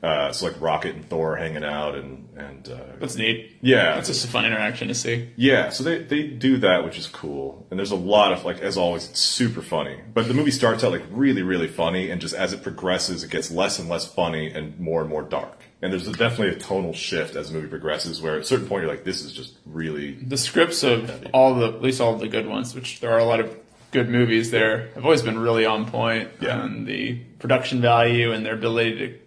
[0.01, 3.57] Uh, so like Rocket and Thor hanging out, and and uh, That's neat.
[3.61, 5.31] yeah, That's just a fun interaction to see.
[5.35, 7.66] Yeah, so they, they do that, which is cool.
[7.70, 9.99] And there's a lot of, like, as always, it's super funny.
[10.15, 13.31] But the movie starts out, like, really, really funny, and just as it progresses, it
[13.33, 15.65] gets less and less funny and more and more dark.
[15.83, 18.69] And there's a, definitely a tonal shift as the movie progresses, where at a certain
[18.69, 20.12] point you're like, this is just really.
[20.12, 23.25] The scripts of all the, at least all the good ones, which there are a
[23.25, 23.57] lot of
[23.91, 26.29] good movies there, have always been really on point.
[26.41, 26.62] Yeah.
[26.62, 29.19] And the production value and their ability to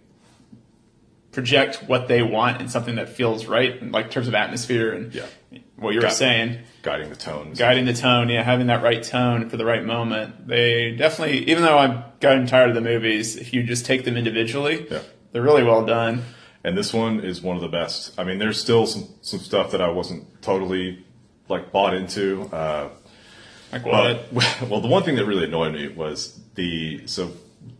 [1.32, 4.92] project what they want in something that feels right, in, like in terms of atmosphere
[4.92, 5.22] and Yeah.
[5.76, 6.58] what you're Got- saying.
[6.82, 7.52] Guiding the tone.
[7.54, 10.46] guiding the tone, yeah, having that right tone for the right moment.
[10.48, 14.16] They definitely, even though I'm gotten tired of the movies, if you just take them
[14.16, 14.98] individually, Yeah.
[15.32, 16.22] they're really well done.
[16.64, 18.12] And this one is one of the best.
[18.18, 21.04] I mean, there's still some, some stuff that I wasn't totally,
[21.48, 22.48] like, bought into.
[22.52, 22.88] Uh,
[23.72, 24.62] Like Well, what?
[24.68, 27.30] well, the one thing that really annoyed me was the so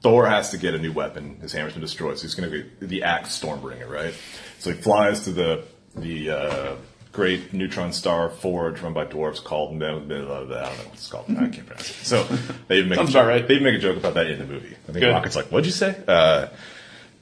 [0.02, 1.38] Thor has to get a new weapon.
[1.40, 4.14] His hammer's been destroyed, so he's going to be the axe Stormbreaker, right?
[4.58, 5.64] So he flies to the
[5.94, 6.76] the uh,
[7.12, 11.26] great neutron star forge run by dwarves called I don't know what it's called.
[11.30, 12.06] I can't pronounce it.
[12.06, 12.24] So
[12.68, 13.46] they even make Sounds a joke, right.
[13.46, 14.74] they even make a joke about that in the movie.
[14.88, 15.12] I think Good.
[15.12, 16.48] Rocket's like, "What'd you say?" Uh,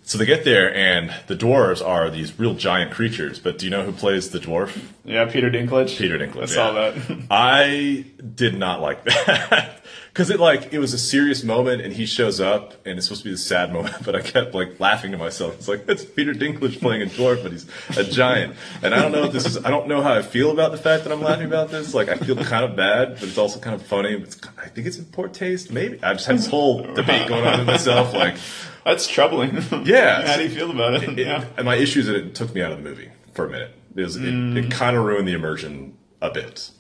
[0.03, 3.39] so they get there, and the dwarves are these real giant creatures.
[3.39, 4.77] But do you know who plays the dwarf?
[5.05, 5.97] Yeah, Peter Dinklage.
[5.99, 6.43] Peter Dinklage.
[6.43, 7.27] I saw that.
[7.31, 9.81] I did not like that
[10.12, 13.23] because it like it was a serious moment, and he shows up, and it's supposed
[13.23, 15.55] to be a sad moment, but I kept like laughing to myself.
[15.55, 17.66] It's like it's Peter Dinklage playing a dwarf, but he's
[17.97, 19.65] a giant, and I don't know if this is.
[19.65, 21.95] I don't know how I feel about the fact that I'm laughing about this.
[21.95, 24.15] Like I feel kind of bad, but it's also kind of funny.
[24.15, 25.70] It's, I think it's in poor taste.
[25.70, 28.12] Maybe I just had this whole debate going on with myself.
[28.12, 28.37] Like
[28.85, 29.62] That's troubling.
[29.85, 30.27] Yeah.
[30.27, 31.09] How do you feel about it?
[31.11, 31.45] it, yeah.
[31.57, 33.74] and my issue is that it took me out of the movie for a minute.
[33.95, 34.70] It, was, it, it mm.
[34.70, 36.70] kind of ruined the immersion a bit.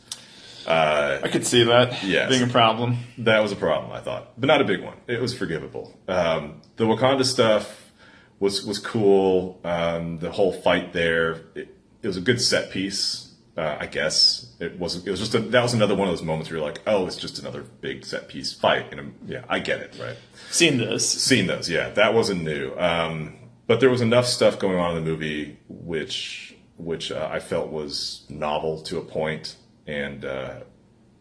[0.70, 2.28] I could see that Yes.
[2.30, 2.96] being a problem.
[3.18, 4.96] That was a problem, I thought, but not a big one.
[5.06, 5.96] It was forgivable.
[6.08, 7.92] Um, the Wakanda stuff
[8.38, 9.60] was was cool.
[9.64, 14.54] Um, the whole fight there, it, it was a good set piece, uh, I guess.
[14.60, 15.06] It wasn't.
[15.06, 17.06] It was just a, that was another one of those moments where you're like, oh,
[17.06, 18.86] it's just another big set piece fight.
[18.90, 20.16] And um, yeah, I get it, right?
[20.50, 21.08] Seen this.
[21.08, 21.90] Seen those, yeah.
[21.90, 22.72] That wasn't new.
[22.78, 23.36] Um,
[23.66, 27.68] but there was enough stuff going on in the movie which which uh, I felt
[27.68, 29.54] was novel to a point
[29.86, 30.60] and uh,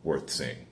[0.04, 0.68] worth seeing.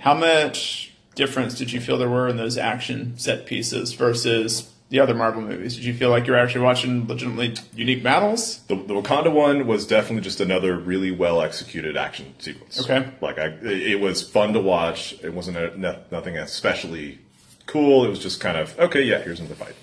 [0.00, 5.00] How much difference did you feel there were in those action set pieces versus the
[5.00, 5.74] other Marvel movies?
[5.76, 8.60] Did you feel like you're actually watching legitimately unique battles?
[8.68, 12.80] The, the Wakanda one was definitely just another really well executed action sequence.
[12.80, 13.10] Okay.
[13.20, 15.14] like I, it was fun to watch.
[15.22, 17.18] It wasn't a, no, nothing especially
[17.66, 18.04] cool.
[18.04, 19.02] It was just kind of okay.
[19.02, 19.74] Yeah, here's another fight.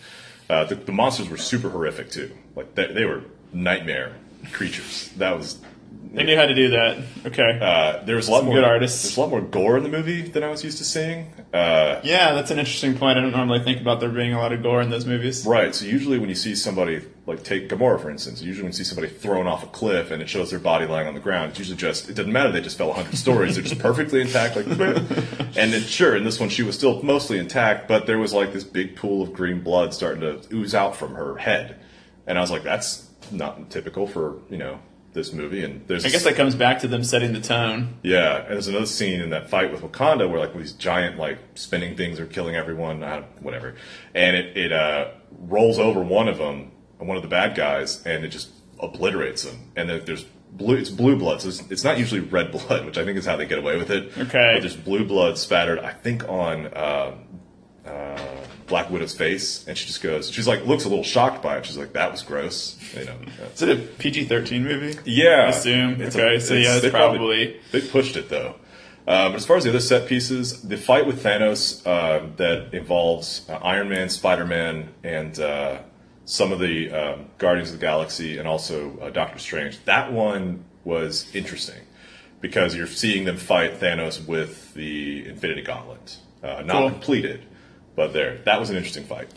[0.49, 2.31] Uh, the, the monsters were super horrific too.
[2.55, 3.23] Like they, they were
[3.53, 4.13] nightmare
[4.51, 5.09] creatures.
[5.17, 5.59] That was
[6.13, 6.97] They knew how to do that.
[7.25, 7.59] Okay.
[7.61, 9.03] uh, there was a lot Some more good artists.
[9.03, 11.31] There's a lot more gore in the movie than I was used to seeing.
[11.53, 13.17] Uh, yeah, that's an interesting point.
[13.17, 15.45] I don't normally think about there being a lot of gore in those movies.
[15.45, 15.73] Right.
[15.73, 18.83] So usually when you see somebody like take Gamora for instance, usually when you see
[18.83, 21.59] somebody thrown off a cliff and it shows their body lying on the ground, it's
[21.59, 23.55] usually just it doesn't matter they just fell hundred stories.
[23.55, 27.37] They're just perfectly intact, like and then sure, in this one she was still mostly
[27.37, 30.95] intact, but there was like this big pool of green blood starting to ooze out
[30.95, 31.79] from her head.
[32.27, 34.79] And I was like, that's not typical for, you know,
[35.13, 37.95] this movie and there's I guess that comes back to them setting the tone.
[38.03, 41.37] yeah, and there's another scene in that fight with Wakanda where like these giant like
[41.55, 43.75] spinning things are killing everyone, uh, whatever,
[44.15, 48.23] and it it uh, rolls over one of them, one of the bad guys, and
[48.23, 49.71] it just obliterates them.
[49.75, 53.05] And there's blue, it's blue blood, so it's, it's not usually red blood, which I
[53.05, 54.11] think is how they get away with it.
[54.17, 54.51] Okay.
[54.53, 56.65] but there's blue blood spattered, I think on.
[56.77, 57.13] Um,
[57.85, 58.17] uh,
[58.71, 60.31] Black Widow's face, and she just goes.
[60.31, 61.65] She's like, looks a little shocked by it.
[61.67, 63.15] She's like, "That was gross," you know.
[63.53, 64.97] Is it a PG thirteen movie?
[65.05, 66.01] Yeah, I assume.
[66.01, 68.55] It's okay, a- so yeah, it's they probably, they pushed it though.
[69.05, 72.73] Uh, but as far as the other set pieces, the fight with Thanos uh, that
[72.73, 75.79] involves uh, Iron Man, Spider Man, and uh,
[76.25, 79.83] some of the um, Guardians of the Galaxy, and also uh, Doctor Strange.
[79.85, 81.81] That one was interesting
[82.41, 86.89] because you're seeing them fight Thanos with the Infinity Gauntlet, uh, not Cool.
[86.91, 87.41] completed,
[88.01, 88.37] but there.
[88.45, 89.27] That was an interesting fight.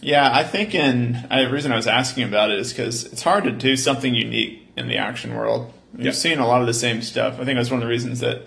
[0.00, 3.22] Yeah, I think in I, the reason I was asking about it is because it's
[3.22, 5.72] hard to do something unique in the action world.
[5.96, 6.12] You've Yeah.
[6.12, 7.40] seen a lot of the same stuff.
[7.40, 8.42] I think that's one of the reasons that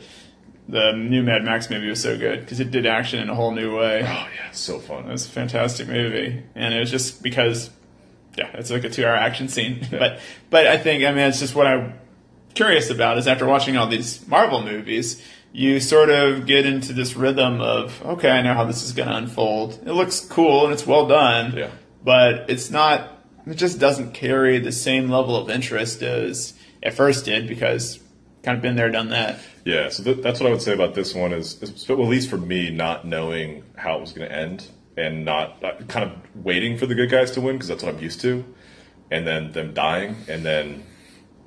[0.69, 3.51] the new Mad Max movie was so good because it did action in a whole
[3.51, 4.01] new way.
[4.03, 5.05] Oh yeah, it's so fun.
[5.07, 7.69] It was a fantastic movie, and it was just because,
[8.37, 9.85] yeah, it's like a two-hour action scene.
[9.91, 10.19] But,
[10.49, 11.93] but I think I mean it's just what I'm
[12.53, 15.21] curious about is after watching all these Marvel movies,
[15.53, 19.09] you sort of get into this rhythm of okay, I know how this is going
[19.09, 19.79] to unfold.
[19.85, 21.69] It looks cool and it's well done, Yeah.
[22.03, 23.13] but it's not
[23.45, 27.99] it just doesn't carry the same level of interest as it first did because
[28.43, 29.39] kind of been there, done that.
[29.65, 32.07] Yeah, so th- that's what I would say about this one is, is, well, at
[32.07, 36.09] least for me, not knowing how it was going to end and not uh, kind
[36.09, 38.45] of waiting for the good guys to win because that's what I'm used to,
[39.11, 40.83] and then them dying, and then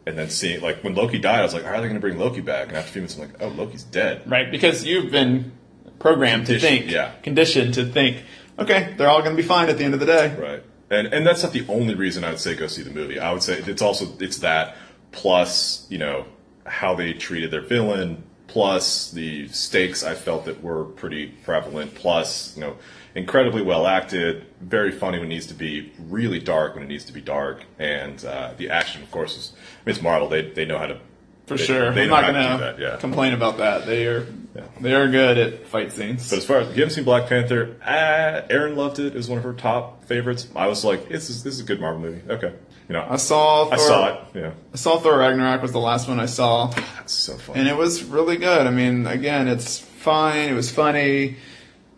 [0.06, 2.00] and then seeing like when Loki died, I was like, how are they going to
[2.00, 2.68] bring Loki back?
[2.68, 4.22] And after a few minutes, I'm like, oh, Loki's dead.
[4.30, 5.52] Right, because you've been
[5.98, 7.12] programmed to think, yeah.
[7.22, 8.24] conditioned to think,
[8.58, 10.34] okay, they're all going to be fine at the end of the day.
[10.34, 10.62] Right.
[10.90, 13.20] And and that's not the only reason I would say go see the movie.
[13.20, 14.76] I would say it's also it's that
[15.12, 16.26] plus, you know,
[16.66, 22.54] how they treated their villain, plus the stakes I felt that were pretty prevalent, plus,
[22.56, 22.76] you know,
[23.14, 27.04] incredibly well acted, very funny when it needs to be, really dark when it needs
[27.04, 29.56] to be dark, and uh, the action of course is I
[29.86, 30.98] mean it's Marvel, they they know how to
[31.46, 31.90] For They- sure.
[31.92, 32.96] they I'm not gonna that, yeah.
[32.96, 33.86] complain about that.
[33.86, 34.62] They are Yeah.
[34.80, 36.28] they are good at fight scenes.
[36.30, 39.06] But as far as if you haven't seen Black Panther, uh, Erin loved it.
[39.06, 40.46] It was one of her top favorites.
[40.56, 42.22] I was like, this is this is a good Marvel movie.
[42.28, 42.52] Okay,
[42.90, 44.20] you know, I saw Thor, I saw it.
[44.34, 46.66] Yeah, I saw Thor Ragnarok was the last one I saw.
[46.96, 47.60] that's so funny.
[47.60, 48.66] and it was really good.
[48.66, 50.48] I mean, again, it's fine.
[50.48, 51.36] It was funny,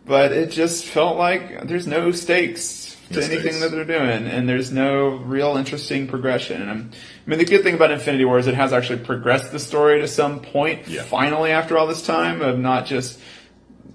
[0.05, 3.59] but it just felt like there's no stakes to No anything stakes.
[3.61, 6.61] that they're doing, and there's no real interesting progression.
[6.61, 6.91] And I'm,
[7.25, 9.99] I mean, the good thing about Infinity War is it has actually progressed the story
[10.01, 10.87] to some point.
[10.87, 11.01] Yeah.
[11.03, 13.19] Finally, after all this time of not just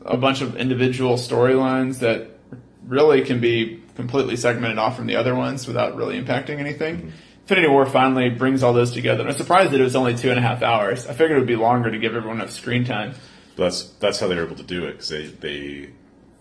[0.04, 2.37] a bunch of individual storylines that
[2.88, 6.96] really can be completely segmented off from the other ones without really impacting anything.
[6.96, 7.08] Mm-hmm.
[7.42, 9.26] Infinity War finally brings all those together.
[9.26, 11.06] I'm surprised that it was only two and a half hours.
[11.06, 13.14] I figured it would be longer to give everyone enough screen time.
[13.56, 15.90] that's that's how they were able to do it because they they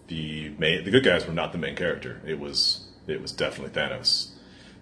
[0.08, 2.22] the main the good guys were not the main character.
[2.26, 4.30] It was it was definitely Thanos.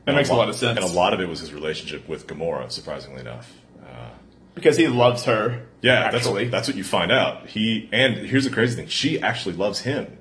[0.05, 0.79] That And makes a lot- lot of sense.
[0.79, 3.51] And a lot of it was his relationship with Gamora, surprisingly enough.
[3.81, 4.09] Uh,
[4.55, 5.61] Because he loves her.
[5.81, 6.45] Yeah, actually.
[6.45, 7.47] that's that's what you find out.
[7.47, 10.17] He and here's the crazy thing: she actually loves him.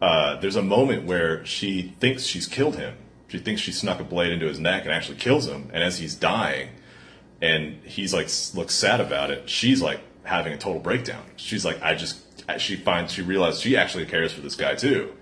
[0.00, 2.94] Uh, there's a moment where she thinks she's killed him.
[3.28, 5.70] She thinks she snuck a blade into his neck and actually kills him.
[5.72, 6.70] And as he's dying,
[7.42, 11.22] and he's like looks sad about it, she's like having a total breakdown.
[11.36, 12.18] She's like, I just
[12.58, 15.12] she finds she realizes she actually cares for this guy too,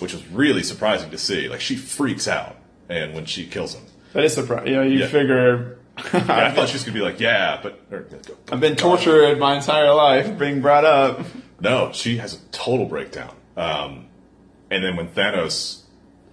[0.00, 1.48] which was really surprising to see.
[1.48, 2.56] Like she freaks out,
[2.88, 4.68] and when she kills him, that is surprising.
[4.68, 5.06] You know, you Yeah.
[5.06, 5.78] figure.
[5.96, 8.04] I thought she was gonna be like, yeah, but or,
[8.50, 11.20] I've been tortured my entire life being brought up.
[11.60, 13.32] No, she has a total breakdown.
[13.56, 14.06] Um,
[14.70, 15.82] and then when Thanos,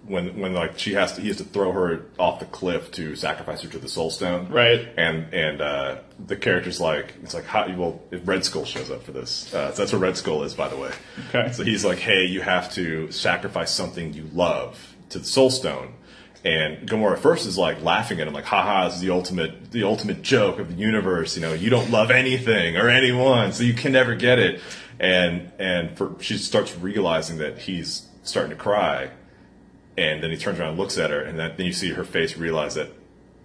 [0.06, 3.16] when when like she has to, he has to throw her off the cliff to
[3.16, 4.50] sacrifice her to the Soul Stone.
[4.50, 4.88] Right.
[4.98, 7.68] And and uh, the character's like, it's like, how?
[7.76, 9.54] Well, if Red Skull shows up for this.
[9.54, 10.92] Uh, so that's what Red Skull is, by the way.
[11.30, 11.52] Okay.
[11.52, 15.94] So he's like, hey, you have to sacrifice something you love to the Soul Stone.
[16.44, 19.84] And Gamora first is like laughing at him, like, haha, this is the ultimate, the
[19.84, 21.36] ultimate joke of the universe.
[21.36, 24.60] You know, you don't love anything or anyone, so you can never get it.
[25.00, 29.12] And, and for, she starts realizing that he's starting to cry.
[29.98, 32.04] And then he turns around and looks at her, and then, then you see her
[32.04, 32.90] face realize that,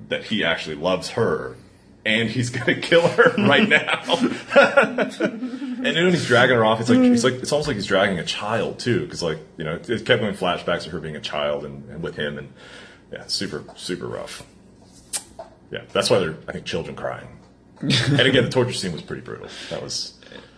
[0.09, 1.57] that he actually loves her.
[2.05, 4.03] And he's gonna kill her right now.
[5.77, 7.87] And then when he's dragging her off, it's like it's like it's almost like he's
[7.87, 11.15] dragging a child too, because like you know it kept going flashbacks of her being
[11.15, 12.53] a child and, and with him, and
[13.13, 14.43] yeah, super super rough.
[15.71, 17.29] Yeah, that's why they're I think children crying.
[17.81, 19.49] and again, the torture scene was pretty brutal.
[19.71, 20.15] That was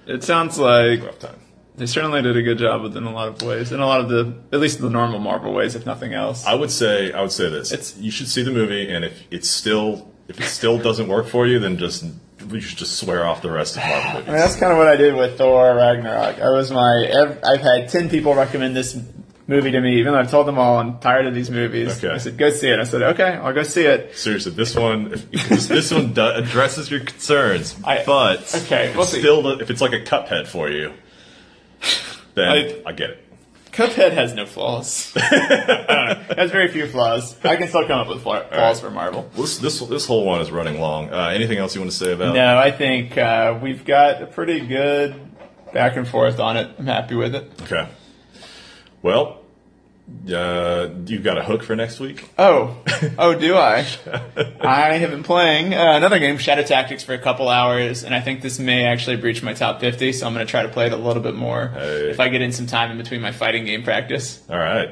[0.06, 1.40] It sounds like rough time.
[1.78, 3.86] They certainly did a good job with it in a lot of ways, in a
[3.86, 6.44] lot of the, at least the normal Marvel ways, if nothing else.
[6.46, 9.22] I would say I would say this: It's- you should see the movie, and if
[9.30, 12.04] it's still if it still doesn't work for you, then just
[12.50, 14.40] you should just swear off the rest of Marvel I mean, movies.
[14.42, 16.38] that's kind of what I did with Thor Ragnarok.
[16.40, 18.96] I was my, I've had 10 people recommend this
[19.48, 22.02] movie to me, even though I've told them all I'm tired of these movies.
[22.04, 22.14] Okay.
[22.14, 22.78] I said, go see it.
[22.78, 24.16] I said, okay, I'll go see it.
[24.16, 29.80] Seriously, this one this one addresses your concerns, I- but okay, we'll still if it's
[29.80, 30.92] like a cuphead for you,
[32.34, 33.24] then I- I, get it.
[33.72, 35.12] Cuphead has no flaws.
[36.30, 37.36] It has very few flaws.
[37.44, 39.22] I can still come up with flaw- flaws for Marvel.
[39.34, 41.10] Well, this this this whole one is running long.
[41.12, 42.34] Uh, anything else you want to say about?
[42.34, 45.14] No, I think uh, we've got a pretty good
[45.72, 46.70] back and forth on it.
[46.78, 47.50] I'm happy with it.
[47.62, 47.88] Okay.
[49.02, 49.37] Well,
[50.32, 52.28] uh, you've got a hook for next week.
[52.38, 52.76] Oh,
[53.18, 53.86] oh, do I?
[54.60, 58.20] I have been playing uh, another game, Shadow Tactics, for a couple hours, and I
[58.20, 60.86] think this may actually breach my top 50, so I'm going to try to play
[60.86, 62.10] it a little bit more Hey.
[62.10, 64.42] if I get in some time in between my fighting game practice.
[64.50, 64.90] All right.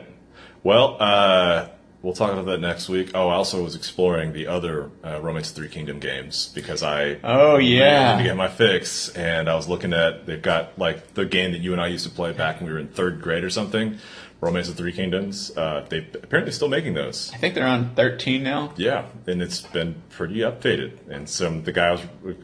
[0.62, 1.68] Well, uh,
[2.02, 3.10] we'll talk about that next week.
[3.14, 7.58] Oh, I also was exploring the other uh, Romance Three Kingdom games because I Oh,
[7.58, 8.16] yeah.
[8.16, 11.60] to get my fix, and I was looking at they've got like the game that
[11.60, 13.98] you and I used to play back when we were in third grade or something.
[14.40, 15.56] Romance of Three Kingdoms.
[15.56, 17.30] Uh, they apparently still making those.
[17.34, 18.72] I think they're on 13 now.
[18.76, 21.08] Yeah, and it's been pretty updated.
[21.08, 22.02] And some the guy I, was,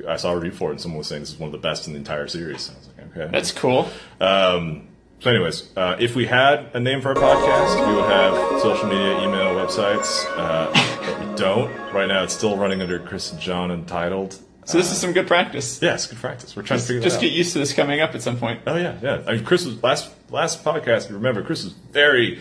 [0.09, 1.59] I saw a review for it, and someone was saying this is one of the
[1.59, 2.71] best in the entire series.
[2.71, 3.89] I was like, okay, That's cool.
[4.21, 4.89] um,
[5.21, 8.87] So, anyways, uh, if we had a name for our podcast, we would have social
[8.89, 10.25] media, email, websites.
[10.37, 10.73] Uh,
[11.05, 11.71] but we don't.
[11.93, 14.39] Right now, it's still running under Chris and John Untitled.
[14.65, 15.83] So this is some good practice.
[15.83, 16.55] Yeah, it's good practice.
[16.57, 17.37] We're trying to figure Just get out.
[17.37, 18.61] used to this coming up at some point.
[18.67, 19.23] Oh yeah, yeah.
[19.27, 21.09] I mean, Chris was last last podcast.
[21.09, 22.41] You remember, Chris was very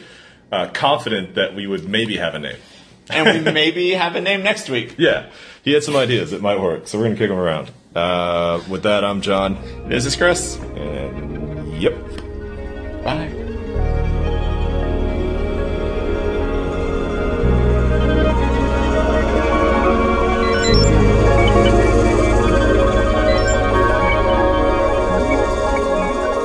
[0.52, 2.58] uh, confident that we would maybe have a name.
[3.10, 4.96] And we maybe have a name next week.
[4.98, 5.30] Yeah,
[5.64, 7.72] he had some ideas that might work, so we're gonna kick him around.
[7.96, 9.58] Uh, with that, I'm John,
[9.90, 10.56] This is Chris.
[10.58, 11.94] and yep.
[13.04, 13.41] Bye.